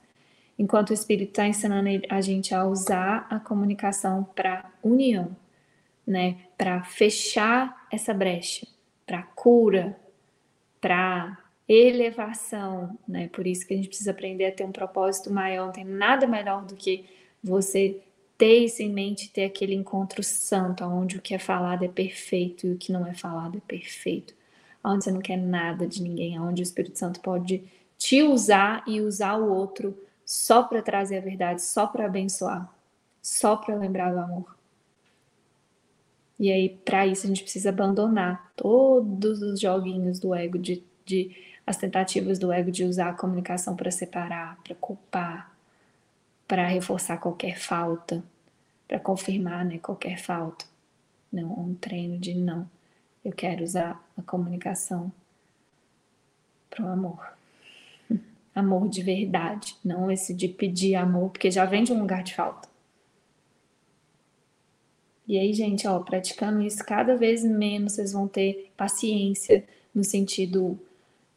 Enquanto 0.58 0.90
o 0.90 0.94
Espírito 0.94 1.30
está 1.30 1.48
ensinando 1.48 1.88
a 2.10 2.22
gente 2.22 2.54
a 2.54 2.66
usar 2.66 3.28
a 3.30 3.40
comunicação 3.40 4.24
para 4.36 4.72
união, 4.82 5.36
né? 6.06 6.38
Para 6.58 6.84
fechar 6.84 7.88
essa 7.92 8.14
brecha, 8.14 8.66
para 9.06 9.22
cura, 9.22 9.96
para 10.82 11.38
elevação, 11.68 12.98
né? 13.08 13.28
Por 13.28 13.46
isso 13.46 13.68
que 13.68 13.74
a 13.74 13.78
gente 13.78 13.90
precisa 13.90 14.12
aprender 14.12 14.46
a 14.46 14.52
ter 14.52 14.64
um 14.64 14.72
propósito 14.72 15.32
maior. 15.32 15.66
Não 15.66 15.74
tem 15.74 15.86
nada 15.86 16.26
melhor 16.26 16.66
do 16.66 16.76
que 16.76 17.06
você 17.44 18.02
ter 18.38 18.60
isso 18.60 18.82
em 18.82 18.92
mente, 18.92 19.32
ter 19.32 19.46
aquele 19.46 19.74
encontro 19.74 20.24
santo, 20.24 20.84
onde 20.84 21.18
o 21.18 21.22
que 21.22 21.34
é 21.34 21.40
falado 21.40 21.84
é 21.84 21.88
perfeito 21.88 22.68
e 22.68 22.72
o 22.72 22.78
que 22.78 22.92
não 22.92 23.06
é 23.06 23.14
falado 23.14 23.58
é 23.58 23.62
perfeito. 23.62 24.34
Onde 24.84 25.04
você 25.04 25.12
não 25.12 25.20
quer 25.20 25.38
nada 25.38 25.86
de 25.88 26.02
ninguém, 26.02 26.40
onde 26.40 26.62
o 26.62 26.64
Espírito 26.64 26.98
Santo 26.98 27.20
pode 27.20 27.64
te 27.98 28.22
usar 28.22 28.84
e 28.88 29.02
usar 29.02 29.36
o 29.38 29.52
outro 29.52 29.98
só 30.28 30.62
para 30.62 30.82
trazer 30.82 31.20
a 31.20 31.22
verdade, 31.22 31.62
só 31.62 31.88
para 31.88 32.06
abençoar, 32.06 32.70
só 33.22 33.56
para 33.56 33.76
lembrar 33.76 34.12
do 34.12 34.20
amor. 34.20 34.58
E 36.38 36.52
aí, 36.52 36.68
para 36.70 37.08
isso, 37.08 37.26
a 37.26 37.30
gente 37.30 37.42
precisa 37.42 37.70
abandonar 37.70 38.52
todos 38.54 39.42
os 39.42 39.58
joguinhos 39.58 40.20
do 40.20 40.36
ego 40.36 40.60
de, 40.60 40.84
de 41.06 41.34
as 41.66 41.78
tentativas 41.78 42.38
do 42.38 42.52
ego 42.52 42.70
de 42.70 42.84
usar 42.84 43.10
a 43.10 43.14
comunicação 43.14 43.74
para 43.74 43.90
separar, 43.90 44.58
para 44.64 44.76
culpar, 44.76 45.52
para 46.46 46.68
reforçar 46.68 47.18
qualquer 47.18 47.58
falta, 47.58 48.22
para 48.86 49.00
confirmar 49.00 49.64
né, 49.64 49.80
qualquer 49.80 50.18
falta. 50.20 50.66
Não, 51.32 51.54
um 51.54 51.74
treino 51.74 52.20
de 52.20 52.34
não. 52.34 52.70
Eu 53.24 53.32
quero 53.32 53.64
usar 53.64 54.02
a 54.18 54.22
comunicação 54.22 55.12
para 56.70 56.84
o 56.86 56.88
amor. 56.90 57.37
Amor 58.58 58.90
de 58.90 59.04
verdade, 59.04 59.76
não 59.86 60.10
esse 60.10 60.34
de 60.34 60.48
pedir 60.48 60.96
amor, 60.96 61.30
porque 61.30 61.52
já 61.52 61.64
vem 61.64 61.84
de 61.84 61.94
um 61.94 62.00
lugar 62.00 62.24
de 62.24 62.34
falta. 62.34 62.68
E 65.28 65.38
aí, 65.38 65.54
gente, 65.54 65.88
ó, 65.88 66.00
praticando 66.00 66.62
isso 66.62 66.84
cada 66.84 67.16
vez 67.16 67.44
menos, 67.44 67.94
vocês 67.94 68.14
vão 68.14 68.28
ter 68.28 68.72
paciência 68.76 69.64
no 69.94 70.04
sentido 70.04 70.80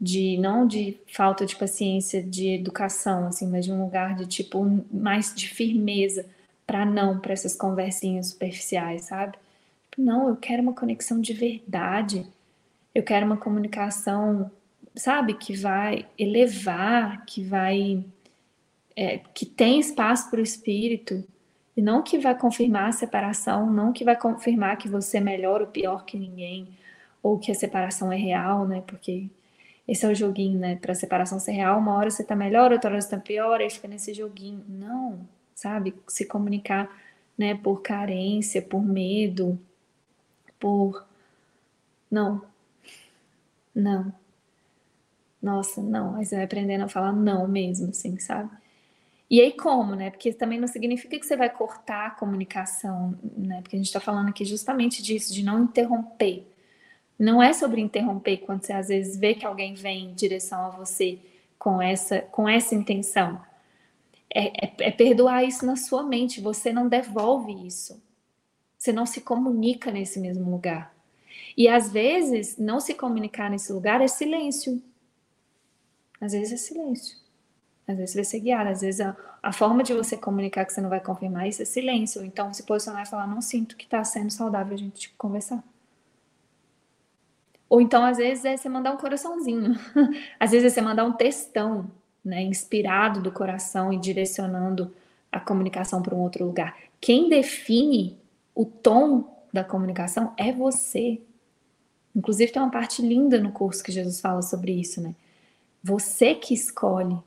de 0.00 0.38
não 0.38 0.66
de 0.66 0.96
falta 1.06 1.44
de 1.44 1.54
paciência, 1.56 2.22
de 2.22 2.54
educação, 2.54 3.26
assim, 3.26 3.46
mas 3.46 3.66
de 3.66 3.72
um 3.72 3.82
lugar 3.84 4.14
de 4.14 4.26
tipo 4.26 4.64
mais 4.90 5.34
de 5.34 5.46
firmeza 5.46 6.24
para 6.66 6.86
não 6.86 7.18
para 7.20 7.34
essas 7.34 7.54
conversinhas 7.54 8.28
superficiais, 8.28 9.02
sabe? 9.02 9.36
Tipo, 9.90 10.02
não, 10.02 10.28
eu 10.30 10.36
quero 10.36 10.62
uma 10.62 10.72
conexão 10.72 11.20
de 11.20 11.34
verdade. 11.34 12.26
Eu 12.94 13.02
quero 13.02 13.26
uma 13.26 13.36
comunicação, 13.36 14.50
sabe, 14.96 15.34
que 15.34 15.56
vai 15.56 16.06
elevar, 16.18 17.24
que 17.24 17.42
vai 17.42 18.04
é, 18.96 19.18
que 19.34 19.46
tem 19.46 19.80
espaço 19.80 20.30
para 20.30 20.40
o 20.40 20.42
espírito 20.42 21.24
e 21.76 21.82
não 21.82 22.02
que 22.02 22.18
vai 22.18 22.36
confirmar 22.36 22.88
a 22.88 22.92
separação, 22.92 23.70
não 23.72 23.92
que 23.92 24.04
vai 24.04 24.16
confirmar 24.16 24.76
que 24.76 24.88
você 24.88 25.18
é 25.18 25.20
melhor 25.20 25.60
ou 25.60 25.68
pior 25.68 26.04
que 26.04 26.18
ninguém 26.18 26.68
ou 27.22 27.38
que 27.38 27.50
a 27.50 27.54
separação 27.54 28.12
é 28.12 28.16
real, 28.16 28.66
né? 28.66 28.82
Porque 28.86 29.28
esse 29.86 30.04
é 30.06 30.08
o 30.08 30.14
joguinho, 30.14 30.58
né? 30.58 30.76
Para 30.76 30.94
separação 30.94 31.38
ser 31.40 31.52
real, 31.52 31.78
uma 31.78 31.94
hora 31.94 32.10
você 32.10 32.24
tá 32.24 32.36
melhor, 32.36 32.72
outra 32.72 32.90
hora 32.90 33.00
você 33.00 33.10
tá 33.10 33.18
pior, 33.18 33.60
aí 33.60 33.70
fica 33.70 33.88
nesse 33.88 34.14
joguinho. 34.14 34.64
Não, 34.68 35.26
sabe? 35.54 35.94
Se 36.08 36.26
comunicar, 36.26 36.88
né? 37.36 37.54
Por 37.54 37.82
carência, 37.82 38.62
por 38.62 38.82
medo, 38.82 39.58
por. 40.58 41.06
Não. 42.10 42.42
Não. 43.74 44.19
Nossa, 45.42 45.82
não. 45.82 46.16
Aí 46.16 46.24
você 46.24 46.36
vai 46.36 46.44
aprendendo 46.44 46.84
a 46.84 46.88
falar 46.88 47.12
não 47.12 47.48
mesmo, 47.48 47.90
assim, 47.90 48.18
sabe? 48.18 48.50
E 49.30 49.40
aí 49.40 49.52
como, 49.52 49.94
né? 49.94 50.10
Porque 50.10 50.32
também 50.32 50.58
não 50.60 50.66
significa 50.68 51.18
que 51.18 51.24
você 51.24 51.36
vai 51.36 51.48
cortar 51.48 52.06
a 52.08 52.10
comunicação, 52.10 53.16
né? 53.36 53.60
Porque 53.62 53.76
a 53.76 53.78
gente 53.78 53.92
tá 53.92 54.00
falando 54.00 54.28
aqui 54.28 54.44
justamente 54.44 55.02
disso, 55.02 55.32
de 55.32 55.44
não 55.44 55.62
interromper. 55.62 56.46
Não 57.18 57.42
é 57.42 57.52
sobre 57.52 57.80
interromper 57.80 58.38
quando 58.38 58.64
você 58.64 58.72
às 58.72 58.88
vezes 58.88 59.16
vê 59.16 59.34
que 59.34 59.46
alguém 59.46 59.74
vem 59.74 60.06
em 60.06 60.14
direção 60.14 60.66
a 60.66 60.70
você 60.70 61.18
com 61.58 61.80
essa, 61.80 62.20
com 62.22 62.48
essa 62.48 62.74
intenção. 62.74 63.40
É, 64.34 64.66
é, 64.66 64.72
é 64.80 64.90
perdoar 64.90 65.44
isso 65.44 65.64
na 65.64 65.76
sua 65.76 66.02
mente. 66.02 66.40
Você 66.40 66.72
não 66.72 66.88
devolve 66.88 67.66
isso. 67.66 68.02
Você 68.78 68.92
não 68.92 69.06
se 69.06 69.20
comunica 69.20 69.90
nesse 69.90 70.18
mesmo 70.18 70.50
lugar. 70.50 70.94
E 71.56 71.68
às 71.68 71.92
vezes, 71.92 72.56
não 72.56 72.80
se 72.80 72.94
comunicar 72.94 73.50
nesse 73.50 73.72
lugar 73.72 74.00
é 74.00 74.08
silêncio. 74.08 74.82
Às 76.20 76.32
vezes 76.32 76.52
é 76.52 76.56
silêncio. 76.56 77.16
Às 77.88 77.96
vezes 77.96 78.14
vai 78.14 78.24
ser 78.24 78.40
guiado. 78.40 78.70
Às 78.70 78.80
vezes 78.82 79.00
a, 79.00 79.16
a 79.42 79.52
forma 79.52 79.82
de 79.82 79.94
você 79.94 80.16
comunicar 80.16 80.64
que 80.64 80.72
você 80.72 80.80
não 80.80 80.90
vai 80.90 81.00
confirmar 81.00 81.48
isso 81.48 81.62
é 81.62 81.64
silêncio. 81.64 82.24
Então, 82.24 82.52
se 82.52 82.62
posicionar 82.62 83.02
e 83.02 83.08
falar: 83.08 83.26
Não 83.26 83.40
sinto 83.40 83.76
que 83.76 83.84
está 83.84 84.02
sendo 84.04 84.30
saudável 84.30 84.74
a 84.74 84.78
gente 84.78 85.10
conversar. 85.16 85.62
Ou 87.68 87.80
então, 87.80 88.04
às 88.04 88.18
vezes, 88.18 88.44
é 88.44 88.56
você 88.56 88.68
mandar 88.68 88.92
um 88.92 88.96
coraçãozinho. 88.96 89.78
às 90.38 90.50
vezes 90.50 90.66
é 90.66 90.74
você 90.74 90.80
mandar 90.80 91.04
um 91.04 91.12
textão, 91.12 91.90
né? 92.24 92.42
Inspirado 92.42 93.20
do 93.22 93.32
coração 93.32 93.92
e 93.92 93.96
direcionando 93.96 94.92
a 95.30 95.38
comunicação 95.38 96.02
para 96.02 96.14
um 96.14 96.20
outro 96.20 96.44
lugar. 96.44 96.76
Quem 97.00 97.28
define 97.28 98.18
o 98.54 98.64
tom 98.64 99.46
da 99.52 99.64
comunicação 99.64 100.34
é 100.36 100.52
você. 100.52 101.20
Inclusive, 102.14 102.52
tem 102.52 102.60
uma 102.60 102.70
parte 102.70 103.00
linda 103.00 103.38
no 103.38 103.52
curso 103.52 103.82
que 103.82 103.92
Jesus 103.92 104.20
fala 104.20 104.42
sobre 104.42 104.72
isso, 104.72 105.00
né? 105.00 105.14
Você 105.82 106.34
que 106.34 106.54
escolhe 106.54 107.18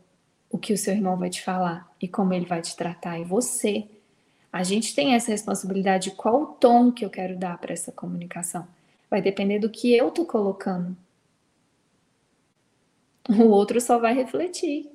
o 0.49 0.58
que 0.58 0.72
o 0.72 0.78
seu 0.78 0.93
irmão 0.93 1.18
vai 1.18 1.32
te 1.32 1.41
falar 1.41 1.91
e 1.99 2.08
como 2.08 2.32
ele 2.34 2.45
vai 2.45 2.62
te 2.62 2.76
tratar, 2.76 3.20
e 3.20 3.24
você. 3.24 3.88
A 4.51 4.62
gente 4.62 4.93
tem 4.93 5.16
essa 5.16 5.32
responsabilidade 5.32 6.12
de 6.12 6.16
qual 6.16 6.43
o 6.43 6.45
tom 6.45 6.91
que 6.91 7.04
eu 7.04 7.10
quero 7.10 7.36
dar 7.36 7.58
para 7.58 7.74
essa 7.74 7.91
comunicação. 7.91 8.68
Vai 9.10 9.20
depender 9.20 9.58
do 9.58 9.70
que 9.70 9.95
eu 9.95 10.12
tô 10.12 10.26
colocando. 10.26 10.95
O 13.30 13.45
outro 13.45 13.82
só 13.82 13.97
vai 13.97 14.14
refletir. 14.14 14.91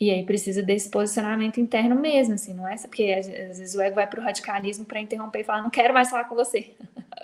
E 0.00 0.12
aí 0.12 0.24
precisa 0.24 0.62
desse 0.62 0.88
posicionamento 0.88 1.58
interno 1.58 1.96
mesmo, 1.96 2.34
assim, 2.34 2.54
não 2.54 2.68
é? 2.68 2.76
Porque 2.76 3.12
às 3.18 3.26
vezes 3.26 3.74
o 3.74 3.80
ego 3.80 3.96
vai 3.96 4.06
para 4.06 4.20
o 4.20 4.22
radicalismo 4.22 4.84
para 4.84 5.00
interromper 5.00 5.40
e 5.40 5.44
falar, 5.44 5.62
não 5.62 5.70
quero 5.70 5.92
mais 5.92 6.08
falar 6.10 6.24
com 6.24 6.36
você. 6.36 6.76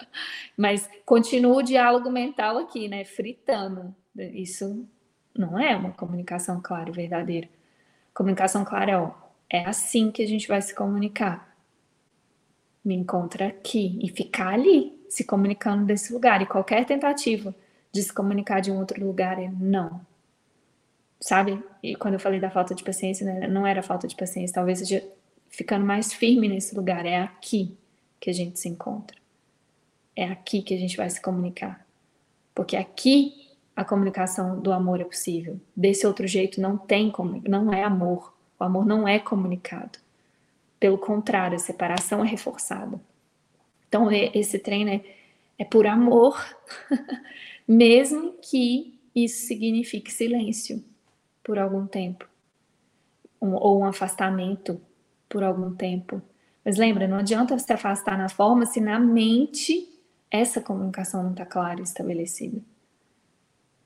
Mas 0.57 0.89
continua 1.07 1.59
o 1.59 1.63
diálogo 1.63 2.11
mental 2.11 2.59
aqui, 2.59 2.89
né? 2.89 3.05
Fritando. 3.05 3.95
Isso 4.17 4.89
não 5.37 5.59
é 5.59 5.77
uma 5.77 5.93
comunicação 5.93 6.61
clara 6.61 6.91
e 6.91 6.93
verdadeira. 6.93 7.49
Comunicação 8.13 8.65
clara 8.65 8.93
é, 8.93 8.99
ó, 8.99 9.11
é 9.51 9.65
assim 9.67 10.11
que 10.11 10.23
a 10.23 10.27
gente 10.27 10.47
vai 10.47 10.61
se 10.63 10.75
comunicar. 10.75 11.55
Me 12.85 12.95
encontra 12.95 13.49
aqui 13.49 13.99
e 14.03 14.09
ficar 14.09 14.55
ali, 14.55 14.99
se 15.09 15.25
comunicando 15.25 15.85
desse 15.85 16.13
lugar. 16.13 16.43
E 16.43 16.47
qualquer 16.47 16.85
tentativa 16.85 17.55
de 17.93 18.03
se 18.03 18.13
comunicar 18.13 18.61
de 18.61 18.71
um 18.71 18.79
outro 18.79 19.05
lugar 19.05 19.39
é 19.39 19.51
não 19.51 20.01
sabe? 21.25 21.59
E 21.83 21.97
quando 21.97 22.15
eu 22.15 22.21
falei 22.21 22.39
da 22.39 22.51
falta 22.51 22.75
de 22.75 22.85
paciência, 22.85 23.25
né, 23.25 23.49
não 23.49 23.67
era 23.67 23.83
falta 23.83 24.07
de 24.07 24.15
paciência, 24.15 24.55
talvez 24.55 24.81
seja 24.81 25.03
ficando 25.49 25.85
mais 25.85 26.13
firme 26.13 26.49
nesse 26.49 26.75
lugar. 26.75 27.07
É 27.07 27.19
aqui 27.19 27.75
que 28.21 28.29
a 28.29 28.33
gente 28.33 28.59
se 28.59 28.69
encontra. 28.69 29.17
É 30.15 30.25
aqui 30.25 30.61
que 30.61 30.75
a 30.75 30.77
gente 30.77 30.99
vai 30.99 31.09
se 31.09 31.23
comunicar. 31.23 31.83
Porque 32.55 32.77
aqui 32.77 33.44
a 33.77 33.85
comunicação 33.85 34.61
do 34.61 34.73
amor 34.73 35.01
é 35.01 35.05
possível. 35.05 35.61
Desse 35.75 36.07
outro 36.07 36.27
jeito 36.27 36.61
não 36.61 36.77
tem 36.77 37.11
como, 37.11 37.43
não 37.47 37.73
é 37.73 37.83
amor. 37.83 38.33
O 38.59 38.65
amor 38.65 38.87
não 38.87 39.07
é 39.07 39.19
comunicado. 39.19 39.99
Pelo 40.79 40.99
contrário, 40.99 41.57
a 41.57 41.59
separação 41.59 42.25
é 42.25 42.29
reforçada. 42.29 43.01
Então 43.89 44.11
esse 44.11 44.59
treino 44.59 44.91
é, 44.91 45.05
é 45.59 45.65
por 45.65 45.87
amor, 45.87 46.37
mesmo 47.67 48.35
que 48.41 48.99
isso 49.15 49.47
signifique 49.47 50.13
silêncio 50.13 50.85
por 51.43 51.59
algum 51.59 51.87
tempo, 51.87 52.27
um, 53.41 53.55
ou 53.55 53.81
um 53.81 53.85
afastamento 53.85 54.81
por 55.29 55.43
algum 55.43 55.75
tempo. 55.75 56.21
Mas 56.65 56.77
lembra, 56.77 57.07
não 57.07 57.19
adianta 57.19 57.59
se 57.59 57.73
afastar 57.73 58.17
na 58.17 58.29
forma 58.29 58.67
se 58.67 58.81
na 58.81 58.99
mente 58.99 59.89
essa 60.31 60.61
comunicação 60.61 61.23
não 61.23 61.31
está 61.31 61.45
clara 61.45 61.81
e 61.81 61.85
estabelecida. 61.85 62.61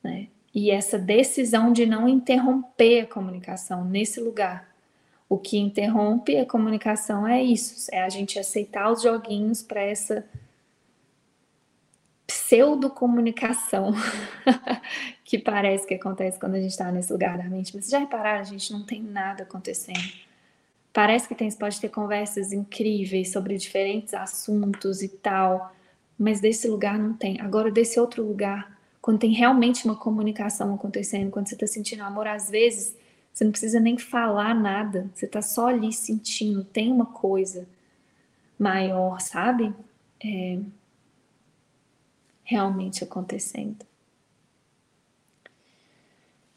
Né? 0.09 0.29
E 0.55 0.71
essa 0.71 0.99
decisão 0.99 1.73
de 1.73 1.85
não 1.85 2.09
interromper 2.09 3.03
a 3.03 3.07
comunicação 3.07 3.85
nesse 3.85 4.21
lugar. 4.21 4.67
O 5.29 5.37
que 5.37 5.59
interrompe 5.59 6.39
a 6.39 6.47
comunicação 6.47 7.29
é 7.29 7.43
isso, 7.43 7.91
é 7.93 8.03
a 8.03 8.09
gente 8.09 8.39
aceitar 8.39 8.91
os 8.91 9.03
joguinhos 9.03 9.63
para 9.63 9.83
essa 9.83 10.25
pseudo-comunicação 12.27 13.93
que 15.23 15.39
parece 15.39 15.87
que 15.87 15.95
acontece 15.95 16.41
quando 16.41 16.55
a 16.55 16.61
gente 16.61 16.71
está 16.71 16.91
nesse 16.91 17.13
lugar 17.13 17.37
da 17.37 17.45
mente. 17.45 17.77
Mas 17.77 17.89
já 17.89 17.99
repararam, 17.99 18.41
a 18.41 18.45
gente 18.45 18.73
não 18.73 18.85
tem 18.85 19.03
nada 19.03 19.43
acontecendo. 19.43 20.01
Parece 20.95 21.29
que 21.29 21.35
tem, 21.35 21.51
pode 21.53 21.79
ter 21.79 21.91
conversas 21.91 22.53
incríveis 22.53 23.31
sobre 23.31 23.59
diferentes 23.59 24.15
assuntos 24.15 25.03
e 25.03 25.09
tal, 25.09 25.75
mas 26.19 26.41
desse 26.41 26.67
lugar 26.69 26.99
não 26.99 27.13
tem. 27.13 27.39
Agora, 27.41 27.71
desse 27.71 28.01
outro 28.01 28.23
lugar, 28.25 28.78
quando 29.01 29.19
tem 29.21 29.33
realmente 29.33 29.85
uma 29.85 29.97
comunicação 29.97 30.75
acontecendo, 30.75 31.31
quando 31.31 31.49
você 31.49 31.55
está 31.55 31.67
sentindo 31.67 32.03
amor, 32.03 32.27
às 32.27 32.51
vezes 32.51 32.97
você 33.33 33.45
não 33.45 33.51
precisa 33.53 33.79
nem 33.79 33.97
falar 33.97 34.55
nada, 34.55 35.11
você 35.15 35.27
está 35.27 35.41
só 35.41 35.69
ali 35.69 35.93
sentindo, 35.93 36.65
tem 36.65 36.91
uma 36.91 37.07
coisa 37.07 37.69
maior, 38.59 39.21
sabe? 39.21 39.73
É, 40.25 40.59
realmente 42.43 43.05
acontecendo. 43.05 43.87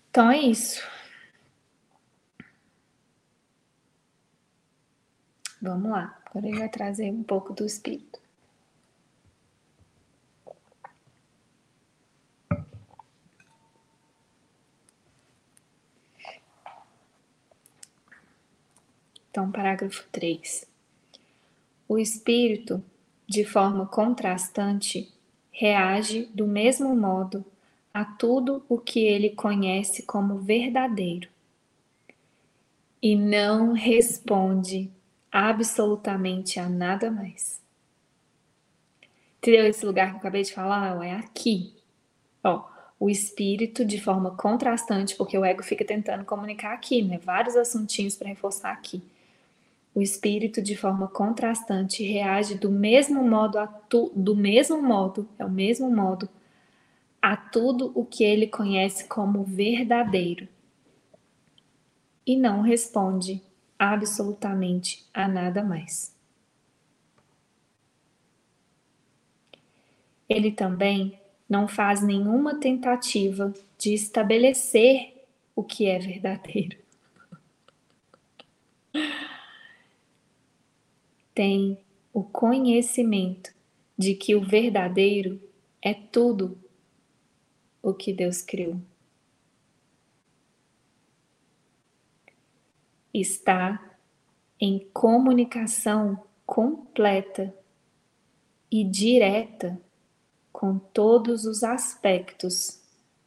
Então 0.09 0.31
é 0.31 0.39
isso. 0.39 0.81
Vamos 5.61 5.91
lá. 5.91 6.17
Agora 6.25 6.47
ele 6.47 6.59
vai 6.59 6.69
trazer 6.69 7.11
um 7.11 7.23
pouco 7.23 7.53
do 7.53 7.65
espírito. 7.65 8.20
Então, 19.31 19.49
parágrafo 19.49 20.03
3. 20.11 20.67
O 21.87 21.97
espírito, 21.97 22.83
de 23.25 23.45
forma 23.45 23.85
contrastante, 23.85 25.09
reage 25.49 26.25
do 26.33 26.45
mesmo 26.45 26.93
modo 26.93 27.45
a 27.93 28.03
tudo 28.03 28.61
o 28.67 28.77
que 28.77 28.99
ele 28.99 29.29
conhece 29.29 30.03
como 30.03 30.37
verdadeiro 30.37 31.29
e 33.01 33.15
não 33.15 33.71
responde 33.71 34.91
absolutamente 35.31 36.59
a 36.59 36.67
nada 36.67 37.09
mais. 37.09 37.61
Entendeu 39.37 39.65
esse 39.65 39.85
lugar 39.85 40.09
que 40.09 40.15
eu 40.15 40.19
acabei 40.19 40.43
de 40.43 40.53
falar? 40.53 41.05
É 41.05 41.15
aqui. 41.15 41.73
Ó, 42.43 42.65
o 42.99 43.09
espírito 43.09 43.85
de 43.85 43.99
forma 43.99 44.31
contrastante, 44.31 45.15
porque 45.15 45.37
o 45.37 45.45
ego 45.45 45.63
fica 45.63 45.85
tentando 45.85 46.25
comunicar 46.25 46.73
aqui, 46.73 47.01
né? 47.01 47.17
Vários 47.17 47.55
assuntinhos 47.55 48.17
para 48.17 48.27
reforçar 48.27 48.73
aqui 48.73 49.01
o 49.93 50.01
espírito 50.01 50.61
de 50.61 50.75
forma 50.75 51.07
contrastante 51.07 52.03
reage 52.03 52.55
do 52.55 52.71
mesmo 52.71 53.23
modo 53.27 53.59
a 53.59 53.67
tu, 53.67 54.11
do 54.15 54.35
mesmo 54.35 54.81
modo, 54.81 55.27
é 55.37 55.45
o 55.45 55.49
mesmo 55.49 55.89
modo 55.91 56.29
a 57.21 57.35
tudo 57.35 57.91
o 57.93 58.05
que 58.05 58.23
ele 58.23 58.47
conhece 58.47 59.07
como 59.07 59.43
verdadeiro 59.43 60.47
e 62.25 62.37
não 62.37 62.61
responde 62.61 63.41
absolutamente 63.77 65.05
a 65.13 65.27
nada 65.27 65.63
mais. 65.63 66.15
Ele 70.29 70.51
também 70.51 71.19
não 71.49 71.67
faz 71.67 72.01
nenhuma 72.01 72.55
tentativa 72.55 73.53
de 73.77 73.93
estabelecer 73.93 75.25
o 75.53 75.63
que 75.63 75.87
é 75.87 75.99
verdadeiro 75.99 76.77
tem 81.41 81.83
o 82.13 82.23
conhecimento 82.23 83.51
de 83.97 84.13
que 84.13 84.35
o 84.35 84.45
verdadeiro 84.45 85.41
é 85.81 85.91
tudo 85.91 86.55
o 87.81 87.95
que 87.95 88.13
Deus 88.13 88.43
criou. 88.43 88.79
Está 93.11 93.97
em 94.59 94.87
comunicação 94.93 96.23
completa 96.45 97.51
e 98.69 98.83
direta 98.83 99.81
com 100.53 100.77
todos 100.77 101.45
os 101.45 101.63
aspectos 101.63 102.83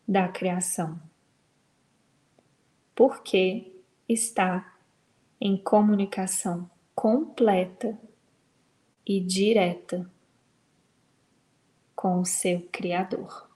da 0.07 0.29
criação. 0.29 1.03
Porque 2.95 3.73
está 4.09 4.73
em 5.41 5.57
comunicação 5.57 6.71
completa 6.95 7.99
e 9.07 9.21
direta 9.21 10.11
com 11.95 12.21
o 12.21 12.25
seu 12.25 12.61
Criador. 12.73 13.51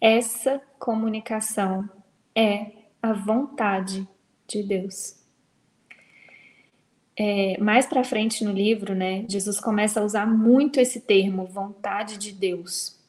Essa 0.00 0.60
comunicação 0.78 1.88
é 2.34 2.72
a 3.00 3.12
vontade 3.12 4.08
de 4.48 4.62
Deus. 4.62 5.20
É, 7.16 7.56
mais 7.60 7.86
para 7.86 8.02
frente 8.02 8.42
no 8.42 8.52
livro, 8.52 8.94
né, 8.94 9.24
Jesus 9.28 9.60
começa 9.60 10.00
a 10.00 10.04
usar 10.04 10.26
muito 10.26 10.80
esse 10.80 11.00
termo, 11.00 11.46
vontade 11.46 12.16
de 12.16 12.32
Deus 12.32 13.01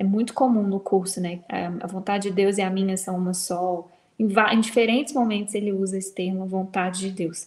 é 0.00 0.02
muito 0.02 0.32
comum 0.32 0.62
no 0.62 0.80
curso, 0.80 1.20
né? 1.20 1.40
A 1.78 1.86
vontade 1.86 2.30
de 2.30 2.34
Deus 2.34 2.56
e 2.56 2.62
a 2.62 2.70
minha 2.70 2.96
são 2.96 3.18
uma 3.18 3.34
só. 3.34 3.86
Em, 4.18 4.26
em 4.54 4.60
diferentes 4.60 5.12
momentos 5.12 5.54
ele 5.54 5.72
usa 5.72 5.98
esse 5.98 6.14
termo, 6.14 6.46
vontade 6.46 7.00
de 7.00 7.10
Deus. 7.10 7.46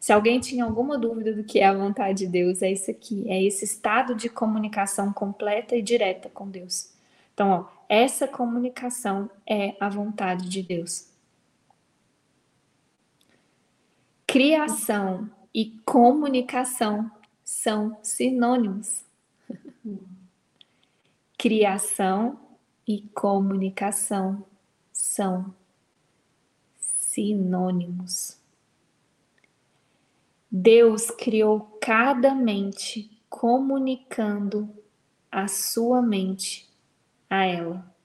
Se 0.00 0.10
alguém 0.10 0.40
tinha 0.40 0.64
alguma 0.64 0.96
dúvida 0.96 1.34
do 1.34 1.44
que 1.44 1.60
é 1.60 1.66
a 1.66 1.74
vontade 1.74 2.20
de 2.20 2.26
Deus, 2.26 2.62
é 2.62 2.72
isso 2.72 2.90
aqui, 2.90 3.28
é 3.28 3.42
esse 3.44 3.66
estado 3.66 4.14
de 4.14 4.30
comunicação 4.30 5.12
completa 5.12 5.76
e 5.76 5.82
direta 5.82 6.30
com 6.30 6.48
Deus. 6.48 6.90
Então, 7.34 7.50
ó, 7.50 7.64
essa 7.86 8.26
comunicação 8.26 9.28
é 9.46 9.76
a 9.78 9.90
vontade 9.90 10.48
de 10.48 10.62
Deus. 10.62 11.06
Criação 14.26 15.28
e 15.52 15.78
comunicação 15.84 17.10
são 17.44 17.98
sinônimos. 18.02 19.04
Criação 21.42 22.38
e 22.86 23.00
comunicação 23.14 24.44
são 24.92 25.54
sinônimos. 26.76 28.38
Deus 30.50 31.10
criou 31.10 31.78
cada 31.80 32.34
mente 32.34 33.22
comunicando 33.30 34.68
a 35.32 35.48
sua 35.48 36.02
mente 36.02 36.68
a 37.30 37.46
ela, 37.46 37.96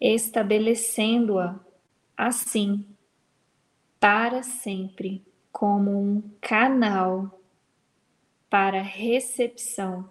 estabelecendo-a 0.00 1.58
assim 2.16 2.86
para 3.98 4.44
sempre 4.44 5.26
como 5.50 6.00
um 6.00 6.22
canal 6.40 7.42
para 8.48 8.80
recepção 8.80 10.08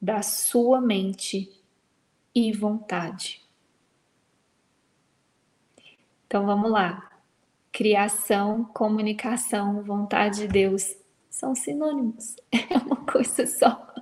da 0.00 0.22
sua 0.22 0.80
mente 0.80 1.50
e 2.34 2.52
vontade. 2.52 3.42
Então 6.26 6.46
vamos 6.46 6.70
lá. 6.70 7.10
Criação, 7.72 8.64
comunicação, 8.64 9.82
vontade 9.82 10.40
de 10.40 10.48
Deus 10.48 10.96
são 11.28 11.54
sinônimos. 11.54 12.36
É 12.70 12.78
uma 12.78 13.04
coisa 13.04 13.46
só. 13.46 13.92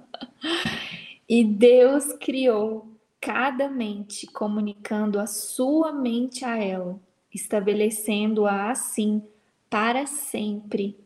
E 1.26 1.42
Deus 1.42 2.12
criou 2.14 2.88
cada 3.20 3.68
mente, 3.68 4.26
comunicando 4.26 5.18
a 5.18 5.26
sua 5.26 5.90
mente 5.90 6.44
a 6.44 6.56
ela, 6.56 7.00
estabelecendo-a 7.32 8.70
assim 8.70 9.22
para 9.70 10.06
sempre, 10.06 10.98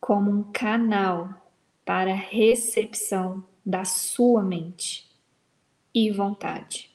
como 0.00 0.30
um 0.30 0.42
canal 0.50 1.28
para 1.84 2.14
recepção 2.14 3.44
da 3.66 3.84
sua 3.84 4.44
mente 4.44 5.10
e 5.92 6.12
vontade. 6.12 6.88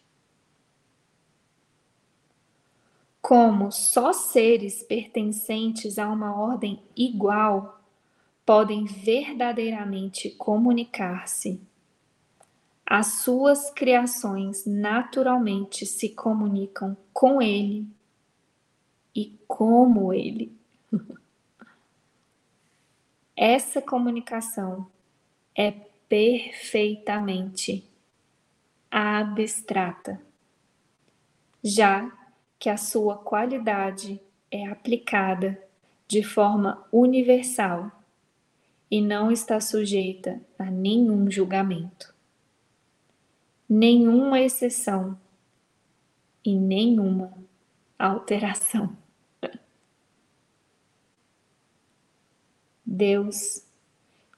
Como 3.21 3.69
só 3.71 4.13
seres 4.13 4.81
pertencentes 4.81 5.99
a 5.99 6.07
uma 6.07 6.33
ordem 6.33 6.81
igual 6.95 7.83
podem 8.45 8.85
verdadeiramente 8.85 10.29
comunicar-se, 10.31 11.61
as 12.85 13.21
suas 13.21 13.69
criações 13.69 14.65
naturalmente 14.65 15.85
se 15.85 16.09
comunicam 16.09 16.97
com 17.13 17.41
ele 17.41 17.87
e 19.15 19.37
como 19.47 20.13
ele. 20.13 20.57
Essa 23.35 23.81
comunicação 23.81 24.87
é 25.55 25.90
perfeitamente 26.11 27.89
abstrata, 28.91 30.21
já 31.63 32.11
que 32.59 32.69
a 32.69 32.75
sua 32.75 33.17
qualidade 33.17 34.19
é 34.51 34.67
aplicada 34.67 35.57
de 36.09 36.21
forma 36.21 36.85
universal 36.91 37.89
e 38.89 39.01
não 39.01 39.31
está 39.31 39.61
sujeita 39.61 40.41
a 40.59 40.65
nenhum 40.65 41.31
julgamento, 41.31 42.13
nenhuma 43.69 44.41
exceção 44.41 45.17
e 46.43 46.57
nenhuma 46.57 47.33
alteração. 47.97 48.97
Deus 52.85 53.70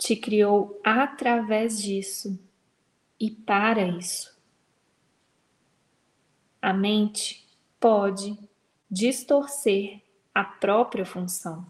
te 0.04 0.18
criou 0.18 0.82
através 0.84 1.82
disso 1.82 2.38
e 3.18 3.32
para 3.32 3.88
isso. 3.88 4.38
A 6.62 6.74
mente 6.74 7.48
pode 7.80 8.38
distorcer 8.92 10.02
a 10.36 10.44
própria 10.44 11.06
função, 11.06 11.66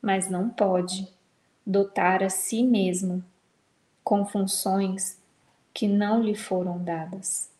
mas 0.00 0.30
não 0.30 0.48
pode 0.48 1.06
dotar 1.66 2.22
a 2.22 2.30
si 2.30 2.62
mesmo 2.62 3.22
com 4.02 4.24
funções 4.24 5.20
que 5.74 5.86
não 5.86 6.22
lhe 6.22 6.34
foram 6.34 6.82
dadas. 6.82 7.52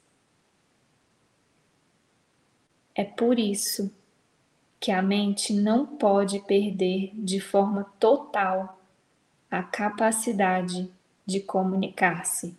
É 2.95 3.05
por 3.05 3.39
isso 3.39 3.95
que 4.81 4.91
a 4.91 5.03
mente 5.03 5.53
não 5.53 5.85
pode 5.85 6.41
perder 6.41 7.11
de 7.13 7.41
forma 7.41 7.85
total 8.01 8.81
a 9.55 9.63
capacidade 9.63 10.93
de 11.25 11.39
comunicar-se. 11.39 12.59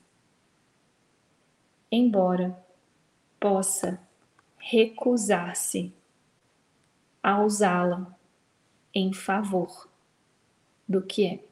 Embora 1.92 2.58
possa 3.38 4.00
recusar-se 4.58 5.94
a 7.22 7.44
usá-la 7.44 8.18
em 8.94 9.12
favor 9.12 9.90
do 10.88 11.02
que 11.02 11.26
é. 11.26 11.44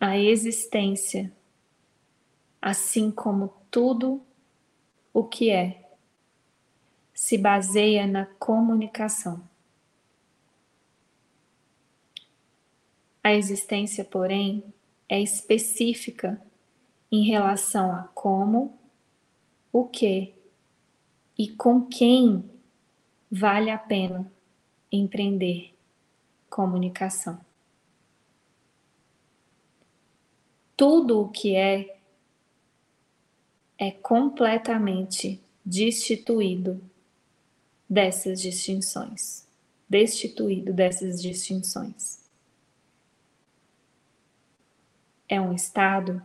A 0.00 0.18
existência, 0.18 1.32
assim 2.60 3.12
como 3.12 3.54
tudo 3.70 4.20
o 5.14 5.22
que 5.22 5.48
é, 5.48 5.94
se 7.14 7.38
baseia 7.38 8.04
na 8.04 8.26
comunicação. 8.26 9.49
A 13.22 13.34
existência, 13.34 14.04
porém, 14.04 14.64
é 15.08 15.20
específica 15.20 16.40
em 17.12 17.24
relação 17.24 17.92
a 17.92 18.04
como, 18.14 18.78
o 19.72 19.84
que 19.84 20.34
e 21.36 21.48
com 21.48 21.86
quem 21.86 22.48
vale 23.30 23.70
a 23.70 23.78
pena 23.78 24.30
empreender 24.90 25.74
comunicação. 26.48 27.40
Tudo 30.76 31.20
o 31.20 31.28
que 31.28 31.54
é 31.54 31.98
é 33.78 33.90
completamente 33.90 35.40
destituído 35.64 36.82
dessas 37.88 38.40
distinções, 38.42 39.46
destituído 39.88 40.72
dessas 40.72 41.22
distinções. 41.22 42.19
É 45.30 45.40
um 45.40 45.54
estado 45.54 46.20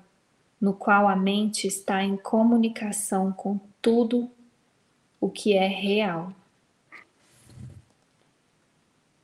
no 0.60 0.74
qual 0.74 1.08
a 1.08 1.16
mente 1.16 1.68
está 1.68 2.04
em 2.04 2.18
comunicação 2.18 3.32
com 3.32 3.60
tudo 3.80 4.32
o 5.22 5.30
que 5.30 5.54
é 5.54 5.68
real. 5.68 6.34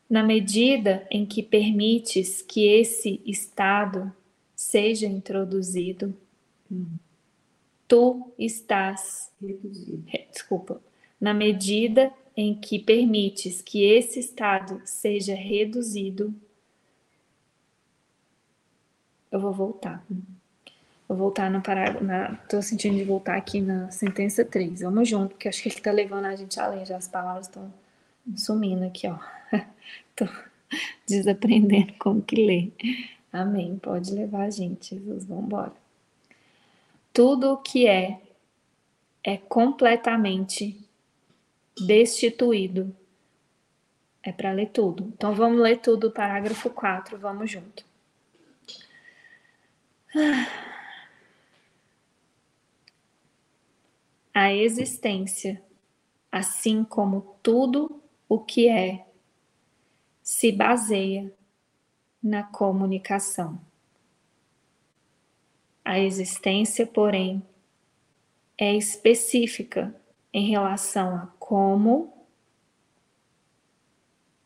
Na 0.07 0.21
medida 0.21 1.07
em 1.09 1.25
que 1.25 1.41
permites 1.41 2.43
que 2.43 2.67
esse 2.67 3.19
estado 3.25 4.13
seja 4.55 5.07
introduzido, 5.07 6.15
tu 7.87 8.31
estás 8.37 9.31
reduzido. 9.41 10.03
Desculpa. 10.31 10.79
Na 11.19 11.33
medida 11.33 12.13
em 12.37 12.53
que 12.53 12.77
permites 12.77 13.61
que 13.61 13.83
esse 13.83 14.19
estado 14.19 14.79
seja 14.85 15.33
reduzido, 15.33 16.33
eu 19.31 19.39
vou 19.39 19.53
voltar. 19.53 20.03
Vou 21.07 21.17
voltar 21.17 21.49
no 21.49 21.61
parágrafo. 21.61 22.03
Na, 22.03 22.35
tô 22.49 22.61
sentindo 22.61 22.97
de 22.97 23.03
voltar 23.03 23.35
aqui 23.35 23.61
na 23.61 23.89
sentença 23.91 24.43
3. 24.43 24.81
Vamos 24.81 25.07
junto, 25.07 25.29
porque 25.29 25.47
acho 25.47 25.61
que 25.61 25.69
ele 25.69 25.79
tá 25.79 25.91
levando 25.91 26.25
a 26.25 26.35
gente 26.35 26.59
a 26.59 26.67
ler, 26.67 26.85
já 26.85 26.97
as 26.97 27.07
palavras 27.07 27.47
estão 27.47 27.73
sumindo 28.35 28.83
aqui, 28.85 29.07
ó. 29.07 29.17
tô 30.15 30.25
desaprendendo 31.07 31.93
como 31.99 32.21
que 32.21 32.35
lê. 32.35 32.71
Amém. 33.31 33.77
Pode 33.77 34.13
levar 34.13 34.43
a 34.43 34.49
gente, 34.49 34.95
Jesus. 34.95 35.25
Vamos 35.25 35.45
embora. 35.45 35.73
Tudo 37.13 37.53
o 37.53 37.57
que 37.57 37.87
é 37.87 38.21
é 39.23 39.37
completamente 39.37 40.77
destituído. 41.77 42.95
É 44.23 44.31
para 44.31 44.51
ler 44.51 44.69
tudo. 44.69 45.11
Então 45.15 45.33
vamos 45.33 45.59
ler 45.59 45.79
tudo, 45.79 46.11
parágrafo 46.11 46.69
4, 46.69 47.17
vamos 47.17 47.49
junto. 47.49 47.90
A 54.33 54.53
existência, 54.53 55.61
assim 56.31 56.83
como 56.83 57.35
tudo 57.43 58.01
o 58.27 58.39
que 58.39 58.69
é, 58.69 59.05
se 60.21 60.51
baseia 60.51 61.33
na 62.23 62.43
comunicação. 62.43 63.59
A 65.83 65.99
existência, 65.99 66.87
porém, 66.87 67.41
é 68.57 68.73
específica 68.75 69.93
em 70.33 70.49
relação 70.49 71.15
a 71.15 71.27
como, 71.39 72.13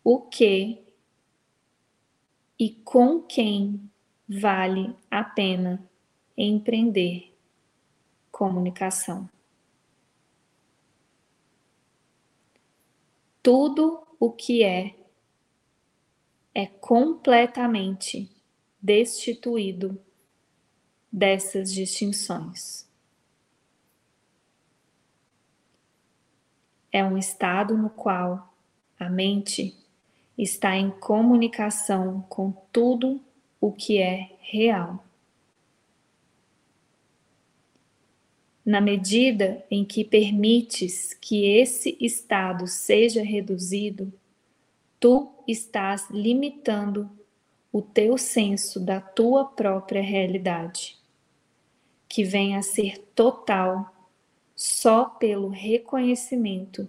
o 0.04 0.22
que 0.22 0.82
e 2.58 2.70
com 2.70 3.22
quem 3.22 3.90
vale 4.28 4.96
a 5.10 5.24
pena 5.24 5.84
empreender 6.38 7.34
comunicação. 8.32 9.30
Tudo 13.42 14.06
o 14.20 14.32
que 14.32 14.64
é 14.64 14.96
é 16.54 16.66
completamente 16.66 18.32
destituído 18.82 20.02
dessas 21.12 21.72
distinções. 21.74 22.90
É 26.92 27.04
um 27.04 27.18
estado 27.18 27.78
no 27.78 27.90
qual 27.90 28.54
a 28.98 29.10
mente 29.10 29.78
está 30.38 30.76
em 30.76 30.90
comunicação 30.92 32.22
com 32.30 32.52
tudo 32.72 33.25
o 33.66 33.72
que 33.72 33.98
é 33.98 34.30
real. 34.42 35.04
Na 38.64 38.80
medida 38.80 39.66
em 39.72 39.84
que 39.84 40.04
permites 40.04 41.16
que 41.16 41.46
esse 41.46 41.98
estado 42.00 42.68
seja 42.68 43.24
reduzido, 43.24 44.14
tu 45.00 45.32
estás 45.48 46.08
limitando 46.12 47.10
o 47.72 47.82
teu 47.82 48.20
senso 48.20 48.80
da 48.80 49.02
tua 49.02 49.46
própria 49.46 50.02
realidade, 50.02 50.98
que 52.08 52.24
vem 52.24 52.56
a 52.56 52.62
ser 52.62 53.00
total 53.16 53.92
só 54.56 55.06
pelo 55.06 55.50
reconhecimento 55.50 56.88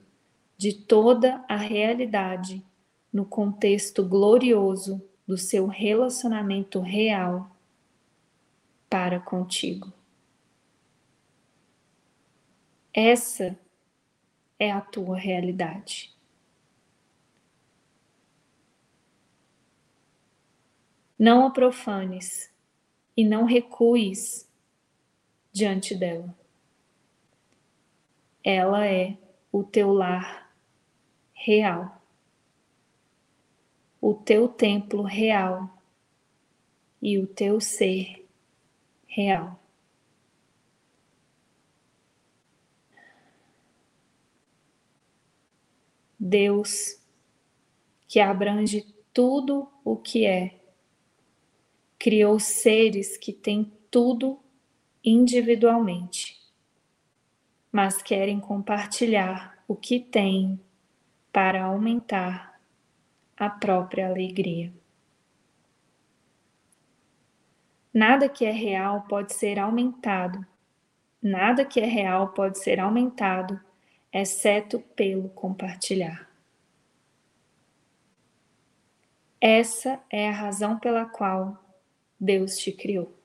de 0.58 0.74
toda 0.74 1.42
a 1.48 1.56
realidade 1.56 2.62
no 3.10 3.24
contexto 3.24 4.04
glorioso 4.04 5.02
do 5.26 5.36
seu 5.36 5.66
relacionamento 5.66 6.80
real 6.80 7.50
para 8.88 9.18
contigo. 9.18 9.92
Essa 12.94 13.58
é 14.58 14.70
a 14.70 14.80
tua 14.80 15.18
realidade. 15.18 16.14
Não 21.18 21.46
a 21.46 21.50
profanes 21.50 22.50
e 23.16 23.24
não 23.24 23.44
recues 23.44 24.48
diante 25.52 25.94
dela. 25.94 26.34
Ela 28.44 28.86
é 28.86 29.18
o 29.50 29.64
teu 29.64 29.92
lar 29.92 30.54
real 31.32 31.95
o 34.00 34.14
teu 34.14 34.48
templo 34.48 35.02
real 35.02 35.70
e 37.00 37.18
o 37.18 37.26
teu 37.26 37.60
ser 37.60 38.26
real. 39.06 39.60
Deus, 46.18 47.00
que 48.08 48.18
abrange 48.20 48.94
tudo 49.12 49.68
o 49.84 49.96
que 49.96 50.26
é, 50.26 50.58
criou 51.98 52.38
seres 52.38 53.16
que 53.16 53.32
têm 53.32 53.72
tudo 53.90 54.38
individualmente, 55.04 56.40
mas 57.70 58.02
querem 58.02 58.40
compartilhar 58.40 59.62
o 59.68 59.76
que 59.76 60.00
têm 60.00 60.60
para 61.32 61.64
aumentar 61.64 62.45
a 63.36 63.50
própria 63.50 64.08
alegria. 64.08 64.72
Nada 67.92 68.28
que 68.28 68.44
é 68.44 68.50
real 68.50 69.02
pode 69.08 69.34
ser 69.34 69.58
aumentado, 69.58 70.46
nada 71.22 71.64
que 71.64 71.80
é 71.80 71.86
real 71.86 72.28
pode 72.28 72.58
ser 72.58 72.78
aumentado, 72.78 73.60
exceto 74.12 74.80
pelo 74.94 75.28
compartilhar. 75.30 76.28
Essa 79.40 80.00
é 80.10 80.28
a 80.28 80.32
razão 80.32 80.78
pela 80.78 81.06
qual 81.06 81.62
Deus 82.18 82.58
te 82.58 82.72
criou. 82.72 83.15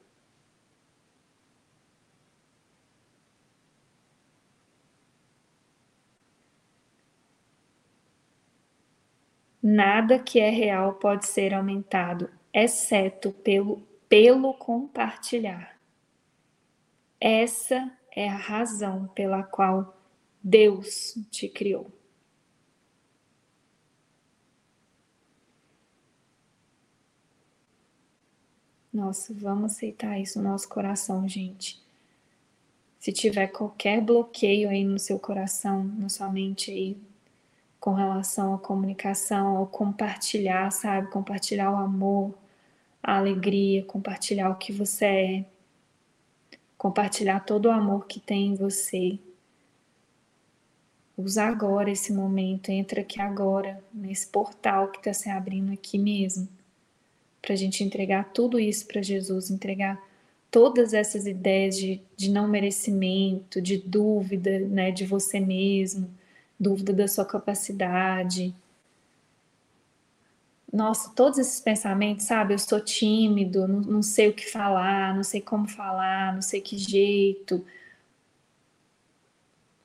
Nada 9.62 10.18
que 10.18 10.40
é 10.40 10.50
real 10.50 10.94
pode 10.96 11.28
ser 11.28 11.54
aumentado, 11.54 12.30
exceto 12.52 13.32
pelo, 13.32 13.82
pelo 14.10 14.54
compartilhar. 14.56 15.80
Essa 17.20 17.92
é 18.16 18.28
a 18.28 18.36
razão 18.36 19.08
pela 19.10 19.44
qual 19.44 19.96
Deus 20.44 21.16
te 21.30 21.48
criou. 21.48 21.92
Nossa, 28.92 29.34
vamos 29.34 29.74
aceitar 29.74 30.20
isso 30.20 30.42
no 30.42 30.50
nosso 30.50 30.68
coração, 30.68 31.28
gente. 31.28 31.82
Se 33.00 33.12
tiver 33.12 33.48
qualquer 33.48 34.02
bloqueio 34.02 34.70
aí 34.70 34.84
no 34.84 35.00
seu 35.00 35.18
coração, 35.18 35.84
na 35.84 36.10
sua 36.10 36.30
mente 36.30 36.72
aí, 36.72 36.98
com 37.82 37.94
relação 37.96 38.54
à 38.54 38.60
comunicação, 38.60 39.58
ao 39.58 39.66
compartilhar, 39.66 40.72
sabe? 40.72 41.08
Compartilhar 41.08 41.72
o 41.72 41.78
amor, 41.78 42.32
a 43.02 43.18
alegria, 43.18 43.84
compartilhar 43.84 44.52
o 44.52 44.56
que 44.56 44.72
você 44.72 45.06
é, 45.06 45.46
compartilhar 46.78 47.40
todo 47.40 47.66
o 47.66 47.72
amor 47.72 48.06
que 48.06 48.20
tem 48.20 48.50
em 48.50 48.56
você. 48.56 49.18
Usa 51.18 51.44
agora 51.44 51.90
esse 51.90 52.14
momento, 52.14 52.70
entra 52.70 53.02
aqui 53.02 53.20
agora, 53.20 53.84
nesse 53.92 54.28
portal 54.28 54.90
que 54.90 55.00
está 55.00 55.12
se 55.12 55.30
abrindo 55.32 55.74
aqui 55.74 55.98
mesmo, 55.98 56.48
para 57.42 57.54
a 57.54 57.58
gente 57.58 57.84
entregar 57.84 58.32
tudo 58.32 58.60
isso 58.60 58.86
para 58.86 59.02
Jesus, 59.02 59.50
entregar 59.50 60.00
todas 60.52 60.94
essas 60.94 61.26
ideias 61.26 61.76
de, 61.78 62.00
de 62.16 62.30
não 62.30 62.48
merecimento, 62.48 63.60
de 63.60 63.78
dúvida 63.78 64.60
né, 64.60 64.92
de 64.92 65.04
você 65.04 65.40
mesmo 65.40 66.21
dúvida 66.62 66.94
da 66.94 67.08
sua 67.08 67.26
capacidade. 67.26 68.54
Nossa, 70.72 71.12
todos 71.16 71.40
esses 71.40 71.60
pensamentos, 71.60 72.26
sabe? 72.26 72.54
Eu 72.54 72.60
sou 72.60 72.80
tímido, 72.80 73.68
não, 73.68 73.82
não 73.82 74.04
sei 74.04 74.30
o 74.30 74.34
que 74.34 74.50
falar, 74.50 75.16
não 75.16 75.24
sei 75.24 75.42
como 75.42 75.68
falar, 75.68 76.34
não 76.34 76.42
sei 76.42 76.62
que 76.62 76.78
jeito, 76.78 77.66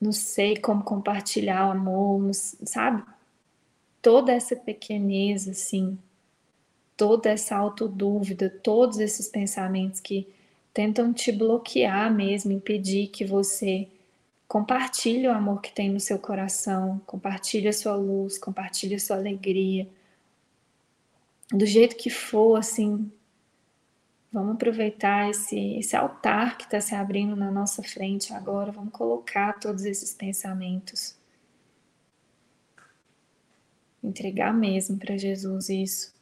não 0.01 0.13
sei 0.13 0.57
como 0.57 0.85
compartilhar 0.85 1.69
o 1.69 1.73
amor, 1.73 2.21
não, 2.21 2.33
sabe? 2.33 3.03
Toda 4.03 4.33
essa 4.33 4.55
pequenez, 4.55 5.49
assim, 5.49 5.99
toda 6.97 7.31
essa 7.31 7.57
autodúvida, 7.57 8.51
todos 8.51 8.99
esses 8.99 9.29
pensamentos 9.29 9.99
que 9.99 10.29
tentam 10.75 11.13
te 11.13 11.33
bloquear 11.33 12.15
mesmo, 12.15 12.53
impedir 12.53 13.09
que 13.09 13.25
você 13.25 13.89
Compartilhe 14.49 15.27
o 15.27 15.33
amor 15.33 15.61
que 15.61 15.73
tem 15.73 15.91
no 15.91 15.99
seu 15.99 16.19
coração, 16.19 17.01
compartilhe 17.05 17.67
a 17.67 17.73
sua 17.73 17.97
luz, 17.97 18.39
compartilhe 18.39 18.95
a 18.95 19.01
sua 19.01 19.17
alegria. 19.17 19.89
Do 21.51 21.67
jeito 21.67 21.97
que 21.97 22.11
for, 22.11 22.57
assim, 22.57 23.11
vamos 24.33 24.55
aproveitar 24.55 25.29
esse, 25.29 25.77
esse 25.79 25.97
altar 25.97 26.57
que 26.57 26.65
está 26.65 26.81
se 26.81 26.95
abrindo 26.95 27.35
na 27.35 27.51
nossa 27.51 27.83
frente 27.83 28.33
agora, 28.33 28.71
vamos 28.71 28.93
colocar 28.93 29.59
todos 29.59 29.85
esses 29.85 30.15
pensamentos. 30.15 31.17
Entregar 34.03 34.55
mesmo 34.55 34.97
para 34.97 35.17
Jesus 35.17 35.69
isso, 35.69 36.15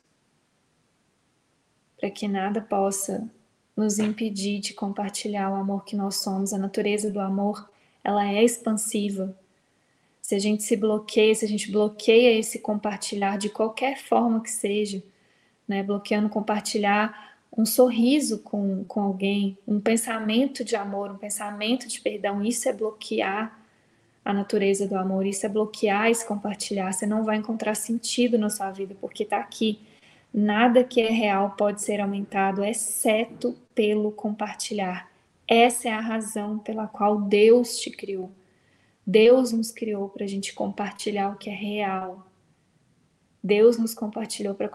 para 1.98 2.10
que 2.10 2.26
nada 2.26 2.62
possa 2.62 3.28
nos 3.76 3.98
impedir 3.98 4.60
de 4.60 4.72
compartilhar 4.72 5.50
o 5.50 5.56
amor 5.56 5.84
que 5.84 5.94
nós 5.94 6.16
somos, 6.16 6.54
a 6.54 6.58
natureza 6.58 7.10
do 7.10 7.20
amor 7.20 7.68
ela 8.04 8.30
é 8.30 8.44
expansiva. 8.44 9.36
Se 10.20 10.34
a 10.34 10.38
gente 10.38 10.62
se 10.62 10.76
bloqueia, 10.76 11.34
se 11.34 11.44
a 11.44 11.48
gente 11.48 11.72
bloqueia 11.72 12.38
esse 12.38 12.58
compartilhar 12.58 13.36
de 13.38 13.48
qualquer 13.48 13.98
forma 13.98 14.40
que 14.42 14.50
seja, 14.50 15.02
né, 15.66 15.82
bloqueando 15.82 16.28
compartilhar 16.28 17.34
um 17.56 17.64
sorriso 17.66 18.40
com, 18.40 18.84
com 18.84 19.00
alguém, 19.00 19.58
um 19.66 19.80
pensamento 19.80 20.64
de 20.64 20.76
amor, 20.76 21.10
um 21.10 21.18
pensamento 21.18 21.88
de 21.88 22.00
perdão, 22.00 22.44
isso 22.44 22.68
é 22.68 22.72
bloquear 22.72 23.64
a 24.24 24.32
natureza 24.32 24.88
do 24.88 24.96
amor. 24.96 25.26
Isso 25.26 25.44
é 25.44 25.48
bloquear 25.48 26.10
esse 26.10 26.26
compartilhar. 26.26 26.92
Você 26.92 27.06
não 27.06 27.24
vai 27.24 27.36
encontrar 27.36 27.74
sentido 27.74 28.38
na 28.38 28.48
sua 28.48 28.70
vida, 28.70 28.96
porque 29.00 29.24
está 29.24 29.38
aqui. 29.38 29.80
Nada 30.32 30.82
que 30.82 31.00
é 31.00 31.10
real 31.10 31.50
pode 31.50 31.82
ser 31.82 32.00
aumentado, 32.00 32.64
exceto 32.64 33.54
pelo 33.74 34.10
compartilhar. 34.10 35.08
Essa 35.46 35.88
é 35.88 35.92
a 35.92 36.00
razão 36.00 36.58
pela 36.58 36.86
qual 36.86 37.20
Deus 37.20 37.78
te 37.78 37.90
criou. 37.90 38.32
Deus 39.06 39.52
nos 39.52 39.70
criou 39.70 40.08
para 40.08 40.24
a 40.24 40.28
gente 40.28 40.54
compartilhar 40.54 41.30
o 41.30 41.36
que 41.36 41.50
é 41.50 41.54
real. 41.54 42.26
Deus 43.42 43.76
nos 43.76 43.92
compartilhou 43.92 44.54
para 44.54 44.70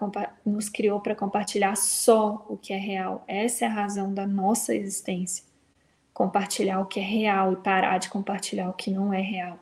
nos 0.46 0.68
criou 0.68 1.00
para 1.00 1.16
compartilhar 1.16 1.76
só 1.76 2.46
o 2.48 2.56
que 2.56 2.72
é 2.72 2.76
real. 2.76 3.24
Essa 3.26 3.64
é 3.64 3.68
a 3.68 3.72
razão 3.72 4.14
da 4.14 4.24
nossa 4.24 4.72
existência. 4.72 5.44
Compartilhar 6.14 6.78
o 6.80 6.86
que 6.86 7.00
é 7.00 7.02
real 7.02 7.52
e 7.52 7.56
parar 7.56 7.98
de 7.98 8.08
compartilhar 8.08 8.70
o 8.70 8.74
que 8.74 8.90
não 8.90 9.12
é 9.12 9.20
real. 9.20 9.58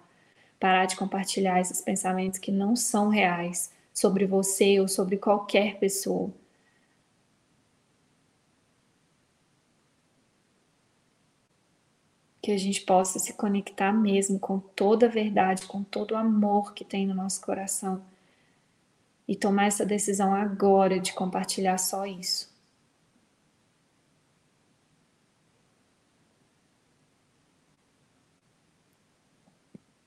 Parar 0.61 0.84
de 0.84 0.96
compartilhar 0.96 1.59
esses 1.59 1.80
pensamentos 1.80 2.38
que 2.38 2.52
não 2.52 2.76
são 2.76 3.09
reais 3.09 3.70
sobre 3.94 4.26
você 4.26 4.78
ou 4.78 4.86
sobre 4.86 5.16
qualquer 5.16 5.78
pessoa. 5.78 6.30
Que 12.49 12.53
a 12.53 12.57
gente 12.57 12.80
possa 12.80 13.18
se 13.18 13.34
conectar 13.34 13.92
mesmo 13.92 14.38
com 14.38 14.59
toda 14.59 15.05
a 15.05 15.09
verdade, 15.11 15.66
com 15.66 15.84
todo 15.84 16.12
o 16.12 16.16
amor 16.16 16.72
que 16.72 16.82
tem 16.82 17.07
no 17.07 17.12
nosso 17.14 17.42
coração 17.42 18.03
e 19.28 19.36
tomar 19.36 19.66
essa 19.66 19.84
decisão 19.84 20.34
agora 20.34 20.99
de 20.99 21.12
compartilhar 21.12 21.76
só 21.76 22.07
isso. 22.07 22.51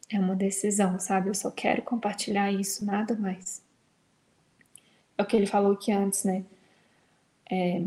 É 0.09 0.19
uma 0.19 0.35
decisão, 0.35 0.99
sabe? 0.99 1.29
Eu 1.29 1.35
só 1.35 1.51
quero 1.51 1.83
compartilhar 1.83 2.51
isso, 2.51 2.83
nada 2.83 3.15
mais. 3.15 3.61
É 5.15 5.21
o 5.21 5.27
que 5.27 5.35
ele 5.35 5.45
falou 5.45 5.73
aqui 5.73 5.91
antes, 5.91 6.23
né? 6.23 6.43
É, 7.51 7.83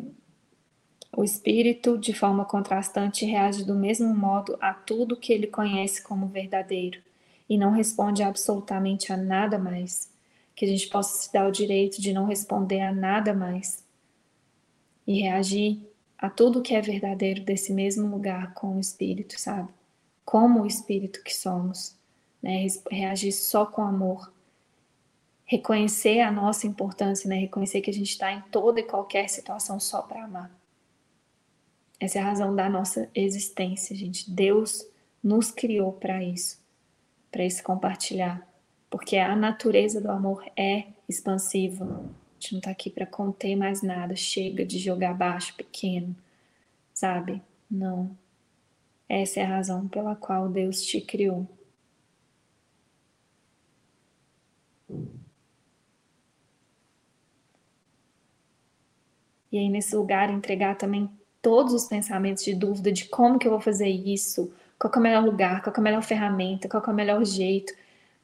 o 1.16 1.22
espírito, 1.22 1.96
de 1.96 2.12
forma 2.12 2.44
contrastante, 2.44 3.24
reage 3.24 3.64
do 3.64 3.74
mesmo 3.74 4.12
modo 4.14 4.58
a 4.60 4.74
tudo 4.74 5.16
que 5.16 5.32
ele 5.32 5.46
conhece 5.46 6.02
como 6.02 6.26
verdadeiro 6.26 7.00
e 7.48 7.56
não 7.56 7.70
responde 7.70 8.22
absolutamente 8.22 9.12
a 9.12 9.16
nada 9.16 9.58
mais. 9.58 10.10
Que 10.56 10.64
a 10.64 10.68
gente 10.68 10.88
possa 10.88 11.22
se 11.22 11.32
dar 11.32 11.48
o 11.48 11.52
direito 11.52 12.00
de 12.00 12.12
não 12.12 12.26
responder 12.26 12.80
a 12.80 12.92
nada 12.92 13.34
mais 13.34 13.84
e 15.06 15.20
reagir 15.20 15.80
a 16.16 16.30
tudo 16.30 16.62
que 16.62 16.74
é 16.74 16.80
verdadeiro 16.80 17.42
desse 17.42 17.72
mesmo 17.72 18.08
lugar 18.08 18.54
com 18.54 18.76
o 18.76 18.80
espírito, 18.80 19.40
sabe? 19.40 19.68
Como 20.24 20.62
o 20.62 20.66
espírito 20.66 21.22
que 21.22 21.34
somos, 21.34 21.96
né? 22.42 22.66
Reagir 22.90 23.32
só 23.32 23.66
com 23.66 23.82
amor. 23.82 24.32
Reconhecer 25.44 26.20
a 26.20 26.30
nossa 26.30 26.66
importância, 26.66 27.28
né? 27.28 27.36
Reconhecer 27.36 27.80
que 27.80 27.90
a 27.90 27.94
gente 27.94 28.10
está 28.10 28.32
em 28.32 28.40
toda 28.50 28.80
e 28.80 28.84
qualquer 28.84 29.28
situação 29.28 29.78
só 29.78 30.02
para 30.02 30.24
amar. 30.24 30.63
Essa 32.00 32.18
é 32.18 32.22
a 32.22 32.26
razão 32.26 32.54
da 32.54 32.68
nossa 32.68 33.08
existência, 33.14 33.94
gente. 33.96 34.30
Deus 34.30 34.86
nos 35.22 35.50
criou 35.50 35.92
para 35.92 36.22
isso, 36.22 36.60
para 37.30 37.44
esse 37.44 37.62
compartilhar, 37.62 38.46
porque 38.90 39.16
a 39.16 39.34
natureza 39.34 40.00
do 40.00 40.10
amor 40.10 40.44
é 40.56 40.86
expansiva. 41.08 41.84
A 41.84 42.34
gente 42.38 42.52
não 42.52 42.58
está 42.58 42.70
aqui 42.70 42.90
para 42.90 43.06
conter 43.06 43.56
mais 43.56 43.82
nada, 43.82 44.14
chega 44.14 44.64
de 44.66 44.78
jogar 44.78 45.14
baixo, 45.14 45.56
pequeno, 45.56 46.14
sabe? 46.92 47.40
Não. 47.70 48.16
Essa 49.08 49.40
é 49.40 49.44
a 49.44 49.48
razão 49.48 49.88
pela 49.88 50.14
qual 50.14 50.48
Deus 50.48 50.82
te 50.82 51.00
criou. 51.00 51.48
E 59.50 59.58
aí, 59.58 59.68
nesse 59.68 59.94
lugar, 59.94 60.30
entregar 60.30 60.76
também 60.76 61.08
todos 61.44 61.74
os 61.74 61.84
pensamentos 61.84 62.42
de 62.42 62.54
dúvida 62.54 62.90
de 62.90 63.04
como 63.04 63.38
que 63.38 63.46
eu 63.46 63.52
vou 63.52 63.60
fazer 63.60 63.86
isso, 63.86 64.50
qual 64.78 64.90
é 64.94 64.98
o 64.98 65.02
melhor 65.02 65.22
lugar, 65.22 65.62
qual 65.62 65.76
é 65.76 65.78
a 65.78 65.82
melhor 65.82 66.02
ferramenta, 66.02 66.70
qual 66.70 66.82
é 66.82 66.90
o 66.90 66.94
melhor 66.94 67.22
jeito. 67.22 67.74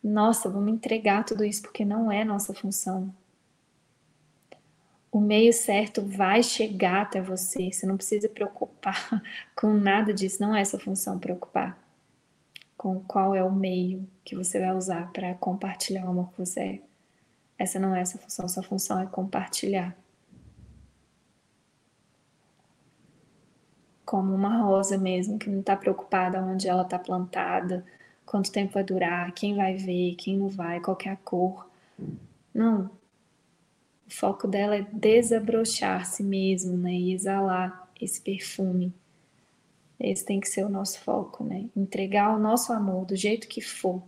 Nossa, 0.03 0.49
vamos 0.49 0.73
entregar 0.73 1.23
tudo 1.25 1.45
isso 1.45 1.61
porque 1.61 1.85
não 1.85 2.11
é 2.11 2.25
nossa 2.25 2.55
função. 2.55 3.15
O 5.13 5.21
meio 5.21 5.53
certo 5.53 6.01
vai 6.01 6.43
chegar 6.43 7.03
até 7.03 7.21
você, 7.21 7.71
você 7.71 7.85
não 7.85 7.99
precisa 7.99 8.27
preocupar 8.27 9.23
com 9.55 9.75
nada 9.75 10.15
disso, 10.15 10.41
não 10.41 10.57
é 10.57 10.63
essa 10.63 10.79
função 10.79 11.19
preocupar 11.19 11.79
com 12.75 13.01
qual 13.01 13.35
é 13.35 13.45
o 13.45 13.53
meio 13.53 14.09
que 14.25 14.35
você 14.35 14.59
vai 14.59 14.75
usar 14.75 15.13
para 15.13 15.35
compartilhar 15.35 16.07
o 16.07 16.09
amor 16.09 16.31
que 16.31 16.39
você 16.39 16.61
é. 16.61 16.81
Essa 17.59 17.79
não 17.79 17.95
é 17.95 18.01
essa 18.01 18.17
função, 18.17 18.49
sua 18.49 18.63
função 18.63 18.99
é 18.99 19.07
compartilhar. 19.07 19.95
Como 24.11 24.35
uma 24.35 24.61
rosa 24.61 24.99
mesmo, 24.99 25.39
que 25.39 25.49
não 25.49 25.61
está 25.61 25.77
preocupada 25.77 26.43
onde 26.43 26.67
ela 26.67 26.83
está 26.83 26.99
plantada, 26.99 27.87
quanto 28.27 28.51
tempo 28.51 28.73
vai 28.73 28.83
durar, 28.83 29.31
quem 29.31 29.55
vai 29.55 29.77
ver, 29.77 30.17
quem 30.17 30.37
não 30.37 30.49
vai, 30.49 30.81
qual 30.81 30.99
é 31.05 31.11
a 31.11 31.17
cor. 31.17 31.71
Não. 32.53 32.91
O 34.05 34.13
foco 34.13 34.49
dela 34.49 34.75
é 34.75 34.83
desabrochar-se 34.83 36.25
mesmo, 36.25 36.77
né? 36.77 36.93
E 36.93 37.15
exalar 37.15 37.89
esse 38.01 38.21
perfume. 38.21 38.93
Esse 40.01 40.25
tem 40.25 40.41
que 40.41 40.49
ser 40.49 40.65
o 40.65 40.69
nosso 40.69 40.99
foco, 40.99 41.45
né? 41.45 41.67
Entregar 41.77 42.35
o 42.35 42.41
nosso 42.41 42.73
amor 42.73 43.07
do 43.07 43.15
jeito 43.15 43.47
que 43.47 43.61
for. 43.61 44.03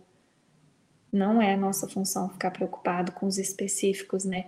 Não 1.13 1.41
é 1.41 1.53
a 1.53 1.57
nossa 1.57 1.87
função 1.87 2.27
ficar 2.27 2.51
preocupado 2.51 3.13
com 3.13 3.25
os 3.25 3.37
específicos, 3.37 4.25
né? 4.25 4.47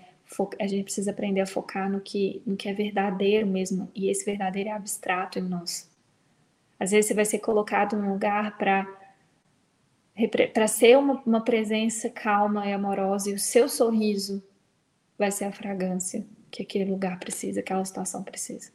A 0.60 0.68
gente 0.68 0.84
precisa 0.84 1.12
aprender 1.12 1.42
a 1.42 1.46
focar 1.46 1.90
no 1.90 2.02
que, 2.02 2.42
no 2.46 2.58
que 2.58 2.68
é 2.68 2.74
verdadeiro 2.74 3.48
mesmo, 3.48 3.90
e 3.94 4.10
esse 4.10 4.26
verdadeiro 4.26 4.70
é 4.70 4.72
abstrato 4.72 5.40
em 5.40 5.44
nós. 5.44 5.90
Às 6.80 6.92
vezes 6.92 7.08
você 7.08 7.14
vai 7.14 7.26
ser 7.26 7.40
colocado 7.40 7.96
num 7.96 8.12
lugar 8.12 8.58
para 8.58 8.88
para 10.54 10.66
ser 10.66 10.98
uma, 10.98 11.22
uma 11.26 11.44
presença 11.44 12.10
calma 12.10 12.66
e 12.66 12.72
amorosa, 12.72 13.30
e 13.30 13.34
o 13.34 13.40
seu 13.40 13.68
sorriso 13.68 14.42
vai 15.18 15.30
ser 15.30 15.44
a 15.44 15.52
fragrância 15.52 16.26
que 16.50 16.64
aquele 16.64 16.90
lugar 16.90 17.20
precisa, 17.20 17.60
aquela 17.60 17.84
situação 17.84 18.24
precisa. 18.24 18.72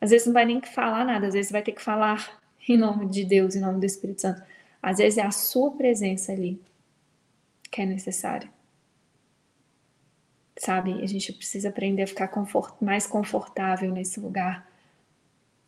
Às 0.00 0.10
vezes 0.10 0.26
não 0.26 0.32
vai 0.32 0.46
nem 0.46 0.58
falar 0.62 1.04
nada, 1.04 1.26
às 1.26 1.34
vezes 1.34 1.52
vai 1.52 1.62
ter 1.62 1.72
que 1.72 1.82
falar 1.82 2.40
em 2.66 2.78
nome 2.78 3.10
de 3.10 3.26
Deus, 3.26 3.54
em 3.54 3.60
nome 3.60 3.78
do 3.78 3.84
Espírito 3.84 4.22
Santo. 4.22 4.42
Às 4.82 4.96
vezes 4.96 5.18
é 5.18 5.22
a 5.22 5.30
sua 5.30 5.70
presença 5.72 6.32
ali 6.32 6.58
que 7.70 7.82
é 7.82 7.86
necessária 7.86 8.50
sabe? 10.56 11.02
A 11.02 11.06
gente 11.06 11.32
precisa 11.32 11.68
aprender 11.68 12.02
a 12.02 12.06
ficar 12.06 12.28
confort 12.28 12.74
mais 12.80 13.06
confortável 13.06 13.90
nesse 13.90 14.20
lugar 14.20 14.66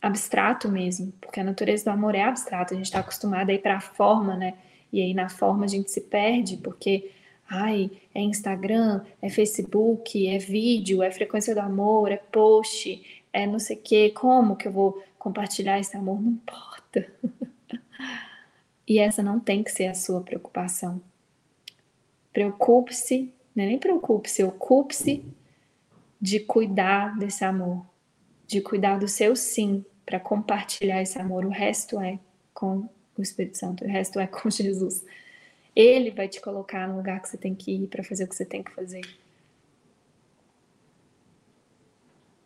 abstrato 0.00 0.68
mesmo, 0.70 1.12
porque 1.20 1.40
a 1.40 1.44
natureza 1.44 1.84
do 1.84 1.90
amor 1.90 2.14
é 2.14 2.22
abstrata, 2.22 2.74
a 2.74 2.76
gente 2.76 2.86
está 2.86 3.00
acostumado 3.00 3.48
a 3.48 3.54
ir 3.54 3.60
para 3.60 3.76
a 3.76 3.80
forma, 3.80 4.36
né? 4.36 4.54
E 4.92 5.00
aí 5.00 5.14
na 5.14 5.28
forma 5.28 5.64
a 5.64 5.68
gente 5.68 5.90
se 5.90 6.02
perde, 6.02 6.58
porque, 6.58 7.10
ai, 7.48 7.90
é 8.14 8.20
Instagram, 8.20 9.02
é 9.22 9.30
Facebook, 9.30 10.28
é 10.28 10.38
vídeo, 10.38 11.02
é 11.02 11.10
frequência 11.10 11.54
do 11.54 11.60
amor, 11.60 12.12
é 12.12 12.18
post, 12.18 13.24
é 13.32 13.46
não 13.46 13.58
sei 13.58 13.76
o 13.76 13.80
quê, 13.80 14.10
como 14.10 14.56
que 14.56 14.68
eu 14.68 14.72
vou 14.72 15.02
compartilhar 15.18 15.80
esse 15.80 15.96
amor? 15.96 16.20
Não 16.20 16.32
importa. 16.32 17.10
e 18.86 18.98
essa 18.98 19.22
não 19.22 19.40
tem 19.40 19.62
que 19.62 19.72
ser 19.72 19.86
a 19.86 19.94
sua 19.94 20.20
preocupação. 20.20 21.00
Preocupe-se 22.30 23.32
né? 23.54 23.66
Nem 23.66 23.78
preocupe-se, 23.78 24.42
ocupe-se 24.42 25.24
de 26.20 26.40
cuidar 26.40 27.16
desse 27.18 27.44
amor, 27.44 27.86
de 28.46 28.60
cuidar 28.60 28.98
do 28.98 29.06
seu 29.06 29.36
sim 29.36 29.84
para 30.04 30.18
compartilhar 30.18 31.00
esse 31.00 31.18
amor. 31.18 31.44
O 31.44 31.50
resto 31.50 32.00
é 32.00 32.18
com 32.52 32.88
o 33.16 33.22
Espírito 33.22 33.58
Santo, 33.58 33.84
o 33.84 33.88
resto 33.88 34.18
é 34.18 34.26
com 34.26 34.48
Jesus. 34.50 35.04
Ele 35.74 36.10
vai 36.10 36.28
te 36.28 36.40
colocar 36.40 36.88
no 36.88 36.96
lugar 36.96 37.20
que 37.20 37.28
você 37.28 37.36
tem 37.36 37.54
que 37.54 37.72
ir 37.72 37.88
para 37.88 38.04
fazer 38.04 38.24
o 38.24 38.28
que 38.28 38.36
você 38.36 38.44
tem 38.44 38.62
que 38.62 38.72
fazer. 38.72 39.02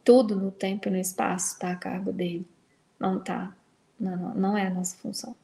Tudo 0.03 0.35
no 0.37 0.51
tempo 0.51 0.89
e 0.89 0.91
no 0.91 0.97
espaço 0.97 1.53
está 1.53 1.73
a 1.73 1.77
cargo 1.77 2.13
dele. 2.13 2.47
Não 2.99 3.19
está. 3.19 3.55
Não, 4.01 4.17
não, 4.17 4.35
não 4.35 4.57
é 4.57 4.67
a 4.67 4.71
nossa 4.71 4.97
função. 4.97 5.37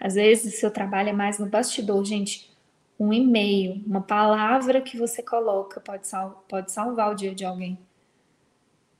Às 0.00 0.14
vezes, 0.14 0.58
seu 0.58 0.70
trabalho 0.70 1.10
é 1.10 1.12
mais 1.12 1.38
no 1.38 1.46
bastidor, 1.46 2.02
gente 2.04 2.53
um 2.98 3.12
e-mail, 3.12 3.82
uma 3.86 4.00
palavra 4.00 4.80
que 4.80 4.96
você 4.96 5.22
coloca 5.22 5.80
pode, 5.80 6.06
sal 6.06 6.44
pode 6.48 6.72
salvar 6.72 7.10
o 7.10 7.14
dia 7.14 7.34
de 7.34 7.44
alguém. 7.44 7.78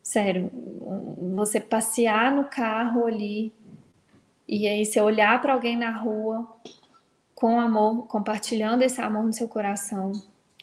Sério, 0.03 0.51
você 1.35 1.61
passear 1.61 2.33
no 2.35 2.45
carro 2.45 3.07
ali 3.07 3.53
e 4.47 4.69
aí 4.69 4.85
você 4.85 5.01
olhar 5.01 5.41
para 5.41 5.55
alguém 5.55 5.77
na 5.77 5.91
rua 5.91 6.47
com 7.35 7.59
amor, 7.59 8.07
compartilhando 8.07 8.83
esse 8.83 9.01
amor 9.01 9.25
no 9.25 9.33
seu 9.33 9.49
coração, 9.49 10.13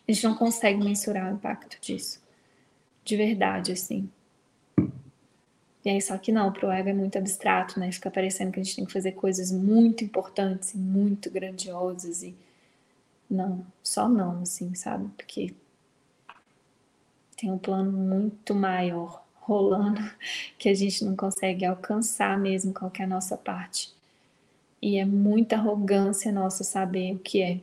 a 0.08 0.12
gente 0.12 0.24
não 0.24 0.36
consegue 0.36 0.84
mensurar 0.84 1.32
o 1.32 1.36
impacto 1.36 1.80
disso. 1.82 2.22
De 3.04 3.18
verdade, 3.18 3.72
assim. 3.72 4.10
E 5.84 5.90
aí, 5.90 6.00
só 6.00 6.18
que 6.18 6.32
não, 6.32 6.52
pro 6.54 6.72
ego 6.72 6.90
é 6.90 6.94
muito 6.94 7.18
abstrato, 7.18 7.80
né? 7.80 7.92
Fica 7.92 8.12
parecendo 8.12 8.52
que 8.52 8.60
a 8.60 8.64
gente 8.64 8.76
tem 8.76 8.86
que 8.86 8.94
fazer 8.94 9.14
coisas 9.14 9.52
muito 9.52 10.04
importantes 10.04 10.74
e 10.74 10.78
muito 10.78 11.32
grandiosas 11.32 12.22
e 12.22 12.36
não, 13.32 13.66
só 13.82 14.10
não, 14.10 14.42
assim, 14.42 14.76
sabe? 14.76 15.10
Porque 15.16 15.56
tem 17.38 17.50
um 17.50 17.58
plano 17.58 17.90
muito 17.90 18.54
maior 18.54 19.26
rolando 19.36 20.02
que 20.60 20.68
a 20.68 20.74
gente 20.74 21.06
não 21.06 21.16
consegue 21.16 21.66
alcançar 21.66 22.38
mesmo 22.38 22.74
qual 22.74 22.92
é 23.00 23.04
a 23.04 23.08
nossa 23.08 23.38
parte. 23.38 23.94
E 24.82 24.98
é 24.98 25.06
muita 25.06 25.56
arrogância 25.56 26.30
nossa 26.32 26.66
saber 26.66 27.16
o 27.16 27.20
que 27.20 27.42
é. 27.42 27.62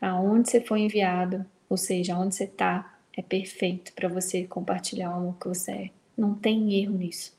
Aonde 0.00 0.50
você 0.50 0.60
foi 0.60 0.80
enviado, 0.80 1.46
ou 1.68 1.76
seja, 1.76 2.16
aonde 2.16 2.34
você 2.34 2.44
está, 2.44 2.98
é 3.16 3.22
perfeito 3.22 3.92
para 3.92 4.08
você 4.08 4.44
compartilhar 4.44 5.10
o 5.10 5.14
amor 5.14 5.38
que 5.38 5.46
você 5.46 5.70
é. 5.70 5.90
Não 6.16 6.34
tem 6.34 6.74
erro 6.74 6.96
nisso. 6.96 7.32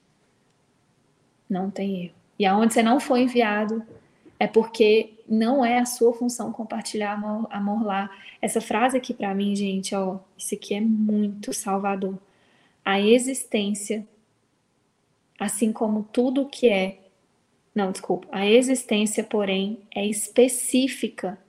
Não 1.50 1.70
tem 1.70 2.06
erro. 2.06 2.16
E 2.40 2.46
aonde 2.46 2.74
você 2.74 2.82
não 2.82 3.00
foi 3.00 3.24
enviado, 3.24 3.84
é 4.40 4.48
porque 4.48 5.14
não 5.28 5.64
é 5.64 5.80
a 5.80 5.86
sua 5.86 6.14
função 6.14 6.52
compartilhar 6.52 7.14
amor, 7.14 7.48
amor 7.50 7.84
lá. 7.84 8.10
Essa 8.42 8.62
frase 8.62 8.98
aqui 8.98 9.14
para 9.14 9.34
mim, 9.34 9.56
gente, 9.56 9.96
ó, 9.96 10.20
isso 10.38 10.56
aqui 10.56 10.74
é 10.76 10.82
muito 10.82 11.54
salvador. 11.54 12.18
A 12.84 13.00
existência, 13.00 14.06
assim 15.40 15.72
como 15.72 16.04
tudo 16.12 16.48
que 16.48 16.70
é, 16.70 17.00
não, 17.74 17.92
desculpa, 17.92 18.28
a 18.32 18.46
existência, 18.46 19.24
porém, 19.24 19.80
é 19.96 20.06
específica 20.06 21.40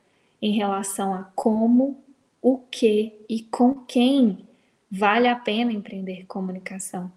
em 0.41 0.53
relação 0.53 1.15
a 1.15 1.25
como, 1.35 2.03
o 2.41 2.59
que 2.59 3.13
e 3.29 3.43
com 3.43 3.75
quem 3.87 4.47
vale 4.91 5.27
a 5.27 5.37
pena 5.37 5.73
empreender 5.73 6.25
comunicação. 6.27 7.11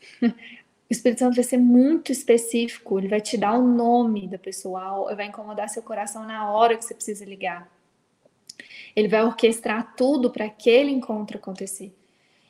O 0.88 0.92
Espírito 0.92 1.18
Santo 1.18 1.34
vai 1.34 1.44
ser 1.44 1.56
muito 1.56 2.12
específico, 2.12 2.98
ele 2.98 3.08
vai 3.08 3.20
te 3.20 3.36
dar 3.36 3.58
o 3.58 3.66
nome 3.66 4.28
da 4.28 4.38
pessoa, 4.38 5.12
vai 5.16 5.26
incomodar 5.26 5.68
seu 5.68 5.82
coração 5.82 6.24
na 6.24 6.50
hora 6.50 6.76
que 6.76 6.84
você 6.84 6.94
precisa 6.94 7.24
ligar. 7.24 7.68
Ele 8.94 9.08
vai 9.08 9.24
orquestrar 9.24 9.94
tudo 9.96 10.30
para 10.30 10.44
aquele 10.44 10.90
encontro 10.90 11.36
acontecer. 11.36 11.92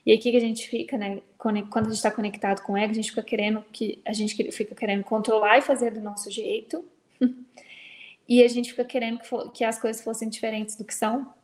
E 0.05 0.13
aqui 0.13 0.31
que 0.31 0.37
a 0.37 0.41
gente 0.41 0.69
fica, 0.69 0.97
né? 0.97 1.21
Quando 1.37 1.57
a 1.57 1.83
gente 1.83 1.93
está 1.95 2.11
conectado 2.11 2.63
com 2.63 2.75
o 2.75 2.77
ego, 2.77 2.93
a 2.93 2.95
gente 2.95 3.11
fica 3.11 3.23
querendo 3.23 3.65
que 3.73 4.01
a 4.05 4.13
gente 4.13 4.53
fica 4.53 4.75
querendo 4.75 5.03
controlar 5.03 5.59
e 5.59 5.63
fazer 5.63 5.93
do 5.93 6.01
nosso 6.01 6.31
jeito. 6.31 6.85
e 8.29 8.45
a 8.45 8.49
gente 8.49 8.71
fica 8.71 8.85
querendo 8.85 9.19
que, 9.19 9.51
que 9.51 9.65
as 9.65 9.81
coisas 9.81 10.03
fossem 10.05 10.29
diferentes 10.29 10.77
do 10.77 10.85
que 10.85 10.95
são. 10.95 11.35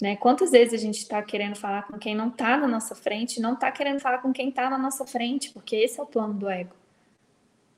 Né? 0.00 0.16
Quantas 0.16 0.52
vezes 0.52 0.74
a 0.74 0.76
gente 0.76 0.98
está 0.98 1.22
querendo 1.22 1.56
falar 1.56 1.82
com 1.88 1.98
quem 1.98 2.14
não 2.14 2.28
está 2.28 2.56
na 2.56 2.68
nossa 2.68 2.94
frente, 2.94 3.40
não 3.40 3.54
está 3.54 3.70
querendo 3.72 3.98
falar 4.00 4.18
com 4.18 4.32
quem 4.32 4.50
está 4.50 4.70
na 4.70 4.78
nossa 4.78 5.04
frente, 5.04 5.50
porque 5.50 5.74
esse 5.74 5.98
é 5.98 6.02
o 6.02 6.06
plano 6.06 6.34
do 6.34 6.48
ego, 6.48 6.74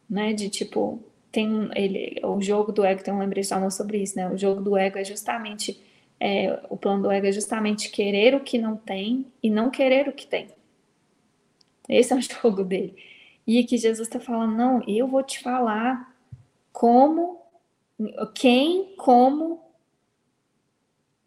né? 0.08 0.32
De 0.34 0.50
tipo, 0.50 1.02
tem 1.32 1.70
ele, 1.74 2.20
o 2.22 2.40
jogo 2.42 2.72
do 2.72 2.84
ego 2.84 3.02
tem 3.02 3.14
um 3.14 3.18
lembrete 3.18 3.52
amor 3.54 3.72
sobre 3.72 4.02
isso, 4.02 4.16
né? 4.16 4.28
O 4.30 4.36
jogo 4.36 4.60
do 4.60 4.76
ego 4.76 4.98
é 4.98 5.04
justamente 5.04 5.80
é, 6.20 6.60
o 6.68 6.76
plano 6.76 7.04
do 7.04 7.10
ego 7.10 7.26
é 7.26 7.32
justamente 7.32 7.90
querer 7.90 8.34
o 8.34 8.40
que 8.40 8.58
não 8.58 8.76
tem 8.76 9.26
e 9.42 9.48
não 9.48 9.70
querer 9.70 10.06
o 10.06 10.12
que 10.12 10.26
tem. 10.26 10.48
Esse 11.88 12.12
é 12.12 12.16
o 12.16 12.20
jogo 12.20 12.62
dele. 12.62 12.94
E 13.46 13.64
que 13.64 13.78
Jesus 13.78 14.06
está 14.06 14.20
falando, 14.20 14.54
não, 14.54 14.82
eu 14.86 15.08
vou 15.08 15.22
te 15.22 15.40
falar 15.40 16.14
como, 16.72 17.40
quem, 18.34 18.94
como, 18.96 19.60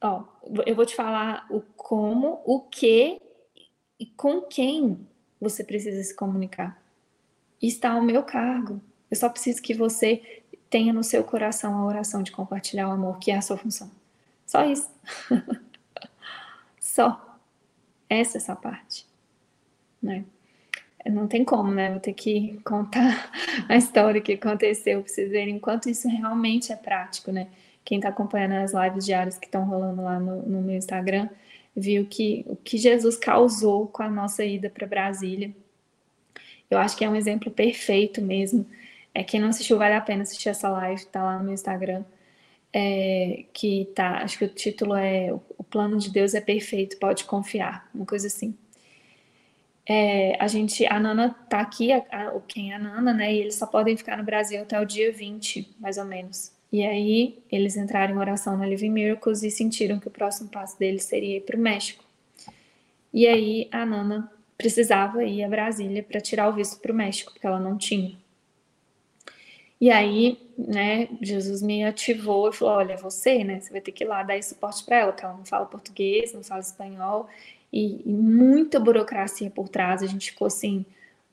ó, 0.03 0.23
eu 0.65 0.75
vou 0.75 0.85
te 0.85 0.95
falar 0.95 1.47
o 1.49 1.61
como, 1.75 2.41
o 2.45 2.59
que 2.59 3.21
e 3.99 4.05
com 4.05 4.41
quem 4.41 5.07
você 5.39 5.63
precisa 5.63 6.03
se 6.03 6.15
comunicar. 6.15 6.81
Está 7.61 7.93
ao 7.93 8.01
meu 8.01 8.23
cargo. 8.23 8.81
Eu 9.09 9.15
só 9.15 9.29
preciso 9.29 9.61
que 9.61 9.73
você 9.73 10.43
tenha 10.69 10.91
no 10.91 11.03
seu 11.03 11.23
coração 11.23 11.75
a 11.75 11.85
oração 11.85 12.21
de 12.21 12.31
compartilhar 12.31 12.89
o 12.89 12.91
amor, 12.91 13.19
que 13.19 13.31
é 13.31 13.37
a 13.37 13.41
sua 13.41 13.57
função. 13.57 13.89
Só 14.45 14.65
isso. 14.65 14.89
só. 16.79 17.39
Essa 18.09 18.37
é 18.37 18.39
essa 18.39 18.55
parte. 18.55 19.07
Né? 20.01 20.25
Não 21.05 21.27
tem 21.27 21.43
como, 21.43 21.71
né? 21.71 21.91
Vou 21.91 21.99
ter 21.99 22.13
que 22.13 22.59
contar 22.65 23.31
a 23.69 23.77
história 23.77 24.21
que 24.21 24.33
aconteceu 24.33 25.01
para 25.01 25.09
vocês 25.09 25.31
verem 25.31 25.55
enquanto 25.55 25.89
isso 25.89 26.07
realmente 26.07 26.71
é 26.71 26.75
prático, 26.75 27.31
né? 27.31 27.47
Quem 27.83 27.97
está 27.97 28.09
acompanhando 28.09 28.53
as 28.53 28.73
lives 28.73 29.05
diárias 29.05 29.37
que 29.37 29.45
estão 29.45 29.65
rolando 29.65 30.01
lá 30.01 30.19
no, 30.19 30.41
no, 30.43 30.61
meu 30.61 30.75
Instagram, 30.75 31.29
viu 31.75 32.05
que 32.05 32.45
o 32.47 32.55
que 32.55 32.77
Jesus 32.77 33.17
causou 33.17 33.87
com 33.87 34.03
a 34.03 34.09
nossa 34.09 34.43
ida 34.45 34.69
para 34.69 34.87
Brasília. 34.87 35.53
Eu 36.69 36.77
acho 36.77 36.95
que 36.97 37.03
é 37.03 37.09
um 37.09 37.15
exemplo 37.15 37.51
perfeito 37.51 38.21
mesmo. 38.21 38.65
É, 39.13 39.23
quem 39.23 39.39
não 39.39 39.49
assistiu, 39.49 39.77
vale 39.77 39.95
a 39.95 40.01
pena 40.01 40.23
assistir 40.23 40.49
essa 40.49 40.69
live, 40.69 41.05
tá 41.07 41.23
lá 41.23 41.37
no 41.37 41.43
meu 41.45 41.53
Instagram. 41.53 42.03
É, 42.75 43.45
que 43.53 43.85
tá, 43.93 44.23
acho 44.23 44.39
que 44.39 44.45
o 44.45 44.49
título 44.49 44.95
é 44.95 45.31
O 45.31 45.63
plano 45.63 45.99
de 45.99 46.09
Deus 46.09 46.33
é 46.33 46.41
perfeito, 46.41 46.97
pode 46.97 47.23
confiar, 47.25 47.87
uma 47.93 48.05
coisa 48.05 48.27
assim. 48.27 48.57
É, 49.87 50.41
a 50.41 50.47
gente, 50.47 50.85
a 50.85 50.99
Nana 50.99 51.29
tá 51.49 51.59
aqui, 51.59 51.91
a, 51.91 52.01
quem 52.47 52.71
é 52.71 52.75
a 52.75 52.79
Nana, 52.79 53.13
né? 53.13 53.33
E 53.33 53.39
eles 53.39 53.55
só 53.55 53.67
podem 53.67 53.97
ficar 53.97 54.17
no 54.17 54.23
Brasil 54.23 54.61
até 54.61 54.79
o 54.79 54.85
dia 54.85 55.11
20, 55.11 55.75
mais 55.79 55.97
ou 55.97 56.05
menos. 56.05 56.51
E 56.73 56.83
aí 56.83 57.37
eles 57.51 57.77
entraram 57.77 58.15
em 58.15 58.17
oração 58.17 58.57
na 58.57 58.65
Living 58.65 58.89
Miracles 58.89 59.43
e 59.43 59.51
sentiram 59.51 59.99
que 59.99 60.07
o 60.07 60.11
próximo 60.11 60.49
passo 60.49 60.77
deles 60.79 61.03
seria 61.03 61.37
ir 61.37 61.41
para 61.41 61.55
o 61.55 61.59
México. 61.59 62.03
E 63.13 63.27
aí 63.27 63.69
a 63.71 63.85
Nana 63.85 64.31
precisava 64.57 65.23
ir 65.23 65.43
a 65.43 65.47
Brasília 65.47 66.01
para 66.01 66.19
tirar 66.19 66.49
o 66.49 66.53
visto 66.53 66.79
para 66.79 66.91
o 66.91 66.95
México, 66.95 67.31
porque 67.31 67.45
ela 67.45 67.59
não 67.59 67.77
tinha. 67.77 68.17
E 69.79 69.91
aí, 69.91 70.39
né, 70.57 71.09
Jesus 71.21 71.61
me 71.61 71.83
ativou 71.83 72.49
e 72.49 72.53
falou: 72.53 72.75
Olha, 72.75 72.97
você, 72.97 73.43
né, 73.43 73.59
você 73.59 73.71
vai 73.71 73.81
ter 73.81 73.91
que 73.91 74.03
ir 74.03 74.07
lá 74.07 74.23
dar 74.23 74.41
suporte 74.41 74.83
para 74.83 74.97
ela, 74.97 75.11
porque 75.11 75.25
ela 75.25 75.37
não 75.37 75.45
fala 75.45 75.67
português, 75.67 76.33
não 76.33 76.43
fala 76.43 76.61
espanhol, 76.61 77.29
e, 77.71 78.01
e 78.03 78.11
muita 78.11 78.79
burocracia 78.79 79.51
por 79.51 79.69
trás. 79.69 80.01
A 80.01 80.07
gente 80.07 80.31
ficou 80.31 80.47
assim, 80.47 80.83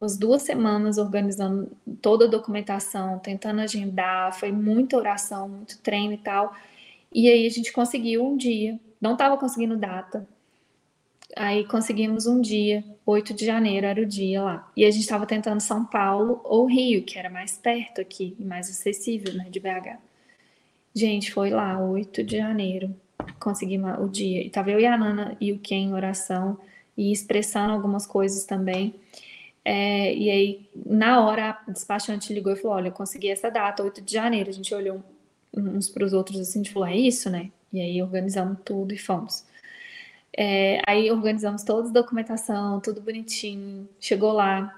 umas 0.01 0.17
duas 0.17 0.43
semanas 0.43 0.97
organizando 0.97 1.71
toda 2.01 2.25
a 2.25 2.29
documentação, 2.29 3.19
tentando 3.19 3.61
agendar, 3.61 4.33
foi 4.33 4.51
muita 4.51 4.97
oração, 4.97 5.49
muito 5.49 5.79
treino 5.79 6.15
e 6.15 6.19
tal. 6.19 6.55
E 7.13 7.29
aí 7.29 7.47
a 7.47 7.51
gente 7.51 7.73
conseguiu 7.73 8.25
um 8.25 8.37
dia, 8.37 8.81
não 9.01 9.13
estava 9.13 9.37
conseguindo 9.37 9.77
data. 9.77 10.27
Aí 11.37 11.65
conseguimos 11.67 12.27
um 12.27 12.41
dia, 12.41 12.83
8 13.05 13.35
de 13.35 13.45
janeiro 13.45 13.87
era 13.87 14.01
o 14.01 14.07
dia 14.07 14.43
lá. 14.43 14.73
E 14.77 14.85
a 14.85 14.91
gente 14.91 15.03
estava 15.03 15.27
tentando 15.27 15.61
São 15.61 15.85
Paulo 15.85 16.41
ou 16.45 16.67
Rio, 16.67 17.05
que 17.05 17.19
era 17.19 17.29
mais 17.29 17.59
perto 17.59 18.01
aqui 18.01 18.35
e 18.39 18.45
mais 18.45 18.69
acessível, 18.71 19.35
né, 19.35 19.49
de 19.51 19.61
BH. 19.61 19.99
Gente, 20.95 21.33
foi 21.33 21.51
lá, 21.51 21.79
8 21.79 22.25
de 22.25 22.39
janeiro, 22.39 22.95
conseguimos 23.39 23.99
o 24.01 24.09
dia. 24.09 24.43
E 24.43 24.51
tava 24.51 24.71
eu 24.71 24.81
e 24.81 24.87
a 24.87 24.97
Nana 24.97 25.37
e 25.41 25.53
o 25.53 25.59
Ken 25.59 25.77
em 25.77 25.93
oração 25.93 26.59
e 26.97 27.13
expressando 27.13 27.73
algumas 27.73 28.07
coisas 28.07 28.45
também. 28.45 28.95
É, 29.73 30.13
e 30.13 30.29
aí, 30.29 30.69
na 30.85 31.25
hora, 31.25 31.57
a 31.65 31.71
despachante 31.71 32.35
ligou 32.35 32.53
e 32.53 32.57
falou: 32.57 32.77
Olha, 32.77 32.89
eu 32.89 32.93
consegui 32.93 33.31
essa 33.31 33.49
data, 33.49 33.85
8 33.85 34.03
de 34.03 34.13
janeiro. 34.13 34.51
A 34.51 34.53
gente 34.53 34.75
olhou 34.75 35.01
uns 35.57 35.89
para 35.89 36.05
os 36.05 36.13
outros 36.13 36.41
assim, 36.41 36.59
a 36.59 36.63
gente 36.65 36.73
falou: 36.73 36.89
É 36.89 36.97
isso, 36.97 37.31
né? 37.31 37.53
E 37.73 37.81
aí 37.81 38.03
organizamos 38.03 38.59
tudo 38.65 38.93
e 38.93 38.99
fomos. 38.99 39.45
É, 40.37 40.83
aí 40.85 41.09
organizamos 41.09 41.63
toda 41.63 41.89
a 41.89 41.93
documentação, 41.93 42.81
tudo 42.81 43.01
bonitinho. 43.01 43.89
Chegou 44.01 44.33
lá, 44.33 44.77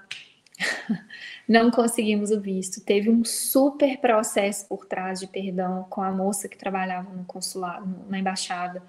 não 1.49 1.71
conseguimos 1.71 2.29
o 2.29 2.39
visto. 2.39 2.79
Teve 2.79 3.09
um 3.09 3.25
super 3.25 3.97
processo 3.97 4.67
por 4.67 4.85
trás 4.85 5.19
de 5.19 5.25
perdão 5.25 5.87
com 5.89 6.03
a 6.03 6.11
moça 6.11 6.47
que 6.47 6.57
trabalhava 6.57 7.11
no 7.11 7.25
consulado, 7.25 7.87
na 8.07 8.19
embaixada. 8.19 8.83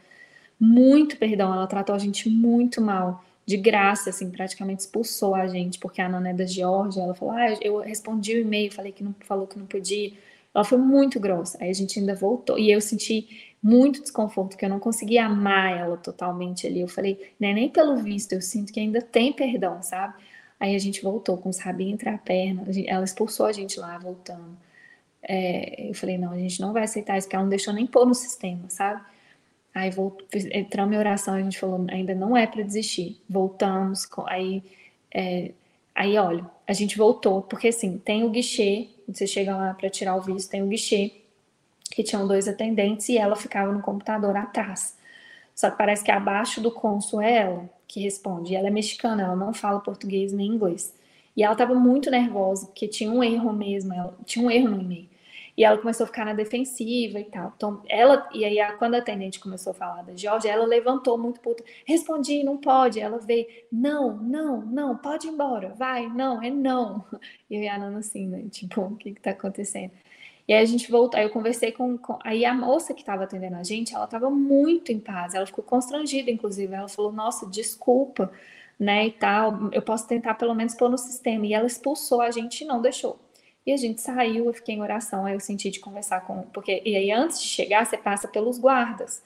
Muito 0.61 1.17
perdão, 1.17 1.55
ela 1.55 1.67
tratou 1.67 1.95
a 1.95 1.99
gente 1.99 2.29
muito 2.29 2.83
mal 2.83 3.25
de 3.47 3.57
graça, 3.57 4.11
assim, 4.11 4.31
praticamente 4.31 4.83
expulsou 4.83 5.35
a 5.35 5.47
gente, 5.47 5.79
porque 5.79 6.01
a 6.01 6.09
Nana 6.09 6.31
é 6.31 6.35
da 6.35 6.47
Geórgia, 6.47 7.03
ela 7.03 7.15
falou, 7.15 7.35
ah, 7.35 7.53
eu 7.61 7.79
respondi 7.81 8.35
o 8.35 8.41
e-mail, 8.41 8.73
falei 8.73 8.93
que 8.93 9.05
não, 9.05 9.15
falou 9.21 9.47
que 9.47 9.59
não 9.59 9.67
podia, 9.67 10.13
ela 10.55 10.65
foi 10.65 10.79
muito 10.79 11.21
grossa, 11.21 11.59
aí 11.61 11.69
a 11.69 11.75
gente 11.75 11.99
ainda 11.99 12.15
voltou, 12.15 12.59
e 12.59 12.71
eu 12.71 12.81
senti 12.81 13.55
muito 13.63 14.01
desconforto, 14.01 14.51
porque 14.51 14.65
eu 14.65 14.69
não 14.69 14.79
conseguia 14.79 15.27
amar 15.27 15.77
ela 15.77 15.97
totalmente 15.97 16.67
ali, 16.67 16.81
eu 16.81 16.89
falei, 16.89 17.33
né, 17.39 17.53
nem 17.53 17.69
pelo 17.69 17.97
visto, 17.97 18.33
eu 18.33 18.41
sinto 18.41 18.73
que 18.73 18.81
ainda 18.81 19.03
tem 19.03 19.33
perdão, 19.33 19.83
sabe? 19.83 20.15
Aí 20.59 20.75
a 20.75 20.79
gente 20.79 21.03
voltou 21.03 21.37
com 21.37 21.49
os 21.49 21.59
rabinhos 21.59 21.95
entre 21.95 22.09
a 22.09 22.17
perna, 22.19 22.65
ela 22.87 23.05
expulsou 23.05 23.47
a 23.47 23.53
gente 23.53 23.79
lá, 23.79 23.99
voltando. 23.99 24.57
É, 25.23 25.89
eu 25.89 25.95
falei, 25.95 26.19
não, 26.19 26.33
a 26.33 26.39
gente 26.39 26.61
não 26.61 26.73
vai 26.73 26.85
aceitar 26.85 27.19
isso, 27.19 27.27
porque 27.27 27.37
ela 27.37 27.45
não 27.45 27.51
deixou 27.51 27.73
nem 27.75 27.87
pôr 27.87 28.07
no 28.07 28.15
sistema, 28.15 28.69
sabe? 28.69 29.03
Aí 29.75 29.91
voltou, 29.91 30.27
entramos 30.53 30.95
em 30.95 30.99
oração, 30.99 31.35
a 31.35 31.43
gente 31.43 31.59
falou, 31.59 31.85
ainda 31.91 32.15
não 32.15 32.37
é 32.37 32.47
para 32.47 32.63
desistir. 32.63 33.21
Voltamos, 33.29 34.09
aí, 34.29 34.63
é, 35.13 35.51
aí 35.95 36.17
olha, 36.17 36.49
a 36.67 36.73
gente 36.73 36.97
voltou, 36.97 37.43
porque 37.43 37.69
assim, 37.69 37.99
tem 37.99 38.23
o 38.23 38.31
guichê, 38.31 38.89
você 39.09 39.27
chega 39.27 39.57
lá 39.57 39.75
para 39.75 39.91
tirar 39.91 40.15
o 40.17 40.21
visto, 40.21 40.51
tem 40.51 40.63
o 40.63 40.69
guichê, 40.69 41.13
que 41.91 42.03
tinham 42.03 42.27
dois 42.27 42.49
atendentes 42.49 43.09
e 43.09 43.19
ela 43.19 43.37
ficava 43.37 43.73
no 43.73 43.83
computador 43.83 44.37
atrás. 44.37 44.97
Só 45.55 45.71
que 45.71 45.79
parece 45.79 46.03
que 46.05 46.11
abaixo 46.11 46.61
do 46.61 46.71
cônsul 46.71 47.21
é 47.21 47.39
ela 47.39 47.71
que 47.87 48.01
responde. 48.01 48.53
E 48.53 48.57
ela 48.57 48.69
é 48.69 48.71
mexicana, 48.71 49.23
ela 49.23 49.37
não 49.37 49.53
fala 49.53 49.81
português 49.81 50.33
nem 50.33 50.49
inglês. 50.49 50.95
E 51.37 51.43
ela 51.43 51.53
estava 51.53 51.75
muito 51.75 52.11
nervosa, 52.11 52.67
porque 52.67 52.89
tinha 52.89 53.11
um 53.11 53.23
erro 53.23 53.53
mesmo, 53.53 53.93
ela, 53.93 54.17
tinha 54.25 54.45
um 54.45 54.51
erro 54.51 54.69
no 54.71 54.81
e-mail. 54.81 55.09
E 55.57 55.65
ela 55.65 55.79
começou 55.79 56.05
a 56.05 56.07
ficar 56.07 56.25
na 56.25 56.33
defensiva 56.33 57.21
e 57.21 57.25
tal. 57.25 57.53
Então, 57.57 57.83
ela, 57.89 58.29
e 58.33 58.45
aí, 58.45 58.59
quando 58.77 58.95
a 58.95 58.99
atendente 58.99 59.39
começou 59.39 59.71
a 59.71 59.75
falar 59.75 60.03
da 60.03 60.17
Georgia, 60.17 60.51
ela 60.51 60.67
levantou 60.67 61.17
muito 61.17 61.41
puta. 61.41 61.63
Respondi, 61.87 62.43
não 62.43 62.57
pode. 62.57 62.99
Ela 62.99 63.19
veio, 63.19 63.47
não, 63.71 64.17
não, 64.17 64.63
não, 64.63 64.97
pode 64.97 65.29
ir 65.29 65.31
embora, 65.31 65.69
vai, 65.77 66.09
não, 66.09 66.43
é 66.43 66.51
não. 66.51 67.05
E 67.49 67.69
a 67.69 67.79
Nana 67.79 67.99
assim, 67.99 68.27
né? 68.27 68.45
Tipo, 68.51 68.81
o 68.83 68.97
que 68.97 69.13
que 69.13 69.21
tá 69.21 69.31
acontecendo? 69.31 69.93
E 70.47 70.53
aí 70.53 70.63
a 70.63 70.65
gente 70.67 70.91
voltou, 70.91 71.19
aí 71.19 71.25
eu 71.25 71.31
conversei 71.31 71.73
com, 71.73 71.97
com 71.97 72.19
aí 72.23 72.45
a 72.45 72.53
moça 72.53 72.93
que 72.93 73.01
estava 73.01 73.25
atendendo 73.25 73.57
a 73.57 73.63
gente, 73.63 73.95
ela 73.95 74.05
estava 74.05 74.29
muito 74.29 74.93
em 74.93 75.01
paz, 75.01 75.35
ela 75.35 75.47
ficou 75.47 75.65
constrangida, 75.65 76.31
inclusive, 76.31 76.75
ela 76.75 76.89
falou, 76.89 77.11
nossa, 77.13 77.47
desculpa, 77.47 78.31
né, 78.79 79.07
e 79.07 79.13
tal, 79.13 79.71
eu 79.73 79.81
posso 79.81 80.07
tentar 80.07 80.35
pelo 80.35 80.55
menos 80.55 80.75
pôr 80.75 80.91
no 80.91 80.99
sistema, 80.99 81.47
e 81.47 81.55
ela 81.55 81.67
expulsou 81.67 82.21
a 82.21 82.31
gente 82.31 82.63
e 82.63 82.67
não 82.67 82.83
deixou. 82.83 83.19
E 83.67 83.73
a 83.73 83.77
gente 83.77 84.01
saiu, 84.01 84.47
eu 84.47 84.55
fiquei 84.55 84.75
em 84.75 84.83
oração, 84.83 85.27
aí 85.27 85.35
eu 85.35 85.41
senti 85.41 85.71
de 85.71 85.81
conversar 85.81 86.21
com, 86.27 86.43
porque, 86.53 86.83
e 86.85 86.97
aí 86.97 87.11
antes 87.11 87.41
de 87.41 87.49
chegar, 87.49 87.87
você 87.87 87.97
passa 87.97 88.29
pelos 88.29 88.59
guardas, 88.59 89.23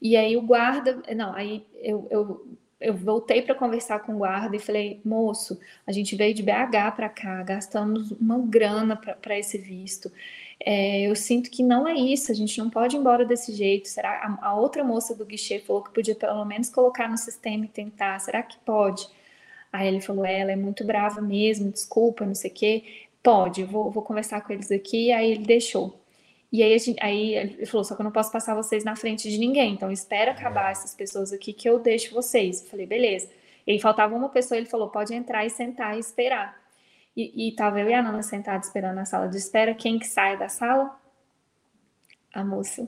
e 0.00 0.16
aí 0.16 0.36
o 0.36 0.42
guarda, 0.42 1.02
não, 1.16 1.34
aí 1.34 1.64
eu, 1.76 2.06
eu 2.10 2.46
eu 2.84 2.94
voltei 2.94 3.40
para 3.40 3.54
conversar 3.54 4.00
com 4.00 4.12
o 4.12 4.18
guarda 4.18 4.56
e 4.56 4.58
falei, 4.58 5.00
moço, 5.04 5.56
a 5.86 5.92
gente 5.92 6.16
veio 6.16 6.34
de 6.34 6.42
BH 6.42 6.96
para 6.96 7.08
cá, 7.08 7.40
gastamos 7.44 8.10
uma 8.10 8.36
grana 8.40 8.96
para 8.96 9.38
esse 9.38 9.56
visto 9.56 10.10
é, 10.64 11.02
eu 11.02 11.16
sinto 11.16 11.50
que 11.50 11.62
não 11.62 11.88
é 11.88 11.94
isso, 11.94 12.30
a 12.30 12.34
gente 12.34 12.56
não 12.58 12.70
pode 12.70 12.96
ir 12.96 13.00
embora 13.00 13.24
desse 13.24 13.52
jeito. 13.52 13.88
Será 13.88 14.38
a, 14.40 14.48
a, 14.48 14.54
outra 14.54 14.84
moça 14.84 15.14
do 15.14 15.24
guichê 15.24 15.58
falou 15.58 15.82
que 15.82 15.92
podia 15.92 16.14
pelo 16.14 16.44
menos 16.44 16.70
colocar 16.70 17.08
no 17.08 17.18
sistema 17.18 17.64
e 17.64 17.68
tentar. 17.68 18.18
Será 18.20 18.42
que 18.42 18.56
pode? 18.58 19.08
Aí 19.72 19.88
ele 19.88 20.00
falou, 20.00 20.24
é, 20.24 20.40
ela 20.40 20.52
é 20.52 20.56
muito 20.56 20.84
brava 20.84 21.20
mesmo, 21.20 21.70
desculpa, 21.70 22.24
não 22.24 22.34
sei 22.34 22.50
o 22.50 22.54
quê. 22.54 22.84
Pode, 23.22 23.64
vou, 23.64 23.90
vou 23.90 24.02
conversar 24.02 24.40
com 24.40 24.52
eles 24.52 24.70
aqui. 24.70 25.12
Aí 25.12 25.32
ele 25.32 25.44
deixou. 25.44 26.02
E 26.52 26.62
aí, 26.62 26.78
gente, 26.78 27.02
aí 27.02 27.34
ele 27.34 27.66
falou, 27.66 27.82
só 27.82 27.94
que 27.94 28.02
eu 28.02 28.04
não 28.04 28.12
posso 28.12 28.30
passar 28.30 28.54
vocês 28.54 28.84
na 28.84 28.94
frente 28.94 29.30
de 29.30 29.38
ninguém, 29.38 29.72
então 29.72 29.90
espera 29.90 30.32
acabar 30.32 30.68
é. 30.68 30.72
essas 30.72 30.94
pessoas 30.94 31.32
aqui 31.32 31.50
que 31.50 31.66
eu 31.66 31.78
deixo 31.78 32.14
vocês. 32.14 32.62
Eu 32.62 32.68
falei, 32.68 32.86
beleza. 32.86 33.30
E 33.66 33.72
aí 33.72 33.80
faltava 33.80 34.14
uma 34.14 34.28
pessoa, 34.28 34.58
ele 34.58 34.66
falou, 34.66 34.90
pode 34.90 35.14
entrar 35.14 35.46
e 35.46 35.50
sentar 35.50 35.96
e 35.96 36.00
esperar. 36.00 36.60
E, 37.16 37.48
e 37.48 37.52
tava 37.52 37.80
eu 37.80 37.88
e 37.88 37.94
a 37.94 38.02
Nana 38.02 38.22
sentados 38.22 38.66
esperando 38.66 38.96
na 38.96 39.06
sala 39.06 39.28
de 39.28 39.36
espera. 39.38 39.74
Quem 39.74 39.98
que 39.98 40.06
sai 40.06 40.36
da 40.36 40.48
sala? 40.48 40.94
A 42.34 42.44
moça. 42.44 42.86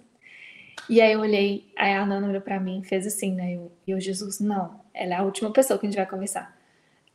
E 0.89 1.01
aí 1.01 1.12
eu 1.12 1.20
olhei, 1.20 1.72
aí 1.76 1.95
a 1.95 2.05
Nana 2.05 2.28
olhou 2.28 2.43
pra 2.43 2.61
mim, 2.61 2.82
fez 2.82 3.07
assim, 3.07 3.35
né? 3.35 3.55
Eu, 3.55 3.72
e 3.87 3.93
eu, 3.93 4.01
Jesus, 4.01 4.41
não, 4.41 4.80
ela 4.93 5.14
é 5.14 5.18
a 5.18 5.22
última 5.22 5.51
pessoa 5.51 5.78
que 5.78 5.87
a 5.87 5.89
gente 5.89 5.97
vai 5.97 6.07
conversar. 6.07 6.55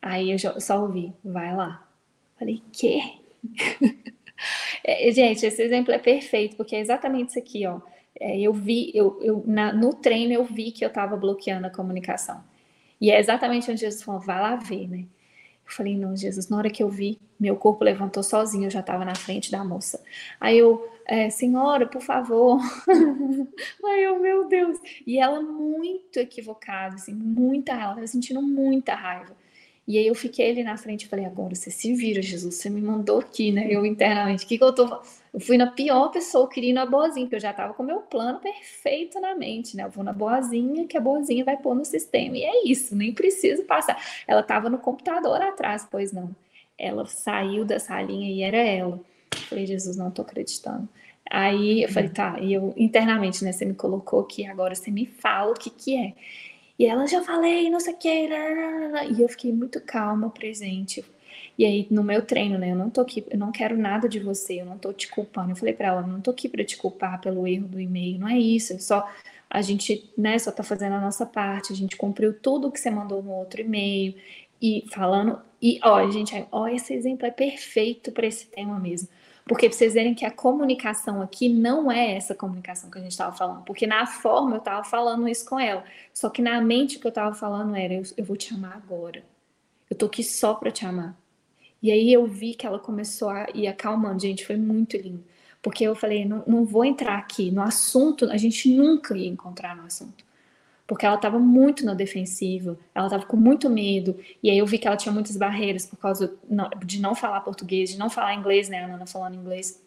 Aí 0.01 0.31
eu 0.31 0.61
só 0.61 0.81
ouvi, 0.81 1.13
vai 1.23 1.55
lá. 1.55 1.87
Falei, 2.39 2.63
quê? 2.71 3.01
é, 4.83 5.11
gente, 5.11 5.45
esse 5.45 5.61
exemplo 5.61 5.93
é 5.93 5.99
perfeito, 5.99 6.55
porque 6.55 6.75
é 6.75 6.79
exatamente 6.79 7.29
isso 7.29 7.39
aqui, 7.39 7.67
ó. 7.67 7.81
É, 8.19 8.39
eu 8.39 8.53
vi, 8.53 8.91
eu, 8.95 9.19
eu 9.21 9.43
na, 9.45 9.71
no 9.73 9.93
treino 9.93 10.33
eu 10.33 10.43
vi 10.43 10.71
que 10.71 10.83
eu 10.83 10.89
estava 10.89 11.15
bloqueando 11.17 11.67
a 11.67 11.69
comunicação. 11.69 12.43
E 12.99 13.11
é 13.11 13.19
exatamente 13.19 13.69
onde 13.69 13.81
Jesus 13.81 14.03
falou, 14.03 14.21
vai 14.21 14.41
lá 14.41 14.55
ver, 14.55 14.87
né? 14.87 15.05
Eu 15.65 15.71
falei, 15.73 15.95
não, 15.95 16.15
Jesus, 16.15 16.49
na 16.49 16.57
hora 16.57 16.69
que 16.69 16.81
eu 16.81 16.89
vi, 16.89 17.19
meu 17.39 17.55
corpo 17.55 17.83
levantou 17.83 18.23
sozinho, 18.23 18.65
eu 18.65 18.71
já 18.71 18.79
estava 18.79 19.05
na 19.05 19.15
frente 19.15 19.51
da 19.51 19.63
moça. 19.63 20.03
Aí 20.39 20.57
eu, 20.57 20.89
é, 21.05 21.29
senhora, 21.29 21.85
por 21.87 22.01
favor. 22.01 22.59
Aí 23.85 24.03
eu, 24.03 24.19
meu 24.19 24.47
Deus. 24.47 24.79
E 25.05 25.19
ela 25.19 25.41
muito 25.41 26.17
equivocada, 26.17 26.95
assim, 26.95 27.13
muita 27.13 27.73
ela 27.73 28.05
sentindo 28.07 28.41
muita 28.41 28.95
raiva. 28.95 29.35
E 29.89 29.97
aí 29.97 30.05
eu 30.05 30.13
fiquei 30.13 30.51
ali 30.51 30.63
na 30.63 30.77
frente 30.77 31.05
e 31.05 31.07
falei, 31.07 31.25
agora 31.25 31.55
você 31.55 31.71
se 31.71 31.91
vira, 31.95 32.21
Jesus, 32.21 32.53
você 32.53 32.69
me 32.69 32.79
mandou 32.79 33.17
aqui, 33.21 33.51
né? 33.51 33.65
Eu 33.71 33.83
internamente, 33.83 34.45
o 34.45 34.47
que, 34.47 34.55
que 34.55 34.63
eu 34.63 34.71
tô. 34.71 34.85
Eu 35.33 35.39
fui 35.39 35.57
na 35.57 35.65
pior 35.65 36.09
pessoa, 36.09 36.43
eu 36.43 36.47
queria 36.47 36.69
ir 36.69 36.73
na 36.73 36.85
boazinha, 36.85 37.25
porque 37.25 37.37
eu 37.37 37.39
já 37.39 37.51
tava 37.51 37.73
com 37.73 37.81
o 37.81 37.85
meu 37.87 37.97
plano 38.01 38.39
perfeito 38.39 39.19
na 39.19 39.33
mente, 39.33 39.75
né? 39.75 39.85
Eu 39.85 39.89
vou 39.89 40.03
na 40.03 40.13
boazinha, 40.13 40.85
que 40.85 40.95
a 40.95 41.01
boazinha 41.01 41.43
vai 41.43 41.57
pôr 41.57 41.73
no 41.73 41.83
sistema. 41.83 42.37
E 42.37 42.43
é 42.43 42.67
isso, 42.67 42.95
nem 42.95 43.11
preciso 43.11 43.63
passar. 43.63 43.99
Ela 44.27 44.43
tava 44.43 44.69
no 44.69 44.77
computador 44.77 45.41
atrás, 45.41 45.87
pois 45.89 46.11
não. 46.11 46.35
Ela 46.77 47.07
saiu 47.07 47.65
da 47.65 47.79
salinha 47.79 48.29
e 48.29 48.43
era 48.43 48.57
ela. 48.57 49.01
Eu 49.31 49.39
falei, 49.39 49.65
Jesus, 49.65 49.97
não 49.97 50.11
tô 50.11 50.21
acreditando. 50.21 50.87
Aí 51.27 51.81
eu 51.81 51.89
falei, 51.89 52.09
tá, 52.09 52.39
e 52.39 52.53
eu 52.53 52.75
internamente, 52.77 53.43
né? 53.43 53.51
Você 53.51 53.65
me 53.65 53.73
colocou 53.73 54.19
aqui, 54.19 54.45
agora 54.45 54.75
você 54.75 54.91
me 54.91 55.07
fala 55.07 55.49
o 55.49 55.55
que 55.55 55.71
que 55.71 55.97
é. 55.97 56.13
E 56.79 56.85
ela, 56.85 57.05
já 57.05 57.21
falei, 57.21 57.69
não 57.69 57.79
sei 57.79 57.93
o 57.93 57.97
que, 57.97 58.09
e 58.09 59.21
eu 59.21 59.27
fiquei 59.27 59.51
muito 59.51 59.81
calma, 59.81 60.29
presente. 60.29 61.03
E 61.57 61.65
aí, 61.65 61.85
no 61.91 62.01
meu 62.03 62.25
treino, 62.25 62.57
né, 62.57 62.71
eu 62.71 62.75
não 62.75 62.89
tô 62.89 63.01
aqui, 63.01 63.25
eu 63.29 63.37
não 63.37 63.51
quero 63.51 63.77
nada 63.77 64.07
de 64.07 64.17
você, 64.19 64.61
eu 64.61 64.65
não 64.65 64.77
tô 64.77 64.93
te 64.93 65.09
culpando. 65.09 65.51
Eu 65.51 65.57
falei 65.57 65.73
para 65.73 65.87
ela, 65.87 66.01
não 66.01 66.21
tô 66.21 66.31
aqui 66.31 66.47
para 66.47 66.63
te 66.63 66.77
culpar 66.77 67.19
pelo 67.19 67.45
erro 67.45 67.67
do 67.67 67.81
e-mail, 67.81 68.17
não 68.17 68.29
é 68.29 68.39
isso, 68.39 68.73
é 68.73 68.79
só 68.79 69.05
a 69.49 69.61
gente, 69.61 70.09
né, 70.17 70.39
só 70.39 70.51
tá 70.51 70.63
fazendo 70.63 70.93
a 70.93 71.01
nossa 71.01 71.25
parte, 71.25 71.73
a 71.73 71.75
gente 71.75 71.97
cumpriu 71.97 72.33
tudo 72.33 72.71
que 72.71 72.79
você 72.79 72.89
mandou 72.89 73.21
no 73.21 73.31
outro 73.31 73.59
e-mail 73.61 74.15
e 74.61 74.85
falando, 74.89 75.39
e 75.61 75.79
ó, 75.83 76.09
gente, 76.09 76.47
ó, 76.51 76.67
esse 76.67 76.93
exemplo 76.93 77.25
é 77.25 77.31
perfeito 77.31 78.11
para 78.11 78.27
esse 78.27 78.45
tema 78.47 78.79
mesmo. 78.79 79.09
Porque 79.49 79.67
pra 79.67 79.75
vocês 79.75 79.95
verem 79.95 80.13
que 80.13 80.23
a 80.23 80.29
comunicação 80.29 81.23
aqui 81.23 81.49
não 81.49 81.91
é 81.91 82.15
essa 82.15 82.35
comunicação 82.35 82.91
que 82.91 82.99
a 82.99 83.01
gente 83.01 83.13
estava 83.13 83.35
falando. 83.35 83.63
Porque 83.63 83.87
na 83.87 84.05
forma 84.05 84.51
eu 84.51 84.59
estava 84.59 84.83
falando 84.83 85.27
isso 85.27 85.43
com 85.43 85.59
ela. 85.59 85.83
Só 86.13 86.29
que 86.29 86.39
na 86.39 86.61
mente 86.61 86.97
o 86.97 86.99
que 86.99 87.07
eu 87.07 87.09
estava 87.09 87.33
falando 87.33 87.75
era: 87.75 87.95
eu, 87.95 88.03
eu, 88.15 88.23
vou 88.23 88.37
te 88.37 88.53
amar 88.53 88.73
agora. 88.77 89.23
Eu 89.89 89.97
tô 89.97 90.05
aqui 90.05 90.23
só 90.23 90.53
para 90.53 90.69
te 90.69 90.85
amar. 90.85 91.17
E 91.81 91.91
aí 91.91 92.13
eu 92.13 92.27
vi 92.27 92.53
que 92.53 92.67
ela 92.67 92.77
começou 92.77 93.27
a 93.31 93.47
ir 93.55 93.65
acalmando. 93.65 94.21
Gente, 94.21 94.45
foi 94.45 94.55
muito 94.55 94.95
lindo. 94.95 95.23
Porque 95.63 95.83
eu 95.83 95.95
falei: 95.95 96.25
não, 96.25 96.43
não 96.45 96.63
vou 96.63 96.85
entrar 96.85 97.17
aqui 97.17 97.49
no 97.49 97.63
assunto, 97.63 98.29
a 98.29 98.37
gente 98.37 98.69
nunca 98.71 99.17
ia 99.17 99.27
encontrar 99.27 99.75
no 99.75 99.83
assunto 99.83 100.28
porque 100.89 101.05
ela 101.05 101.17
estava 101.17 101.37
muito 101.37 101.85
na 101.85 101.93
defensiva, 101.93 102.75
ela 102.95 103.05
estava 103.05 103.23
com 103.23 103.37
muito 103.37 103.69
medo, 103.69 104.19
e 104.41 104.49
aí 104.49 104.57
eu 104.57 104.65
vi 104.65 104.79
que 104.79 104.87
ela 104.87 104.97
tinha 104.97 105.13
muitas 105.13 105.37
barreiras 105.37 105.85
por 105.85 105.97
causa 105.97 106.33
de 106.83 106.99
não 106.99 107.13
falar 107.13 107.41
português, 107.41 107.91
de 107.91 107.97
não 107.99 108.09
falar 108.09 108.33
inglês, 108.33 108.67
né, 108.69 108.83
a 108.83 108.95
Ana 108.95 109.05
falando 109.05 109.35
inglês. 109.35 109.79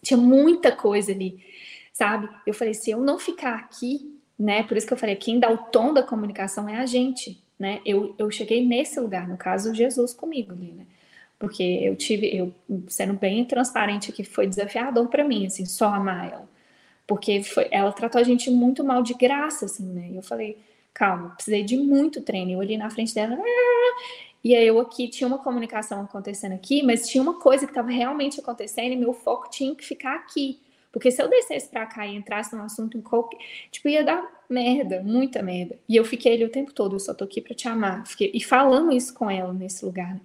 Tinha 0.00 0.16
muita 0.16 0.70
coisa 0.70 1.10
ali, 1.10 1.44
sabe? 1.92 2.28
Eu 2.46 2.54
falei, 2.54 2.72
se 2.72 2.88
eu 2.88 3.00
não 3.00 3.18
ficar 3.18 3.56
aqui, 3.56 4.16
né, 4.38 4.62
por 4.62 4.76
isso 4.76 4.86
que 4.86 4.92
eu 4.92 4.96
falei, 4.96 5.16
quem 5.16 5.40
dá 5.40 5.50
o 5.50 5.58
tom 5.58 5.92
da 5.92 6.04
comunicação 6.04 6.68
é 6.68 6.76
a 6.76 6.86
gente, 6.86 7.42
né? 7.58 7.80
Eu, 7.84 8.14
eu 8.16 8.30
cheguei 8.30 8.64
nesse 8.64 9.00
lugar, 9.00 9.26
no 9.26 9.36
caso, 9.36 9.74
Jesus 9.74 10.14
comigo 10.14 10.52
ali, 10.52 10.70
né? 10.70 10.86
Porque 11.36 11.64
eu 11.64 11.96
tive, 11.96 12.32
eu 12.36 12.54
sendo 12.86 13.14
bem 13.14 13.44
transparente 13.44 14.12
aqui, 14.12 14.22
foi 14.22 14.46
desafiador 14.46 15.08
para 15.08 15.24
mim, 15.24 15.46
assim, 15.46 15.66
só 15.66 15.86
amar 15.86 16.30
ela 16.32 16.57
porque 17.08 17.42
foi, 17.42 17.66
ela 17.70 17.90
tratou 17.90 18.20
a 18.20 18.24
gente 18.24 18.50
muito 18.50 18.84
mal 18.84 19.02
de 19.02 19.14
graça, 19.14 19.64
assim, 19.64 19.86
né? 19.94 20.10
E 20.10 20.16
eu 20.16 20.22
falei, 20.22 20.58
calma, 20.92 21.30
precisei 21.30 21.64
de 21.64 21.74
muito 21.78 22.20
treino. 22.20 22.52
Eu 22.52 22.58
olhei 22.58 22.76
na 22.76 22.90
frente 22.90 23.14
dela, 23.14 23.36
e 24.44 24.54
aí 24.54 24.66
eu 24.66 24.78
aqui 24.78 25.08
tinha 25.08 25.26
uma 25.26 25.38
comunicação 25.38 26.02
acontecendo 26.02 26.52
aqui, 26.52 26.82
mas 26.82 27.08
tinha 27.08 27.22
uma 27.22 27.40
coisa 27.40 27.64
que 27.64 27.72
estava 27.72 27.90
realmente 27.90 28.38
acontecendo 28.38 28.92
e 28.92 28.96
meu 28.96 29.14
foco 29.14 29.48
tinha 29.48 29.74
que 29.74 29.84
ficar 29.84 30.16
aqui. 30.16 30.60
Porque 30.92 31.10
se 31.10 31.22
eu 31.22 31.28
descesse 31.30 31.68
para 31.68 31.86
cá 31.86 32.06
e 32.06 32.14
entrasse 32.14 32.54
num 32.54 32.62
assunto 32.62 32.98
em 32.98 33.00
qualquer. 33.00 33.38
Tipo, 33.70 33.88
ia 33.88 34.04
dar 34.04 34.22
merda, 34.48 35.02
muita 35.02 35.42
merda. 35.42 35.78
E 35.88 35.96
eu 35.96 36.04
fiquei 36.04 36.34
ali 36.34 36.44
o 36.44 36.50
tempo 36.50 36.72
todo, 36.74 36.96
eu 36.96 37.00
só 37.00 37.14
tô 37.14 37.24
aqui 37.24 37.40
para 37.40 37.54
te 37.54 37.68
amar. 37.68 38.06
Fiquei, 38.06 38.30
e 38.34 38.42
falando 38.42 38.92
isso 38.92 39.14
com 39.14 39.30
ela 39.30 39.52
nesse 39.52 39.82
lugar. 39.82 40.14
Né? 40.14 40.20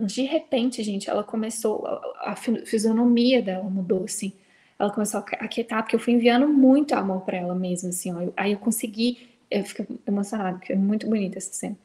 De 0.00 0.22
repente, 0.22 0.82
gente, 0.82 1.08
ela 1.08 1.24
começou. 1.24 1.86
A 2.18 2.36
fisionomia 2.36 3.40
dela 3.40 3.64
mudou, 3.64 4.04
assim 4.04 4.34
ela 4.80 4.90
começou 4.90 5.20
a 5.20 5.24
aquietar, 5.44 5.82
porque 5.82 5.94
eu 5.94 6.00
fui 6.00 6.14
enviando 6.14 6.48
muito 6.48 6.94
amor 6.94 7.20
para 7.20 7.36
ela 7.36 7.54
mesmo, 7.54 7.90
assim, 7.90 8.12
ó. 8.14 8.32
Aí 8.34 8.52
eu 8.52 8.58
consegui, 8.58 9.28
eu 9.50 9.62
fico 9.62 9.86
emocionada, 10.06 10.56
porque 10.56 10.72
é 10.72 10.76
muito 10.76 11.06
bonita 11.06 11.36
essa 11.36 11.52
cena. 11.52 11.76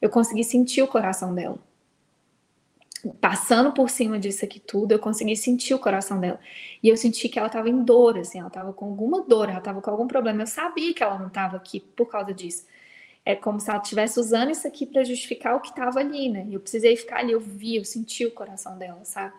Eu 0.00 0.10
consegui 0.10 0.44
sentir 0.44 0.82
o 0.82 0.86
coração 0.86 1.34
dela. 1.34 1.56
Passando 3.20 3.72
por 3.72 3.88
cima 3.88 4.18
disso 4.18 4.44
aqui 4.44 4.60
tudo, 4.60 4.92
eu 4.92 4.98
consegui 4.98 5.34
sentir 5.34 5.72
o 5.72 5.78
coração 5.78 6.20
dela. 6.20 6.38
E 6.82 6.90
eu 6.90 6.96
senti 6.96 7.26
que 7.26 7.38
ela 7.38 7.48
estava 7.48 7.70
em 7.70 7.82
dor, 7.82 8.18
assim, 8.18 8.38
ela 8.38 8.48
estava 8.48 8.70
com 8.70 8.84
alguma 8.84 9.22
dor, 9.22 9.48
ela 9.48 9.58
estava 9.58 9.80
com 9.80 9.90
algum 9.90 10.06
problema. 10.06 10.42
Eu 10.42 10.46
sabia 10.46 10.92
que 10.92 11.02
ela 11.02 11.18
não 11.18 11.28
estava 11.28 11.56
aqui 11.56 11.80
por 11.80 12.06
causa 12.06 12.34
disso. 12.34 12.66
É 13.24 13.34
como 13.34 13.60
se 13.60 13.70
ela 13.70 13.80
estivesse 13.80 14.20
usando 14.20 14.50
isso 14.50 14.68
aqui 14.68 14.84
para 14.84 15.02
justificar 15.04 15.56
o 15.56 15.60
que 15.60 15.70
estava 15.70 16.00
ali, 16.00 16.28
né? 16.28 16.46
Eu 16.50 16.60
precisei 16.60 16.96
ficar 16.96 17.20
ali, 17.20 17.32
eu 17.32 17.40
vi, 17.40 17.76
eu 17.76 17.84
senti 17.84 18.26
o 18.26 18.30
coração 18.30 18.76
dela, 18.76 19.00
sabe? 19.04 19.32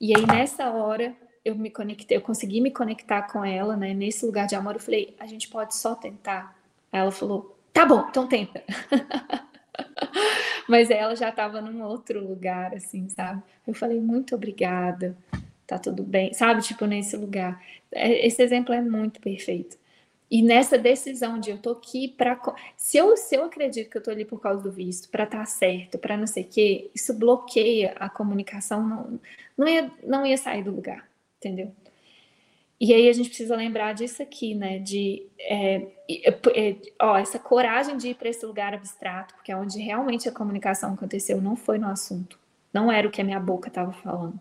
E 0.00 0.16
aí 0.16 0.24
nessa 0.26 0.70
hora 0.70 1.14
eu 1.48 1.56
me 1.56 1.70
conectei, 1.70 2.16
eu 2.16 2.22
consegui 2.22 2.60
me 2.60 2.70
conectar 2.70 3.22
com 3.22 3.44
ela, 3.44 3.76
né? 3.76 3.94
Nesse 3.94 4.24
lugar 4.24 4.46
de 4.46 4.54
amor, 4.54 4.74
eu 4.74 4.80
falei, 4.80 5.14
a 5.18 5.26
gente 5.26 5.48
pode 5.48 5.74
só 5.74 5.94
tentar. 5.94 6.56
Aí 6.92 7.00
ela 7.00 7.12
falou, 7.12 7.56
tá 7.72 7.84
bom, 7.84 8.06
então 8.08 8.26
tenta. 8.26 8.62
Mas 10.68 10.90
ela 10.90 11.16
já 11.16 11.30
estava 11.30 11.60
num 11.60 11.82
outro 11.82 12.26
lugar, 12.26 12.74
assim, 12.74 13.08
sabe? 13.08 13.42
Eu 13.66 13.74
falei, 13.74 14.00
muito 14.00 14.34
obrigada, 14.34 15.16
tá 15.66 15.78
tudo 15.78 16.02
bem, 16.02 16.32
sabe? 16.34 16.62
Tipo, 16.62 16.86
nesse 16.86 17.16
lugar. 17.16 17.62
É, 17.92 18.26
esse 18.26 18.42
exemplo 18.42 18.74
é 18.74 18.82
muito 18.82 19.20
perfeito. 19.20 19.78
E 20.30 20.42
nessa 20.42 20.76
decisão 20.76 21.40
de 21.40 21.50
eu 21.50 21.58
tô 21.58 21.70
aqui 21.70 22.08
para 22.08 22.38
se 22.76 22.98
eu 22.98 23.16
se 23.16 23.34
eu 23.34 23.44
acredito 23.44 23.88
que 23.88 23.96
eu 23.96 24.02
tô 24.02 24.10
ali 24.10 24.26
por 24.26 24.40
causa 24.40 24.62
do 24.62 24.70
visto, 24.70 25.08
para 25.08 25.24
estar 25.24 25.38
tá 25.38 25.44
certo, 25.46 25.98
para 25.98 26.18
não 26.18 26.26
sei 26.26 26.42
o 26.42 26.46
quê, 26.46 26.90
isso 26.94 27.14
bloqueia 27.14 27.94
a 27.98 28.10
comunicação, 28.10 28.86
não, 28.86 29.20
não 29.56 29.66
ia 29.66 29.90
não 30.02 30.26
ia 30.26 30.36
sair 30.36 30.62
do 30.62 30.70
lugar, 30.70 31.07
entendeu? 31.38 31.72
E 32.80 32.94
aí 32.94 33.08
a 33.08 33.12
gente 33.12 33.28
precisa 33.28 33.56
lembrar 33.56 33.92
disso 33.92 34.22
aqui, 34.22 34.54
né? 34.54 34.78
De 34.78 35.26
é, 35.40 35.86
é, 36.54 36.76
ó, 37.00 37.16
essa 37.16 37.38
coragem 37.38 37.96
de 37.96 38.10
ir 38.10 38.14
para 38.14 38.28
esse 38.28 38.46
lugar 38.46 38.72
abstrato, 38.72 39.34
porque 39.34 39.50
é 39.50 39.56
onde 39.56 39.80
realmente 39.80 40.28
a 40.28 40.32
comunicação 40.32 40.94
aconteceu, 40.94 41.40
não 41.40 41.56
foi 41.56 41.78
no 41.78 41.88
assunto. 41.88 42.38
Não 42.72 42.92
era 42.92 43.08
o 43.08 43.10
que 43.10 43.20
a 43.20 43.24
minha 43.24 43.40
boca 43.40 43.68
estava 43.68 43.92
falando. 43.92 44.40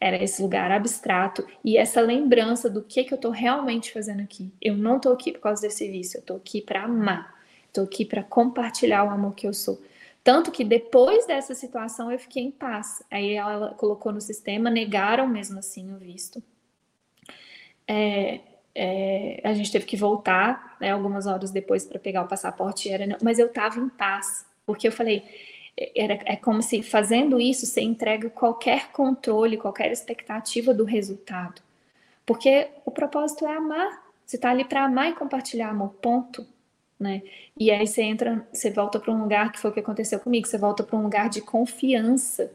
Era 0.00 0.22
esse 0.22 0.40
lugar 0.40 0.70
abstrato 0.70 1.46
e 1.62 1.76
essa 1.76 2.00
lembrança 2.00 2.70
do 2.70 2.82
que, 2.82 3.04
que 3.04 3.12
eu 3.12 3.16
estou 3.16 3.32
realmente 3.32 3.92
fazendo 3.92 4.22
aqui. 4.22 4.50
Eu 4.62 4.76
não 4.76 4.96
estou 4.96 5.12
aqui 5.12 5.32
por 5.32 5.40
causa 5.40 5.62
desse 5.62 5.90
vício, 5.90 6.18
eu 6.18 6.20
estou 6.20 6.36
aqui 6.36 6.62
para 6.62 6.84
amar. 6.84 7.36
Estou 7.66 7.84
aqui 7.84 8.04
para 8.04 8.22
compartilhar 8.22 9.04
o 9.04 9.10
amor 9.10 9.34
que 9.34 9.46
eu 9.46 9.52
sou. 9.52 9.78
Tanto 10.22 10.50
que 10.50 10.64
depois 10.64 11.26
dessa 11.26 11.54
situação 11.54 12.12
eu 12.12 12.18
fiquei 12.18 12.42
em 12.42 12.50
paz. 12.50 13.02
Aí 13.10 13.34
ela 13.34 13.74
colocou 13.74 14.12
no 14.12 14.20
sistema, 14.20 14.68
negaram 14.68 15.26
mesmo 15.26 15.58
assim 15.58 15.92
o 15.92 15.98
visto 15.98 16.42
é, 17.88 18.40
é, 18.74 19.40
a 19.42 19.54
gente 19.54 19.72
teve 19.72 19.86
que 19.86 19.96
voltar 19.96 20.76
né, 20.78 20.92
algumas 20.92 21.26
horas 21.26 21.50
depois 21.50 21.86
para 21.86 21.98
pegar 21.98 22.22
o 22.22 22.28
passaporte, 22.28 22.90
era, 22.90 23.16
mas 23.22 23.38
eu 23.38 23.46
estava 23.46 23.80
em 23.80 23.88
paz, 23.88 24.44
porque 24.66 24.86
eu 24.86 24.92
falei, 24.92 25.24
era, 25.96 26.18
é 26.26 26.36
como 26.36 26.60
se 26.62 26.82
fazendo 26.82 27.40
isso 27.40 27.64
você 27.64 27.80
entrega 27.80 28.28
qualquer 28.28 28.92
controle, 28.92 29.56
qualquer 29.56 29.90
expectativa 29.90 30.74
do 30.74 30.84
resultado. 30.84 31.62
Porque 32.26 32.68
o 32.84 32.90
propósito 32.90 33.46
é 33.46 33.56
amar. 33.56 34.06
Você 34.26 34.36
está 34.36 34.50
ali 34.50 34.62
para 34.62 34.84
amar 34.84 35.08
e 35.08 35.14
compartilhar 35.14 35.70
amor, 35.70 35.94
ponto. 36.02 36.46
Né? 36.98 37.22
E 37.58 37.70
aí 37.70 37.86
você 37.86 38.02
entra, 38.02 38.46
você 38.52 38.70
volta 38.70 38.98
para 38.98 39.12
um 39.12 39.22
lugar 39.22 39.52
que 39.52 39.58
foi 39.58 39.70
o 39.70 39.74
que 39.74 39.80
aconteceu 39.80 40.18
comigo, 40.18 40.46
você 40.46 40.58
volta 40.58 40.82
para 40.82 40.98
um 40.98 41.02
lugar 41.02 41.28
de 41.28 41.40
confiança 41.40 42.52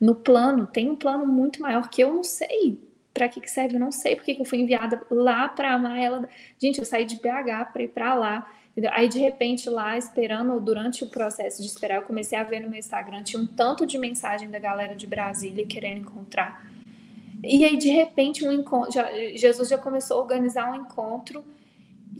no 0.00 0.14
plano. 0.14 0.66
Tem 0.66 0.90
um 0.90 0.96
plano 0.96 1.26
muito 1.26 1.62
maior 1.62 1.88
que 1.88 2.02
eu 2.02 2.12
não 2.12 2.24
sei 2.24 2.78
para 3.12 3.28
que, 3.28 3.40
que 3.40 3.48
serve, 3.48 3.76
eu 3.76 3.80
não 3.80 3.92
sei 3.92 4.16
porque 4.16 4.34
que 4.34 4.42
eu 4.42 4.44
fui 4.44 4.58
enviada 4.58 5.00
lá 5.08 5.48
para 5.48 5.72
amar 5.72 5.96
ela. 5.98 6.28
Gente, 6.58 6.80
eu 6.80 6.84
saí 6.84 7.04
de 7.04 7.14
BH 7.14 7.72
para 7.72 7.82
ir 7.82 7.88
para 7.88 8.14
lá. 8.14 8.50
Aí, 8.90 9.08
de 9.08 9.20
repente, 9.20 9.70
lá 9.70 9.96
esperando, 9.96 10.58
durante 10.60 11.04
o 11.04 11.06
processo 11.08 11.62
de 11.62 11.68
esperar, 11.68 11.96
eu 11.96 12.02
comecei 12.02 12.36
a 12.36 12.42
ver 12.42 12.58
no 12.58 12.68
meu 12.68 12.78
Instagram, 12.78 13.22
tinha 13.22 13.40
um 13.40 13.46
tanto 13.46 13.86
de 13.86 13.96
mensagem 13.96 14.50
da 14.50 14.58
galera 14.58 14.96
de 14.96 15.06
Brasília 15.06 15.64
querendo 15.64 16.00
encontrar. 16.00 16.68
E 17.40 17.64
aí, 17.64 17.76
de 17.76 17.88
repente, 17.88 18.44
um 18.44 18.50
encontro, 18.50 18.90
já, 18.90 19.08
Jesus 19.36 19.68
já 19.68 19.78
começou 19.78 20.18
a 20.18 20.22
organizar 20.22 20.72
um 20.72 20.74
encontro. 20.74 21.44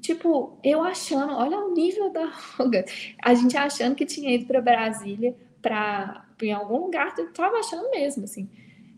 Tipo, 0.01 0.59
eu 0.63 0.83
achando, 0.83 1.33
olha 1.35 1.59
o 1.59 1.73
nível 1.73 2.11
da 2.11 2.33
Olga. 2.59 2.85
A 3.23 3.35
gente 3.35 3.57
achando 3.57 3.95
que 3.95 4.07
tinha 4.07 4.35
ido 4.35 4.47
para 4.47 4.61
Brasília, 4.61 5.35
para 5.63 6.25
em 6.43 6.53
algum 6.53 6.79
lugar, 6.79 7.15
eu 7.17 7.33
tava 7.33 7.59
achando 7.59 7.91
mesmo, 7.91 8.25
assim 8.25 8.49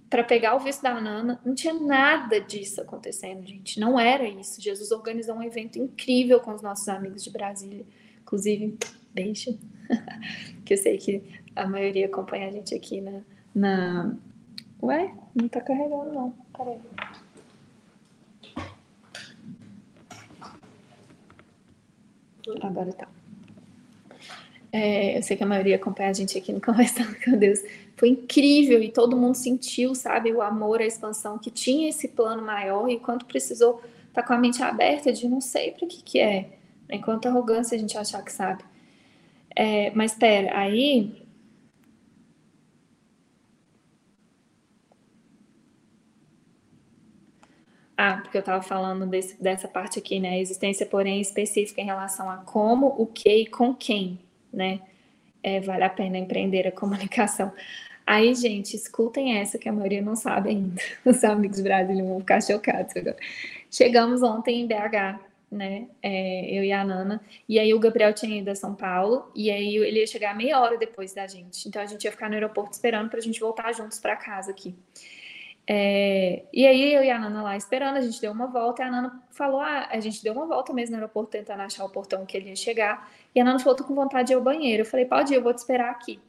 para 0.09 0.22
pegar 0.22 0.55
o 0.55 0.61
visto 0.61 0.82
da 0.82 1.01
Nana, 1.01 1.40
não 1.44 1.55
tinha 1.55 1.74
nada 1.74 2.40
disso 2.40 2.80
acontecendo, 2.80 3.44
gente. 3.44 3.80
Não 3.80 3.99
era 3.99 4.26
isso. 4.28 4.61
Jesus 4.61 4.90
organizou 4.92 5.34
um 5.34 5.42
evento 5.42 5.78
incrível 5.78 6.40
com 6.40 6.55
os 6.55 6.62
nossos 6.62 6.88
amigos 6.88 7.24
de 7.24 7.30
Brasília. 7.30 7.84
Inclusive, 8.22 8.78
beijo. 9.12 9.59
que 10.64 10.74
eu 10.74 10.78
sei 10.78 10.97
que 10.99 11.22
a 11.55 11.66
maioria 11.66 12.07
acompanha 12.07 12.49
a 12.49 12.51
gente 12.51 12.74
aqui 12.74 13.01
na. 13.01 13.20
na... 13.55 14.14
Ué, 14.82 15.12
não 15.34 15.49
tá 15.49 15.61
carregando, 15.61 16.12
não. 16.12 16.34
Peraí. 16.57 16.78
Agora 22.62 22.92
tá. 22.92 23.09
É, 24.72 25.16
eu 25.16 25.22
sei 25.22 25.36
que 25.36 25.44
a 25.44 25.47
maioria 25.47 25.76
acompanha 25.76 26.11
a 26.11 26.12
gente 26.12 26.36
aqui 26.36 26.53
no 26.53 26.61
Conversando 26.62 27.16
com 27.24 27.36
Deus 27.36 27.61
foi 27.97 28.11
incrível 28.11 28.82
e 28.82 28.92
todo 28.92 29.16
mundo 29.16 29.34
sentiu, 29.34 29.94
sabe, 29.94 30.30
o 30.30 30.42
amor, 30.42 30.80
a 30.80 30.86
expansão 30.86 31.38
que 31.38 31.51
tinha 31.51 31.88
esse 31.88 32.09
plano 32.09 32.42
maior 32.42 32.90
e 32.90 33.01
quanto 33.01 33.24
precisou 33.24 33.80
estar 34.09 34.20
tá 34.20 34.22
com 34.22 34.34
a 34.34 34.38
mente 34.38 34.62
aberta 34.62 35.12
de 35.12 35.26
não 35.26 35.40
sei 35.40 35.70
para 35.70 35.86
que 35.86 36.03
que 36.03 36.20
é, 36.20 36.51
enquanto 36.90 37.26
arrogância 37.26 37.74
a 37.74 37.78
gente 37.78 37.97
achar 37.97 38.22
que 38.22 38.32
sabe. 38.32 38.62
É, 39.55 39.90
mas 39.94 40.12
espera, 40.12 40.59
aí 40.59 41.26
Ah, 47.97 48.18
porque 48.22 48.36
eu 48.36 48.40
estava 48.40 48.62
falando 48.62 49.07
desse, 49.07 49.42
dessa 49.42 49.66
parte 49.66 49.99
aqui, 49.99 50.20
né? 50.20 50.38
Existência, 50.38 50.84
porém, 50.84 51.20
específica 51.20 51.80
em 51.80 51.86
relação 51.86 52.30
a 52.30 52.36
como, 52.38 52.88
o 52.99 53.07
que 53.07 53.42
e 53.42 53.47
com 53.47 53.74
quem, 53.74 54.18
né? 54.53 54.80
É, 55.42 55.61
vale 55.61 55.84
a 55.84 55.88
pena 55.88 56.18
empreender 56.18 56.66
a 56.66 56.72
comunicação. 56.72 57.53
Aí, 58.07 58.34
gente, 58.34 58.76
escutem 58.76 59.38
essa 59.38 59.59
que 59.59 59.68
a 59.68 59.72
maioria 59.72 60.03
não 60.03 60.14
sabe 60.14 60.51
ainda. 60.51 60.80
Os 61.05 61.24
amigos 61.24 61.61
brasileiros 61.61 62.09
vão 62.09 62.20
ficar 62.20 62.42
chocados 62.42 62.94
agora. 62.97 63.16
Chegamos 63.70 64.22
ontem 64.22 64.61
em 64.61 64.66
BH, 64.66 65.18
né? 65.51 65.88
É, 66.03 66.59
eu 66.59 66.62
e 66.62 66.72
a 66.72 66.84
Nana. 66.84 67.20
E 67.49 67.59
aí 67.59 67.74
o 67.74 67.80
Gabriel 67.80 68.12
tinha 68.12 68.38
ido 68.38 68.51
a 68.51 68.55
São 68.55 68.74
Paulo. 68.74 69.30
E 69.34 69.51
aí 69.51 69.76
ele 69.76 70.01
ia 70.01 70.07
chegar 70.07 70.36
meia 70.36 70.61
hora 70.61 70.76
depois 70.76 71.14
da 71.14 71.26
gente. 71.26 71.66
Então 71.66 71.82
a 71.82 71.86
gente 71.86 72.05
ia 72.05 72.12
ficar 72.12 72.28
no 72.28 72.34
aeroporto 72.34 72.74
esperando 72.74 73.09
para 73.09 73.18
a 73.18 73.22
gente 73.22 73.40
voltar 73.40 73.72
juntos 73.72 73.99
para 73.99 74.14
casa 74.14 74.53
aqui. 74.53 74.74
É, 75.69 76.45
e 76.53 76.64
aí 76.64 76.95
eu 76.95 77.03
e 77.03 77.11
a 77.11 77.19
Nana 77.19 77.43
lá 77.43 77.57
esperando, 77.57 77.97
a 77.97 78.01
gente 78.01 78.21
deu 78.21 78.31
uma 78.31 78.47
volta 78.47 78.83
e 78.83 78.87
a 78.87 78.91
Nana 78.91 79.23
falou: 79.31 79.61
ah, 79.61 79.89
a 79.91 79.99
gente 79.99 80.23
deu 80.23 80.33
uma 80.33 80.47
volta 80.47 80.73
mesmo 80.73 80.93
no 80.93 81.03
aeroporto 81.03 81.31
tentando 81.33 81.62
achar 81.62 81.85
o 81.85 81.91
portão 81.91 82.25
que 82.25 82.37
ele 82.37 82.51
ia 82.51 82.57
chegar. 82.57 83.11
E 83.34 83.41
a 83.41 83.45
Nana 83.45 83.59
falou: 83.59 83.76
tô 83.76 83.84
com 83.84 83.95
vontade 83.95 84.29
de 84.29 84.33
ir 84.34 84.37
ao 84.37 84.43
banheiro. 84.43 84.83
Eu 84.83 84.87
falei: 84.87 85.07
pode 85.07 85.33
ir, 85.33 85.37
eu 85.37 85.43
vou 85.43 85.53
te 85.53 85.59
esperar 85.59 85.91
aqui. 85.91 86.21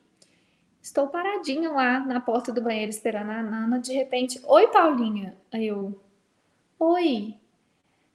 Estou 0.82 1.08
paradinha 1.08 1.70
lá 1.70 2.00
na 2.00 2.20
porta 2.20 2.52
do 2.52 2.62
banheiro 2.62 2.90
esperando 2.90 3.30
a 3.30 3.44
Nana. 3.44 3.80
De 3.80 3.94
repente, 3.94 4.42
oi, 4.46 4.68
Paulinha. 4.68 5.36
Aí 5.52 5.68
eu, 5.68 6.00
oi. 6.80 7.36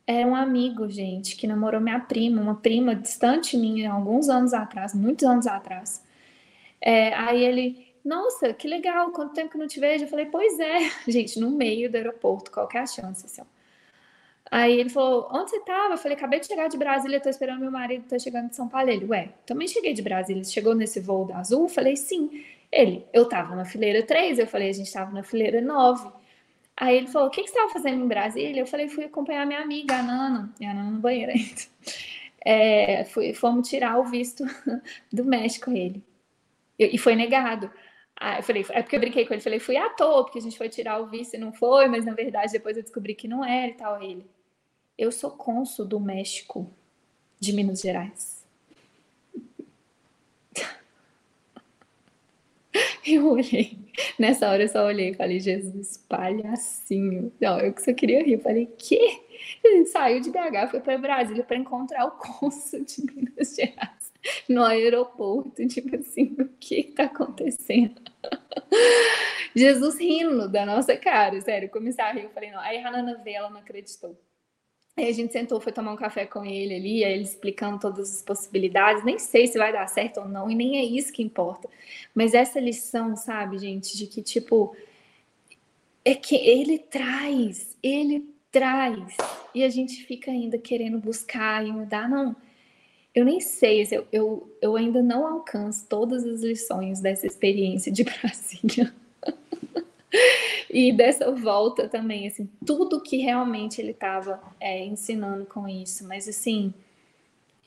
Era 0.07 0.27
um 0.27 0.35
amigo, 0.35 0.91
gente, 0.91 1.37
que 1.37 1.47
namorou 1.47 1.81
minha 1.81 2.01
prima, 2.01 2.43
uma 2.43 2.57
prima 2.57 2.95
distante 2.95 3.57
minha, 3.57 3.93
alguns 3.93 4.29
anos 4.29 4.53
atrás, 4.53 4.93
muitos 4.95 5.25
anos 5.25 5.47
atrás. 5.47 6.03
É, 6.81 7.15
aí 7.15 7.45
ele, 7.45 7.92
nossa, 8.05 8.53
que 8.53 8.67
legal, 8.69 9.11
quanto 9.13 9.35
tempo 9.35 9.51
que 9.53 9.59
não 9.59 9.67
te 9.67 9.79
vejo? 9.81 10.05
Eu 10.05 10.09
falei, 10.09 10.27
pois 10.27 10.59
é, 10.59 10.91
gente, 11.09 11.39
no 11.39 11.51
meio 11.51 11.91
do 11.91 11.97
aeroporto, 11.97 12.51
qual 12.51 12.69
que 12.69 12.77
é 12.77 12.81
a 12.81 12.87
chance, 12.87 13.25
assim, 13.27 13.43
Aí 14.51 14.79
ele 14.79 14.91
falou, 14.91 15.29
onde 15.33 15.51
você 15.51 15.57
estava? 15.57 15.95
Eu 15.95 15.99
falei, 15.99 16.15
acabei 16.15 16.39
de 16.39 16.47
chegar 16.47 16.69
de 16.69 16.77
Brasília, 16.77 17.19
tô 17.19 17.31
esperando 17.31 17.61
meu 17.61 17.71
marido, 17.71 18.05
tá 18.07 18.19
chegando 18.19 18.51
de 18.51 18.57
São 18.57 18.69
Paulo. 18.69 18.91
Ele, 18.91 19.07
ué, 19.07 19.31
também 19.47 19.67
cheguei 19.67 19.95
de 19.95 20.03
Brasília, 20.03 20.45
chegou 20.45 20.75
nesse 20.75 21.01
voo 21.01 21.25
da 21.25 21.39
Azul? 21.39 21.63
Eu 21.63 21.69
falei, 21.71 21.97
sim. 21.97 22.45
Ele, 22.71 23.07
eu 23.15 23.23
estava 23.23 23.57
na 23.57 23.65
fileira 23.65 24.03
3, 24.03 24.39
eu 24.39 24.47
falei, 24.47 24.69
a 24.69 24.73
gente 24.75 24.89
estava 24.89 25.11
na 25.11 25.23
fileira 25.23 25.59
9. 25.63 26.11
Aí 26.77 26.99
ele 26.99 27.07
falou, 27.07 27.29
o 27.29 27.31
que, 27.31 27.43
que 27.43 27.49
você 27.49 27.55
estava 27.55 27.73
fazendo 27.73 28.05
em 28.05 28.09
Brasília? 28.09 28.61
Eu 28.61 28.67
falei, 28.67 28.91
fui 28.91 29.05
acompanhar 29.05 29.47
minha 29.47 29.61
amiga, 29.61 29.97
a 29.97 30.03
Nana, 30.03 30.53
e 30.61 30.67
a 30.67 30.75
Nana 30.75 30.91
no 30.91 31.01
banheiro 31.01 31.33
ainda. 31.33 31.63
É, 32.45 33.05
fui, 33.05 33.33
fomos 33.35 33.69
tirar 33.69 34.01
o 34.01 34.05
visto 34.05 34.45
do 35.13 35.25
México 35.25 35.71
ele. 35.71 36.03
E 36.77 36.99
foi 36.99 37.15
negado. 37.15 37.71
Aí 38.23 38.39
eu 38.39 38.43
falei, 38.45 38.65
é 38.71 38.83
porque 38.83 38.95
eu 38.95 39.01
brinquei 39.01 39.27
com 39.27 39.35
ele, 39.35 39.43
falei, 39.43 39.59
fui 39.59 39.77
à 39.77 39.91
toa, 39.91 40.23
porque 40.23 40.39
a 40.39 40.43
gente 40.43 40.57
foi 40.57 40.69
tirar 40.69 41.01
o 41.01 41.09
visto 41.09 41.35
e 41.35 41.39
não 41.39 41.53
foi, 41.53 41.89
mas 41.89 42.05
na 42.05 42.15
verdade 42.15 42.53
depois 42.53 42.77
eu 42.77 42.83
descobri 42.85 43.17
que 43.17 43.27
não 43.27 43.45
era 43.45 43.73
e 43.73 43.75
tal. 43.75 44.01
Ele, 44.01 44.25
eu 44.97 45.11
sou 45.11 45.33
cônsul 45.33 45.85
do 45.85 45.99
México, 45.99 46.73
de 47.41 47.53
Minas 47.53 47.81
Gerais. 47.81 48.47
Eu 53.05 53.33
olhei, 53.33 53.77
nessa 54.17 54.49
hora 54.49 54.63
eu 54.63 54.69
só 54.69 54.87
olhei 54.87 55.11
e 55.11 55.15
falei, 55.15 55.41
Jesus, 55.41 55.97
palhacinho. 56.09 57.33
Não, 57.41 57.59
eu 57.59 57.73
que 57.73 57.83
só 57.83 57.93
queria 57.93 58.23
rir. 58.23 58.39
Falei, 58.41 58.67
que? 58.79 58.97
Ele 59.65 59.85
saiu 59.87 60.21
de 60.21 60.31
BH, 60.31 60.71
foi 60.71 60.79
para 60.81 60.97
Brasília 60.97 61.43
para 61.43 61.57
encontrar 61.57 62.07
o 62.07 62.13
cônsul 62.13 62.85
de 62.85 63.05
Minas 63.13 63.57
Gerais 63.57 64.02
no 64.49 64.63
aeroporto. 64.65 65.67
Tipo 65.67 65.97
assim, 65.97 66.35
o 66.39 66.49
que 66.61 66.81
está 66.81 67.05
acontecendo? 67.05 68.01
Jesus 69.55 69.99
rindo 69.99 70.49
da 70.49 70.65
nossa 70.65 70.97
cara, 70.97 71.41
sério, 71.41 71.69
começar 71.69 72.07
a 72.07 72.13
rir. 72.13 72.25
Eu 72.25 72.31
falei, 72.31 72.51
não. 72.51 72.61
Aí 72.61 72.79
a 72.79 72.89
Hanana 72.89 73.21
veio, 73.23 73.39
ela 73.39 73.51
não 73.51 73.61
acreditou. 73.61 74.19
Aí 74.97 75.09
a 75.09 75.13
gente 75.13 75.33
sentou, 75.33 75.59
foi 75.59 75.73
tomar 75.73 75.93
um 75.93 75.97
café 75.97 76.27
com 76.27 76.45
ele 76.45 76.75
ali, 76.75 77.05
aí 77.05 77.15
ele 77.15 77.23
explicando 77.23 77.79
todas 77.79 78.15
as 78.15 78.23
possibilidades. 78.23 79.03
Nem 79.05 79.19
sei 79.19 79.47
se 79.47 79.57
vai 79.57 79.73
dar 79.73 79.87
certo 79.87 80.21
ou 80.21 80.29
não, 80.29 80.51
e 80.51 80.55
nem 80.55 80.79
é 80.79 80.85
isso 80.85 81.13
que 81.13 81.23
importa. 81.23 81.69
Mas 82.15 82.35
essa 82.35 82.61
lição, 82.61 83.17
sabe, 83.17 83.59
gente, 83.59 83.97
de 83.97 84.07
que, 84.07 84.21
tipo, 84.21 84.77
é 86.05 86.15
que 86.15 86.37
ele 86.37 86.79
traz, 86.79 87.77
ele 87.83 88.29
traz, 88.51 89.17
e 89.55 89.65
a 89.65 89.69
gente 89.71 90.05
fica 90.05 90.31
ainda 90.31 90.59
querendo 90.59 90.99
buscar 90.99 91.67
e 91.67 91.73
mudar. 91.73 92.07
Não, 92.07 92.37
eu 93.15 93.25
nem 93.25 93.41
sei, 93.41 93.87
eu, 93.91 94.07
eu, 94.11 94.57
eu 94.61 94.77
ainda 94.77 95.03
não 95.03 95.27
alcanço 95.27 95.87
todas 95.89 96.25
as 96.25 96.41
lições 96.41 97.01
dessa 97.01 97.27
experiência 97.27 97.93
de 97.93 98.05
Brasília. 98.05 98.93
e 100.71 100.93
dessa 100.93 101.31
volta 101.31 101.89
também, 101.89 102.27
assim, 102.27 102.49
tudo 102.65 103.03
que 103.03 103.19
realmente 103.19 103.81
ele 103.81 103.91
estava 103.91 104.43
é, 104.59 104.85
ensinando 104.85 105.45
com 105.45 105.69
isso. 105.69 106.07
Mas, 106.09 106.27
assim, 106.27 106.73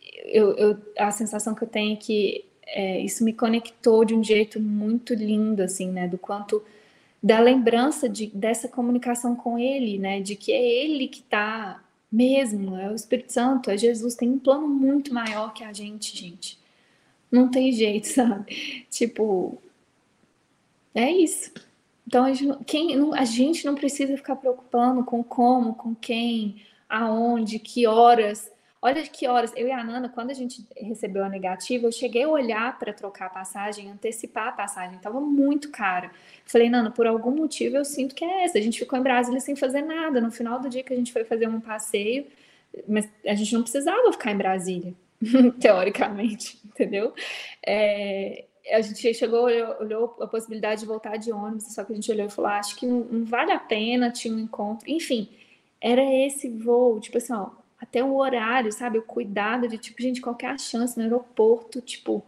eu, 0.02 0.52
eu, 0.54 0.78
a 0.98 1.12
sensação 1.12 1.54
que 1.54 1.64
eu 1.64 1.68
tenho 1.68 1.94
é 1.94 1.98
que 1.98 2.46
é, 2.66 3.00
isso 3.00 3.24
me 3.24 3.32
conectou 3.32 4.04
de 4.04 4.16
um 4.16 4.24
jeito 4.24 4.60
muito 4.60 5.14
lindo, 5.14 5.62
assim, 5.62 5.92
né? 5.92 6.08
Do 6.08 6.18
quanto 6.18 6.64
da 7.22 7.40
lembrança 7.40 8.10
de, 8.10 8.28
dessa 8.28 8.68
comunicação 8.68 9.36
com 9.36 9.60
ele, 9.60 10.00
né? 10.00 10.20
De 10.22 10.36
que 10.36 10.52
é 10.52 10.64
ele 10.64 11.08
que 11.08 11.20
está 11.20 11.85
mesmo, 12.16 12.78
é 12.78 12.90
o 12.90 12.96
Espírito 12.96 13.34
Santo, 13.34 13.70
é 13.70 13.78
Jesus, 13.78 14.16
tem 14.16 14.30
um 14.30 14.40
plano 14.40 14.68
muito 14.68 15.14
maior 15.14 15.54
que 15.54 15.64
a 15.64 15.74
gente, 15.74 16.16
gente. 16.18 16.58
Não 17.30 17.50
tem 17.50 17.72
jeito, 17.72 18.08
sabe? 18.14 18.86
Tipo, 18.90 19.62
é 20.94 21.12
isso. 21.12 21.52
Então 22.08 22.24
a 22.24 22.34
gente, 22.34 22.64
quem, 22.66 23.14
a 23.14 23.26
gente 23.26 23.66
não 23.66 23.76
precisa 23.76 24.16
ficar 24.16 24.36
preocupando 24.36 25.04
com 25.04 25.24
como, 25.24 25.76
com 25.76 25.94
quem, 25.94 26.62
aonde, 26.88 27.60
que 27.60 27.86
horas. 27.86 28.50
Olha 28.86 29.02
que 29.02 29.28
horas. 29.28 29.52
Eu 29.56 29.68
e 29.68 29.72
a 29.72 29.84
Nana, 29.84 30.08
quando 30.08 30.30
a 30.30 30.34
gente 30.36 30.64
recebeu 30.78 31.24
a 31.24 31.28
negativa, 31.28 31.88
eu 31.88 31.92
cheguei 31.92 32.22
a 32.22 32.30
olhar 32.30 32.78
para 32.78 32.94
trocar 32.94 33.26
a 33.26 33.30
passagem, 33.30 33.90
antecipar 33.90 34.50
a 34.50 34.52
passagem. 34.52 35.00
Tava 35.00 35.20
muito 35.20 35.72
cara. 35.72 36.12
Falei, 36.46 36.70
Nana, 36.70 36.92
por 36.92 37.08
algum 37.08 37.32
motivo 37.32 37.78
eu 37.78 37.84
sinto 37.84 38.14
que 38.14 38.24
é 38.24 38.44
essa. 38.44 38.60
A 38.60 38.62
gente 38.62 38.78
ficou 38.78 39.00
em 39.00 39.02
Brasília 39.02 39.40
sem 39.40 39.56
fazer 39.56 39.82
nada. 39.82 40.22
No 40.22 40.30
final 40.30 40.60
do 40.60 40.70
dia 40.70 40.84
que 40.84 40.94
a 40.94 40.96
gente 40.96 41.12
foi 41.12 41.24
fazer 41.24 41.48
um 41.48 41.60
passeio, 41.60 42.28
mas 42.88 43.10
a 43.26 43.34
gente 43.34 43.56
não 43.56 43.64
precisava 43.64 44.12
ficar 44.12 44.32
em 44.32 44.38
Brasília, 44.38 44.94
teoricamente, 45.60 46.60
entendeu? 46.64 47.12
É, 47.66 48.46
a 48.72 48.82
gente 48.82 49.16
chegou, 49.16 49.46
olhou, 49.46 49.78
olhou, 49.80 50.18
a 50.22 50.28
possibilidade 50.28 50.82
de 50.82 50.86
voltar 50.86 51.18
de 51.18 51.32
ônibus, 51.32 51.74
só 51.74 51.84
que 51.84 51.92
a 51.92 51.96
gente 51.96 52.12
olhou 52.12 52.28
e 52.28 52.30
falou, 52.30 52.52
ah, 52.52 52.60
acho 52.60 52.76
que 52.76 52.86
não, 52.86 53.00
não 53.00 53.26
vale 53.26 53.52
a 53.52 53.58
pena, 53.58 54.12
tinha 54.12 54.32
um 54.32 54.40
encontro. 54.40 54.88
Enfim, 54.88 55.28
era 55.82 56.04
esse 56.04 56.48
voo, 56.50 57.00
tipo 57.00 57.18
assim, 57.18 57.34
ó, 57.34 57.50
até 57.86 58.04
o 58.04 58.16
horário, 58.16 58.72
sabe? 58.72 58.98
O 58.98 59.04
cuidado 59.04 59.68
de, 59.68 59.78
tipo, 59.78 60.02
gente, 60.02 60.20
qualquer 60.20 60.60
chance 60.60 60.98
no 60.98 61.04
aeroporto, 61.04 61.80
tipo, 61.80 62.24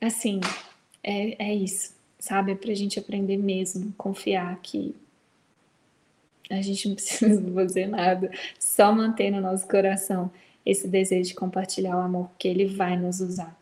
assim, 0.00 0.40
é, 1.02 1.50
é 1.50 1.54
isso, 1.54 1.94
sabe? 2.18 2.52
É 2.52 2.54
pra 2.54 2.74
gente 2.74 2.98
aprender 2.98 3.36
mesmo, 3.36 3.92
confiar 3.96 4.58
que 4.62 4.94
a 6.50 6.60
gente 6.62 6.88
não 6.88 6.94
precisa 6.96 7.52
fazer 7.52 7.86
nada, 7.86 8.30
só 8.58 8.92
manter 8.92 9.30
no 9.30 9.40
nosso 9.40 9.68
coração 9.68 10.30
esse 10.64 10.88
desejo 10.88 11.28
de 11.28 11.34
compartilhar 11.34 11.96
o 11.96 12.00
amor, 12.00 12.30
que 12.38 12.48
ele 12.48 12.64
vai 12.64 12.96
nos 12.96 13.20
usar 13.20 13.54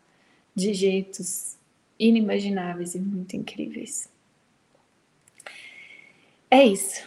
de 0.55 0.73
jeitos 0.73 1.57
inimagináveis 1.99 2.95
e 2.95 2.99
muito 2.99 3.35
incríveis. 3.35 4.09
É 6.49 6.63
isso. 6.63 7.05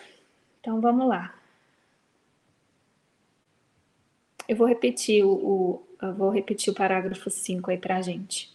Então 0.61 0.81
vamos 0.81 1.09
lá. 1.09 1.36
Eu 4.49 4.57
vou 4.57 4.67
repetir 4.67 5.25
o, 5.25 5.83
o 6.01 6.13
vou 6.17 6.31
repetir 6.31 6.73
o 6.73 6.77
parágrafo 6.77 7.31
5 7.31 7.71
aí 7.71 7.79
pra 7.79 8.03
gente. 8.03 8.55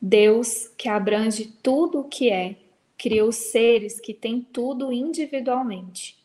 Deus, 0.00 0.68
que 0.76 0.88
abrange 0.88 1.46
tudo 1.62 2.00
o 2.00 2.04
que 2.04 2.30
é, 2.30 2.56
criou 2.98 3.32
seres 3.32 4.00
que 4.00 4.12
têm 4.12 4.40
tudo 4.40 4.92
individualmente, 4.92 6.22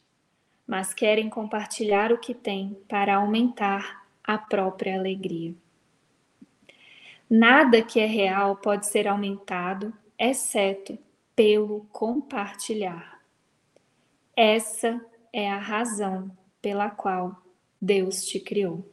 mas 0.67 0.93
querem 0.93 1.29
compartilhar 1.29 2.11
o 2.11 2.17
que 2.17 2.33
têm 2.33 2.77
para 2.87 3.15
aumentar 3.15 4.05
a 4.23 4.37
própria 4.37 4.97
alegria. 4.97 5.53
Nada 7.29 7.81
que 7.81 7.99
é 7.99 8.05
real 8.05 8.55
pode 8.55 8.87
ser 8.87 9.07
aumentado, 9.07 9.93
exceto 10.17 10.97
pelo 11.35 11.85
compartilhar. 11.91 13.19
Essa 14.35 14.99
é 15.31 15.49
a 15.49 15.57
razão 15.57 16.29
pela 16.61 16.89
qual 16.89 17.41
Deus 17.81 18.25
te 18.25 18.39
criou. 18.39 18.85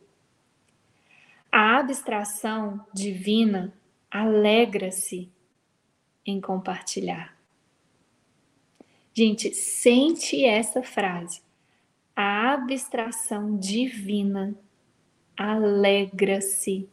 A 1.51 1.79
abstração 1.79 2.85
divina 2.93 3.73
alegra-se 4.11 5.31
em 6.25 6.41
compartilhar. 6.41 7.37
Gente, 9.15 9.55
sente 9.55 10.45
essa 10.45 10.83
frase. 10.83 11.41
A 12.15 12.53
abstração 12.53 13.57
divina 13.57 14.55
alegra-se 15.37 16.89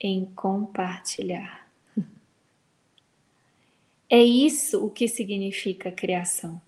em 0.00 0.24
compartilhar. 0.26 1.68
É 4.10 4.22
isso 4.22 4.86
o 4.86 4.90
que 4.90 5.06
significa 5.06 5.92
criação. 5.92 6.62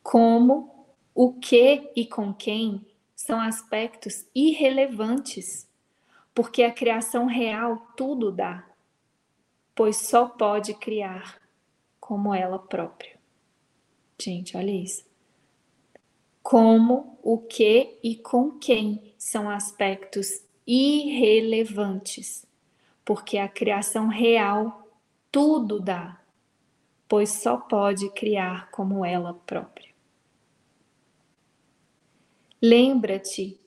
Como, 0.00 0.75
o 1.16 1.32
que 1.32 1.90
e 1.96 2.04
com 2.04 2.34
quem 2.34 2.84
são 3.14 3.40
aspectos 3.40 4.26
irrelevantes, 4.34 5.66
porque 6.34 6.62
a 6.62 6.70
criação 6.70 7.24
real 7.24 7.90
tudo 7.96 8.30
dá, 8.30 8.68
pois 9.74 9.96
só 9.96 10.28
pode 10.28 10.74
criar 10.74 11.40
como 11.98 12.34
ela 12.34 12.58
própria. 12.58 13.18
Gente, 14.20 14.58
olha 14.58 14.70
isso. 14.70 15.06
Como, 16.42 17.18
o 17.22 17.38
que 17.38 17.98
e 18.02 18.16
com 18.16 18.50
quem 18.50 19.14
são 19.16 19.48
aspectos 19.48 20.44
irrelevantes, 20.66 22.44
porque 23.06 23.38
a 23.38 23.48
criação 23.48 24.08
real 24.08 24.86
tudo 25.32 25.80
dá, 25.80 26.20
pois 27.08 27.30
só 27.30 27.56
pode 27.56 28.10
criar 28.10 28.70
como 28.70 29.02
ela 29.02 29.32
própria. 29.32 29.95
Lembra-te 32.68 33.60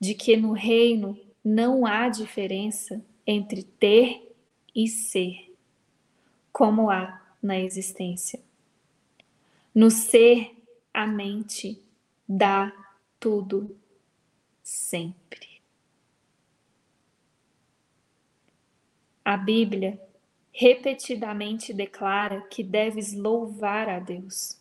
de 0.00 0.14
que 0.14 0.34
no 0.34 0.52
reino 0.52 1.20
não 1.44 1.84
há 1.84 2.08
diferença 2.08 3.04
entre 3.26 3.62
ter 3.62 4.34
e 4.74 4.88
ser, 4.88 5.54
como 6.50 6.88
há 6.88 7.20
na 7.42 7.60
existência. 7.60 8.40
No 9.74 9.90
ser, 9.90 10.56
a 10.90 11.06
mente 11.06 11.82
dá 12.26 12.72
tudo 13.20 13.76
sempre. 14.62 15.60
A 19.22 19.36
Bíblia 19.36 20.00
repetidamente 20.50 21.74
declara 21.74 22.40
que 22.48 22.64
deves 22.64 23.12
louvar 23.12 23.86
a 23.90 23.98
Deus. 23.98 24.58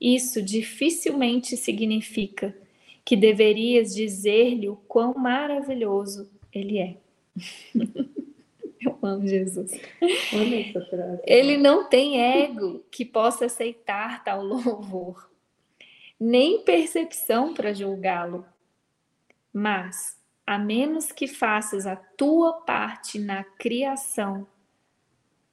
Isso 0.00 0.42
dificilmente 0.42 1.56
significa 1.56 2.60
que 3.04 3.16
deverias 3.16 3.94
dizer-lhe 3.94 4.68
o 4.68 4.76
quão 4.76 5.14
maravilhoso 5.14 6.30
ele 6.52 6.78
é. 6.78 6.96
Eu 8.80 8.98
amo 9.00 9.26
Jesus. 9.26 9.70
Ele 11.24 11.56
não 11.56 11.88
tem 11.88 12.20
ego 12.20 12.84
que 12.90 13.04
possa 13.04 13.46
aceitar 13.46 14.24
tal 14.24 14.42
louvor, 14.42 15.30
nem 16.18 16.64
percepção 16.64 17.54
para 17.54 17.72
julgá-lo. 17.72 18.44
Mas 19.52 20.20
a 20.44 20.58
menos 20.58 21.12
que 21.12 21.28
faças 21.28 21.86
a 21.86 21.94
tua 21.94 22.54
parte 22.62 23.18
na 23.18 23.44
criação, 23.44 24.46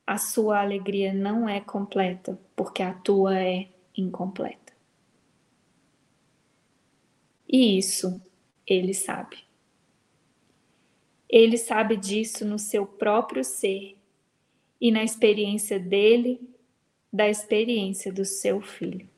a 0.05 0.17
sua 0.17 0.61
alegria 0.61 1.13
não 1.13 1.47
é 1.47 1.61
completa, 1.61 2.39
porque 2.55 2.81
a 2.81 2.93
tua 2.93 3.37
é 3.39 3.69
incompleta. 3.95 4.68
E 7.49 7.79
isso 7.79 8.21
ele 8.65 8.93
sabe. 8.93 9.37
Ele 11.27 11.57
sabe 11.57 11.97
disso 11.97 12.45
no 12.45 12.59
seu 12.59 12.85
próprio 12.85 13.43
ser 13.43 13.97
e 14.79 14.91
na 14.91 15.03
experiência 15.03 15.79
dele, 15.79 16.39
da 17.11 17.27
experiência 17.27 18.13
do 18.13 18.23
seu 18.23 18.61
filho. 18.61 19.09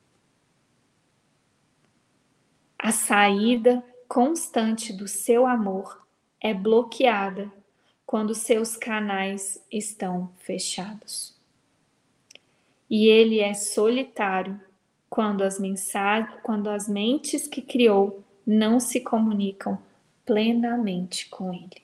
A 2.80 2.92
saída 2.92 3.84
constante 4.08 4.94
do 4.94 5.08
seu 5.08 5.46
amor 5.46 6.08
é 6.40 6.54
bloqueada 6.54 7.52
quando 8.06 8.34
seus 8.34 8.76
canais 8.76 9.64
estão 9.70 10.34
fechados. 10.40 11.38
E 12.90 13.08
ele 13.08 13.40
é 13.40 13.54
solitário 13.54 14.60
quando 15.12 15.44
as 15.44 15.60
mensagens, 15.60 16.34
quando 16.42 16.70
as 16.70 16.88
mentes 16.88 17.46
que 17.46 17.62
criou 17.62 18.24
não 18.48 18.80
se 18.80 19.00
comunicam 19.02 19.78
plenamente 20.26 21.30
com 21.30 21.54
ele. 21.54 21.84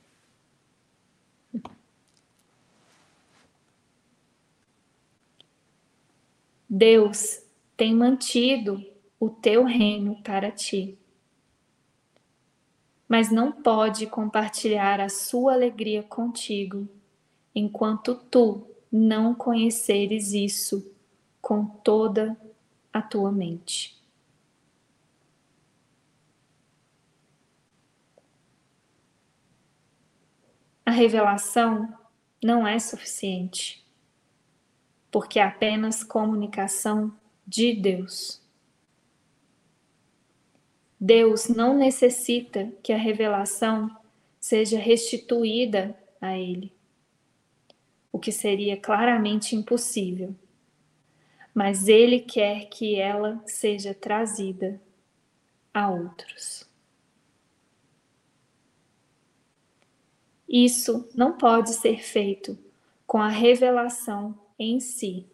Deus 6.68 7.44
tem 7.76 7.94
mantido 7.94 8.84
o 9.20 9.30
teu 9.30 9.64
reino 9.64 10.22
para 10.24 10.50
ti 10.50 10.98
mas 13.08 13.32
não 13.32 13.52
pode 13.52 14.06
compartilhar 14.08 15.00
a 15.00 15.08
sua 15.08 15.54
alegria 15.54 16.04
contigo 16.04 16.88
enquanto 17.56 18.16
tu 18.16 18.68
não 18.92 19.34
conheceres 19.34 20.34
isso 20.34 20.92
com 21.42 21.66
toda 21.66 22.38
a 22.98 23.02
tua 23.02 23.32
mente. 23.32 23.96
A 30.84 30.90
revelação 30.90 31.94
não 32.44 32.68
é 32.68 32.80
suficiente, 32.80 33.86
porque 35.12 35.40
é 35.40 35.44
apenas 35.44 36.04
comunicação 36.04 37.16
de 37.46 37.74
Deus. 37.74 38.42
Deus 41.00 41.48
não 41.48 41.78
necessita 41.78 42.72
que 42.82 42.92
a 42.92 42.98
revelação 42.98 43.96
seja 44.40 44.80
restituída 44.80 45.96
a 46.20 46.36
Ele, 46.36 46.74
o 48.12 48.18
que 48.18 48.32
seria 48.32 48.76
claramente 48.76 49.56
impossível, 49.56 50.36
mas 51.58 51.88
Ele 51.88 52.20
quer 52.20 52.70
que 52.70 52.98
ela 52.98 53.42
seja 53.48 53.92
trazida 53.92 54.80
a 55.74 55.90
outros. 55.90 56.70
Isso 60.48 61.10
não 61.16 61.36
pode 61.36 61.74
ser 61.74 62.04
feito 62.04 62.56
com 63.08 63.20
a 63.20 63.28
revelação 63.28 64.38
em 64.60 64.80
si. 64.80 65.26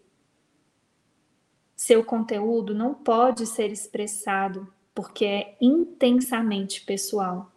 Seu 1.76 2.06
conteúdo 2.06 2.74
não 2.74 2.94
pode 2.94 3.46
ser 3.46 3.70
expressado 3.70 4.74
porque 4.96 5.26
é 5.26 5.58
intensamente 5.60 6.86
pessoal 6.86 7.52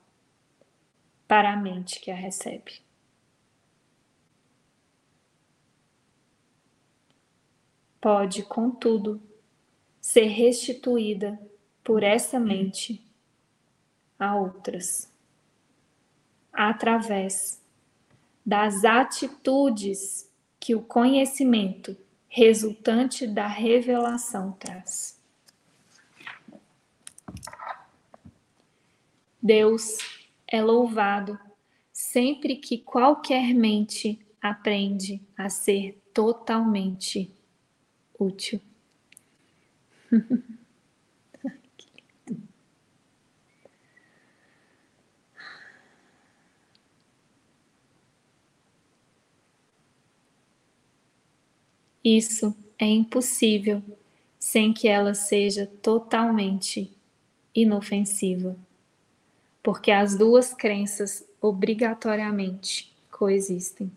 para 1.28 1.52
a 1.52 1.56
mente 1.56 2.00
que 2.00 2.10
a 2.10 2.16
recebe. 2.16 2.84
Pode, 8.00 8.42
contudo, 8.42 9.20
ser 10.00 10.26
restituída 10.26 11.38
por 11.82 12.02
essa 12.02 12.38
mente 12.38 13.02
a 14.18 14.36
outras 14.36 15.12
através 16.52 17.62
das 18.44 18.84
atitudes 18.84 20.30
que 20.58 20.74
o 20.74 20.82
conhecimento 20.82 21.96
resultante 22.28 23.26
da 23.26 23.46
revelação 23.46 24.52
traz. 24.52 25.20
Deus 29.42 29.98
é 30.48 30.62
louvado 30.62 31.38
sempre 31.92 32.56
que 32.56 32.78
qualquer 32.78 33.54
mente 33.54 34.18
aprende 34.40 35.20
a 35.36 35.48
ser 35.48 36.02
totalmente 36.12 37.35
útil. 38.18 38.60
Isso 52.04 52.54
é 52.78 52.86
impossível 52.86 53.82
sem 54.38 54.72
que 54.72 54.86
ela 54.86 55.12
seja 55.12 55.66
totalmente 55.82 56.96
inofensiva, 57.54 58.56
porque 59.62 59.90
as 59.90 60.16
duas 60.16 60.54
crenças 60.54 61.24
obrigatoriamente 61.40 62.92
coexistem. 63.10 63.90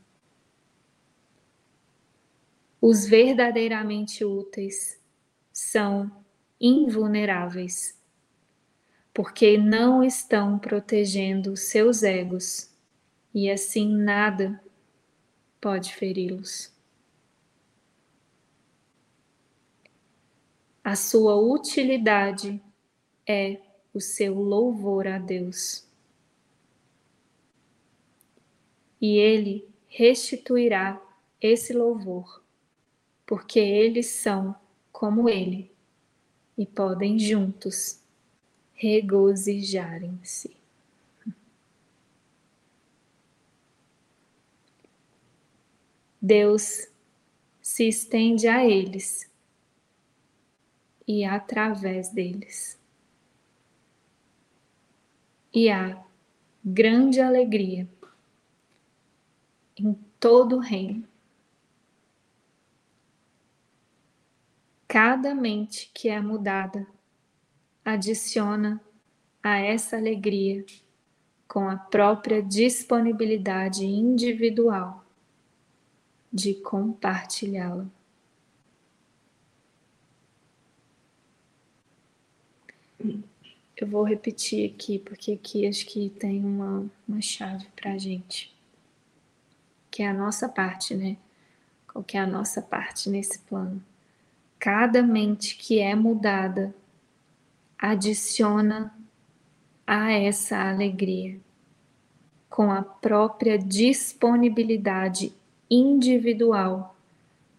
Os 2.81 3.06
verdadeiramente 3.06 4.23
úteis 4.23 4.99
são 5.51 6.10
invulneráveis, 6.60 7.99
porque 9.14 9.57
não 9.57 10.03
estão 10.03 10.57
protegendo 10.57 11.57
seus 11.57 12.03
egos 12.03 12.73
e 13.34 13.49
assim 13.49 13.93
nada 13.93 14.64
pode 15.60 15.93
feri-los. 15.93 16.73
A 20.84 20.95
sua 20.95 21.35
utilidade 21.35 22.61
é 23.27 23.61
o 23.93 23.99
seu 23.99 24.34
louvor 24.34 25.06
a 25.06 25.19
Deus. 25.19 25.88
E 29.01 29.18
Ele 29.18 29.69
restituirá 29.88 31.01
esse 31.41 31.73
louvor, 31.73 32.43
porque 33.30 33.60
eles 33.60 34.07
são 34.07 34.56
como 34.91 35.30
Ele 35.30 35.72
e 36.57 36.65
podem 36.65 37.19
juntos 37.19 38.01
regozijarem-se. 38.73 40.57
Deus 46.19 46.88
se 47.61 47.88
estende 47.88 48.47
a 48.47 48.65
eles 48.65 49.30
e 51.07 51.23
através 51.23 52.10
deles. 52.10 52.80
E 55.53 55.69
há 55.69 56.03
grande 56.65 57.22
alegria 57.22 57.88
em 59.77 59.93
todo 60.19 60.56
o 60.56 60.60
reino. 60.60 61.09
Cada 64.90 65.36
mente 65.36 65.91
que 65.94 66.10
é 66.10 66.20
mudada 66.20 66.88
adiciona 67.86 68.82
a 69.44 69.60
essa 69.60 69.95
alegria 69.95 70.66
com 71.48 71.70
a 71.70 71.78
própria 71.78 72.41
disponibilidade 72.41 73.86
individual 73.86 75.06
de 76.34 76.56
compartilhá-la. 76.56 77.86
Eu 83.78 83.88
vou 83.88 84.03
repetir 84.03 84.74
aqui, 84.74 84.98
porque 84.98 85.34
aqui 85.34 85.68
acho 85.68 85.86
que 85.86 86.10
tem 86.10 86.44
uma, 86.44 86.90
uma 87.07 87.22
chave 87.22 87.68
para 87.76 87.94
a 87.94 87.98
gente, 87.99 88.52
que 89.91 90.02
é 90.02 90.07
a 90.07 90.14
nossa 90.16 90.49
parte, 90.49 90.95
né? 90.95 91.16
Qual 91.88 92.03
que 92.03 92.18
é 92.18 92.22
a 92.22 92.26
nossa 92.26 92.60
parte 92.60 93.07
nesse 93.07 93.38
plano? 93.38 93.86
Cada 94.60 95.02
mente 95.02 95.56
que 95.56 95.80
é 95.80 95.95
mudada 95.95 96.76
adiciona 97.77 98.94
a 99.88 100.11
essa 100.11 100.69
alegria 100.69 101.40
com 102.49 102.69
a 102.69 102.81
própria 102.81 103.57
disponibilidade 103.57 105.34
individual 105.72 106.94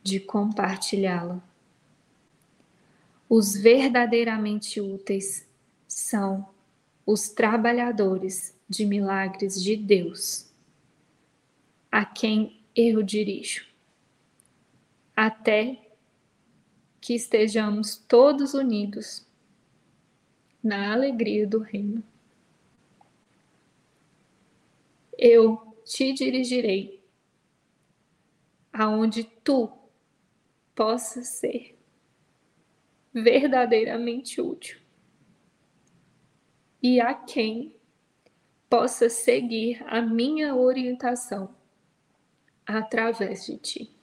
de 0.03 0.21
compartilhá-la. 0.21 1.43
Os 3.27 3.57
verdadeiramente 3.57 4.79
úteis 4.79 5.49
são 5.89 6.47
os 7.07 7.31
trabalhadores 7.31 8.55
de 8.69 8.85
milagres 8.85 9.63
de 9.63 9.75
Deus, 9.75 10.53
a 11.91 12.05
quem 12.05 12.61
eu 12.77 13.03
dirijo, 13.03 13.65
até 15.17 15.90
que 17.11 17.15
estejamos 17.17 17.97
todos 17.97 18.55
unidos 18.55 19.27
na 20.63 20.93
alegria 20.93 21.45
do 21.45 21.59
Reino. 21.59 22.05
Eu 25.19 25.75
te 25.85 26.13
dirigirei 26.13 27.03
aonde 28.73 29.25
tu 29.25 29.73
possas 30.73 31.27
ser 31.27 31.77
verdadeiramente 33.13 34.41
útil 34.41 34.79
e 36.81 37.01
a 37.01 37.13
quem 37.13 37.75
possa 38.69 39.09
seguir 39.09 39.83
a 39.89 40.01
minha 40.01 40.55
orientação 40.55 41.53
através 42.65 43.47
de 43.47 43.59
ti. 43.59 44.00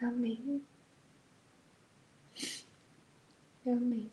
Amém. 0.00 0.62
Amém. 3.66 4.10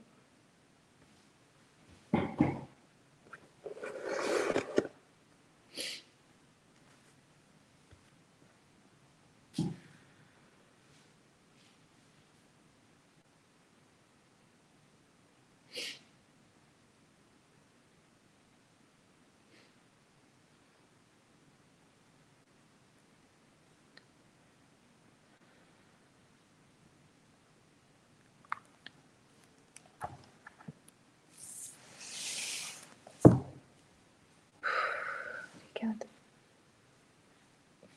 Obrigada. 35.76 36.08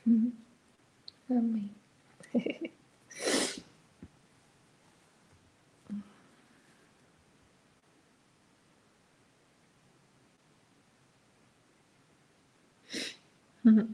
Uhum. 0.06 0.32
Amém. 1.38 1.70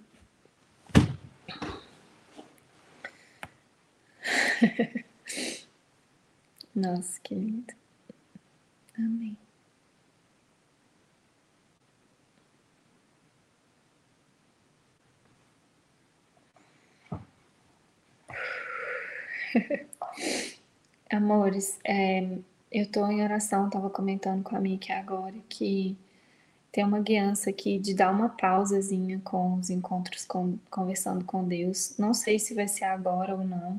Nossa, 6.75 7.21
que 7.21 7.35
lindo. 7.35 7.75
Amém. 8.97 9.44
Amores, 21.11 21.79
é, 21.85 22.23
eu 22.71 22.83
estou 22.83 23.11
em 23.11 23.23
oração, 23.23 23.67
estava 23.67 23.89
comentando 23.91 24.43
com 24.43 24.57
a 24.57 24.61
Miki 24.61 24.93
agora 24.93 25.35
que 25.49 25.97
tem 26.73 26.85
uma 26.85 26.99
guiança 27.01 27.51
aqui 27.51 27.79
de 27.79 27.95
dar 27.95 28.11
uma 28.11 28.29
pausazinha 28.29 29.21
com 29.23 29.55
os 29.55 29.71
encontros 29.71 30.25
com, 30.25 30.59
conversando 30.69 31.25
com 31.25 31.47
Deus. 31.47 31.95
Não 31.99 32.13
sei 32.13 32.39
se 32.39 32.53
vai 32.53 32.67
ser 32.67 32.85
agora 32.85 33.35
ou 33.37 33.45
não, 33.45 33.79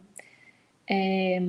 é, 0.89 1.41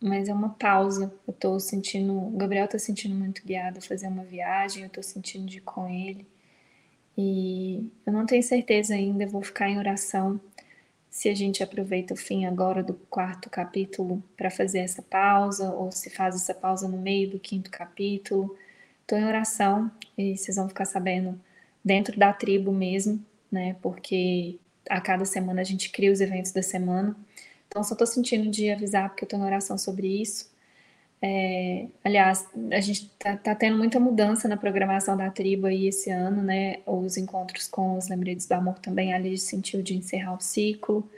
mas 0.00 0.28
é 0.28 0.32
uma 0.32 0.50
pausa. 0.50 1.12
Eu 1.26 1.32
estou 1.32 1.60
sentindo, 1.60 2.16
o 2.16 2.30
Gabriel 2.30 2.64
está 2.64 2.78
sentindo 2.78 3.14
muito 3.14 3.44
guiado 3.44 3.78
a 3.78 3.82
fazer 3.82 4.08
uma 4.08 4.24
viagem, 4.24 4.84
eu 4.84 4.86
estou 4.86 5.02
sentindo 5.02 5.46
de 5.46 5.58
ir 5.58 5.62
com 5.62 5.86
ele. 5.88 6.26
E 7.18 7.90
eu 8.06 8.12
não 8.12 8.24
tenho 8.26 8.42
certeza 8.42 8.94
ainda, 8.94 9.26
vou 9.26 9.42
ficar 9.42 9.68
em 9.68 9.78
oração 9.78 10.40
se 11.16 11.30
a 11.30 11.34
gente 11.34 11.62
aproveita 11.62 12.12
o 12.12 12.16
fim 12.16 12.44
agora 12.44 12.82
do 12.82 12.92
quarto 12.92 13.48
capítulo 13.48 14.22
para 14.36 14.50
fazer 14.50 14.80
essa 14.80 15.00
pausa, 15.00 15.72
ou 15.72 15.90
se 15.90 16.10
faz 16.10 16.36
essa 16.36 16.52
pausa 16.52 16.86
no 16.86 16.98
meio 16.98 17.30
do 17.30 17.38
quinto 17.38 17.70
capítulo. 17.70 18.54
Estou 19.00 19.16
em 19.16 19.24
oração 19.24 19.90
e 20.18 20.36
vocês 20.36 20.58
vão 20.58 20.68
ficar 20.68 20.84
sabendo 20.84 21.40
dentro 21.82 22.18
da 22.18 22.34
tribo 22.34 22.70
mesmo, 22.70 23.18
né? 23.50 23.76
Porque 23.80 24.58
a 24.90 25.00
cada 25.00 25.24
semana 25.24 25.62
a 25.62 25.64
gente 25.64 25.88
cria 25.88 26.12
os 26.12 26.20
eventos 26.20 26.52
da 26.52 26.62
semana. 26.62 27.16
Então, 27.66 27.82
só 27.82 27.94
estou 27.94 28.06
sentindo 28.06 28.50
de 28.50 28.70
avisar 28.70 29.08
porque 29.08 29.24
eu 29.24 29.26
estou 29.26 29.40
em 29.40 29.44
oração 29.44 29.78
sobre 29.78 30.20
isso. 30.20 30.50
É, 31.28 31.88
aliás, 32.04 32.46
a 32.70 32.80
gente 32.80 33.06
está 33.06 33.36
tá 33.36 33.52
tendo 33.52 33.76
muita 33.76 33.98
mudança 33.98 34.46
na 34.46 34.56
programação 34.56 35.16
da 35.16 35.28
tribo 35.28 35.66
aí 35.66 35.88
esse 35.88 36.08
ano, 36.08 36.40
né? 36.40 36.78
Os 36.86 37.16
encontros 37.16 37.66
com 37.66 37.96
os 37.98 38.08
lembretes 38.08 38.46
do 38.46 38.52
amor 38.52 38.78
também 38.78 39.12
ali 39.12 39.36
sentiu 39.36 39.82
de 39.82 39.96
encerrar 39.96 40.34
o 40.34 40.40
ciclo. 40.40 41.10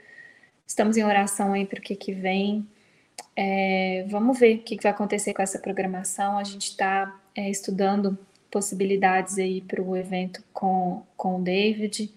Estamos 0.65 0.97
em 0.97 1.03
oração 1.03 1.53
aí 1.53 1.63
para 1.63 1.77
o 1.79 1.81
que, 1.81 1.95
que 1.95 2.11
vem. 2.11 2.67
É, 3.35 4.03
vamos 4.09 4.39
ver 4.39 4.57
o 4.57 4.59
que, 4.63 4.77
que, 4.77 4.83
vai 4.83 4.91
acontecer 4.91 5.31
com 5.31 5.43
essa 5.43 5.59
programação. 5.59 6.39
A 6.39 6.43
gente 6.43 6.69
está 6.69 7.15
é, 7.35 7.47
estudando 7.47 8.17
possibilidades 8.49 9.37
aí 9.37 9.61
para 9.61 9.81
o 9.81 9.95
evento 9.95 10.43
com, 10.51 11.03
com 11.15 11.35
o 11.39 11.43
David. 11.43 12.11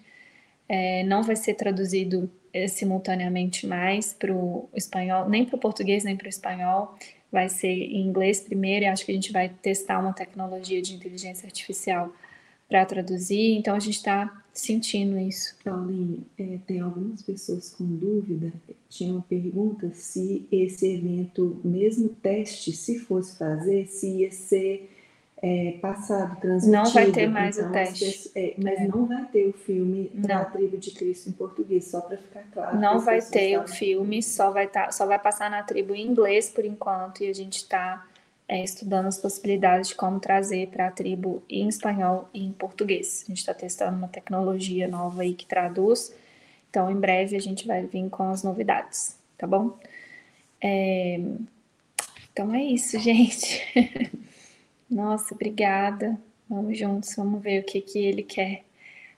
É, 0.67 1.03
não 1.03 1.21
vai 1.21 1.35
ser 1.35 1.53
traduzido 1.53 2.31
é, 2.51 2.67
simultaneamente 2.67 3.67
mais 3.67 4.13
para 4.13 4.33
o 4.33 4.67
espanhol, 4.73 5.29
nem 5.29 5.45
para 5.45 5.57
o 5.57 5.59
português, 5.59 6.03
nem 6.03 6.17
para 6.17 6.25
o 6.25 6.29
espanhol 6.29 6.97
vai 7.33 7.49
ser 7.49 7.67
em 7.67 8.05
inglês 8.07 8.39
primeiro, 8.39 8.85
e 8.85 8.87
acho 8.87 9.03
que 9.03 9.11
a 9.11 9.15
gente 9.15 9.31
vai 9.31 9.49
testar 9.49 9.99
uma 9.99 10.13
tecnologia 10.13 10.81
de 10.81 10.93
inteligência 10.93 11.47
artificial 11.47 12.13
para 12.69 12.85
traduzir, 12.85 13.55
então 13.57 13.75
a 13.75 13.79
gente 13.79 13.97
está 13.97 14.41
sentindo 14.53 15.17
isso. 15.17 15.55
Paulinho, 15.63 16.23
é, 16.37 16.59
tem 16.67 16.79
algumas 16.79 17.23
pessoas 17.23 17.71
com 17.71 17.85
dúvida, 17.85 18.53
tinha 18.87 19.11
uma 19.11 19.23
pergunta 19.23 19.91
se 19.93 20.47
esse 20.51 20.87
evento, 20.93 21.59
mesmo 21.63 22.09
teste, 22.09 22.71
se 22.71 22.99
fosse 22.99 23.35
fazer, 23.35 23.87
se 23.87 24.21
ia 24.21 24.31
ser 24.31 24.92
é, 25.45 25.73
passado, 25.81 26.39
transmitido. 26.39 26.71
Não 26.71 26.89
vai 26.89 27.11
ter 27.11 27.27
mais 27.27 27.57
então, 27.57 27.69
o 27.69 27.73
teste. 27.73 28.31
É, 28.33 28.53
mas 28.57 28.79
é. 28.79 28.87
não 28.87 29.05
vai 29.05 29.25
ter 29.25 29.45
o 29.45 29.51
filme 29.51 30.09
da 30.13 30.45
Tribo 30.45 30.77
de 30.77 30.91
Cristo 30.91 31.29
em 31.29 31.33
português, 31.33 31.83
só 31.83 31.99
para 31.99 32.15
ficar 32.15 32.43
claro. 32.53 32.79
Não 32.79 32.97
vai 33.01 33.21
ter 33.21 33.57
o 33.57 33.67
filme, 33.67 34.23
só 34.23 34.51
vai, 34.51 34.67
tá, 34.67 34.89
só 34.89 35.05
vai 35.05 35.19
passar 35.19 35.51
na 35.51 35.61
tribo 35.61 35.93
em 35.93 36.07
inglês 36.07 36.49
por 36.49 36.63
enquanto, 36.63 37.25
e 37.25 37.27
a 37.27 37.33
gente 37.33 37.57
está 37.57 38.07
é, 38.47 38.63
estudando 38.63 39.07
as 39.07 39.17
possibilidades 39.17 39.89
de 39.89 39.95
como 39.95 40.17
trazer 40.17 40.69
para 40.69 40.87
a 40.87 40.91
tribo 40.91 41.43
em 41.49 41.67
espanhol 41.67 42.29
e 42.33 42.45
em 42.45 42.53
português. 42.53 43.23
A 43.25 43.27
gente 43.27 43.39
está 43.39 43.53
testando 43.53 43.97
uma 43.97 44.07
tecnologia 44.07 44.87
nova 44.87 45.23
aí 45.23 45.33
que 45.33 45.45
traduz, 45.45 46.15
então 46.69 46.89
em 46.89 46.97
breve 46.97 47.35
a 47.35 47.41
gente 47.41 47.67
vai 47.67 47.85
vir 47.85 48.09
com 48.09 48.29
as 48.29 48.43
novidades, 48.43 49.17
tá 49.37 49.45
bom? 49.45 49.77
É, 50.61 51.19
então 52.31 52.55
é 52.55 52.63
isso, 52.63 52.97
gente. 53.03 53.61
Nossa, 54.93 55.33
obrigada. 55.33 56.19
Vamos 56.47 56.77
juntos, 56.77 57.15
vamos 57.15 57.41
ver 57.41 57.61
o 57.61 57.65
que, 57.65 57.81
que 57.81 57.97
ele 57.97 58.21
quer, 58.21 58.63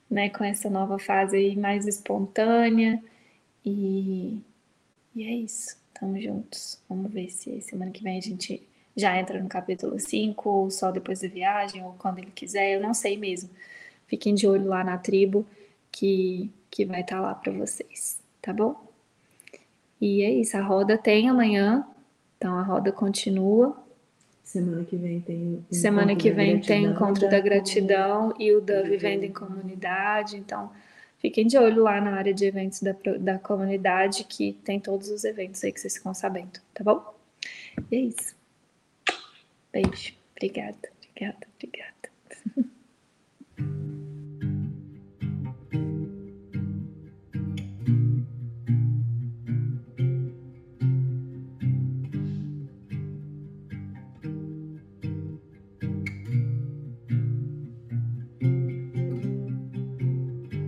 né, 0.09 0.29
com 0.29 0.43
essa 0.43 0.69
nova 0.69 0.97
fase 0.97 1.35
aí 1.35 1.55
mais 1.57 1.85
espontânea. 1.85 3.03
E, 3.65 4.39
e 5.13 5.23
é 5.23 5.31
isso. 5.35 5.77
Tamo 5.93 6.19
juntos. 6.21 6.81
Vamos 6.87 7.11
ver 7.11 7.29
se 7.29 7.59
semana 7.61 7.91
que 7.91 8.03
vem 8.03 8.17
a 8.17 8.21
gente 8.21 8.65
já 8.95 9.17
entra 9.19 9.41
no 9.41 9.49
capítulo 9.49 9.99
5, 9.99 10.49
ou 10.49 10.71
só 10.71 10.91
depois 10.91 11.19
da 11.19 11.27
viagem, 11.27 11.83
ou 11.83 11.93
quando 11.93 12.19
ele 12.19 12.31
quiser, 12.31 12.75
eu 12.75 12.81
não 12.81 12.93
sei 12.93 13.17
mesmo. 13.17 13.49
Fiquem 14.07 14.33
de 14.33 14.47
olho 14.47 14.67
lá 14.67 14.83
na 14.83 14.97
tribo 14.97 15.45
que, 15.91 16.49
que 16.71 16.85
vai 16.85 17.01
estar 17.01 17.17
tá 17.17 17.21
lá 17.21 17.35
para 17.35 17.51
vocês, 17.51 18.21
tá 18.41 18.53
bom? 18.53 18.75
E 19.99 20.21
é 20.23 20.31
isso, 20.31 20.55
a 20.57 20.61
roda 20.61 20.97
tem 20.97 21.29
amanhã, 21.29 21.85
então 22.37 22.57
a 22.57 22.63
roda 22.63 22.91
continua. 22.91 23.84
Semana 24.55 24.85
que 24.85 24.95
vem 24.95 25.19
tem. 25.19 25.65
Semana 25.69 26.15
que 26.15 26.31
vem 26.31 26.61
tem 26.61 26.85
encontro 26.85 27.29
da 27.29 27.41
gratidão 27.41 28.33
e 28.39 28.53
o 28.53 28.61
da 28.61 28.83
Vivendo 28.83 29.25
em 29.25 29.33
Comunidade. 29.33 30.37
Então, 30.37 30.71
fiquem 31.17 31.45
de 31.45 31.57
olho 31.57 31.83
lá 31.83 31.99
na 31.99 32.11
área 32.11 32.33
de 32.33 32.45
eventos 32.45 32.81
da, 32.81 32.95
da 33.19 33.37
comunidade, 33.37 34.23
que 34.23 34.53
tem 34.63 34.79
todos 34.79 35.09
os 35.09 35.25
eventos 35.25 35.61
aí 35.61 35.73
que 35.73 35.81
vocês 35.81 35.97
ficam 35.97 36.13
sabendo, 36.13 36.61
tá 36.73 36.85
bom? 36.85 37.13
E 37.91 37.97
é 37.97 37.99
isso. 37.99 38.33
Beijo. 39.73 40.13
Obrigada, 40.37 40.89
obrigada, 41.01 41.47
obrigada. 41.57 42.75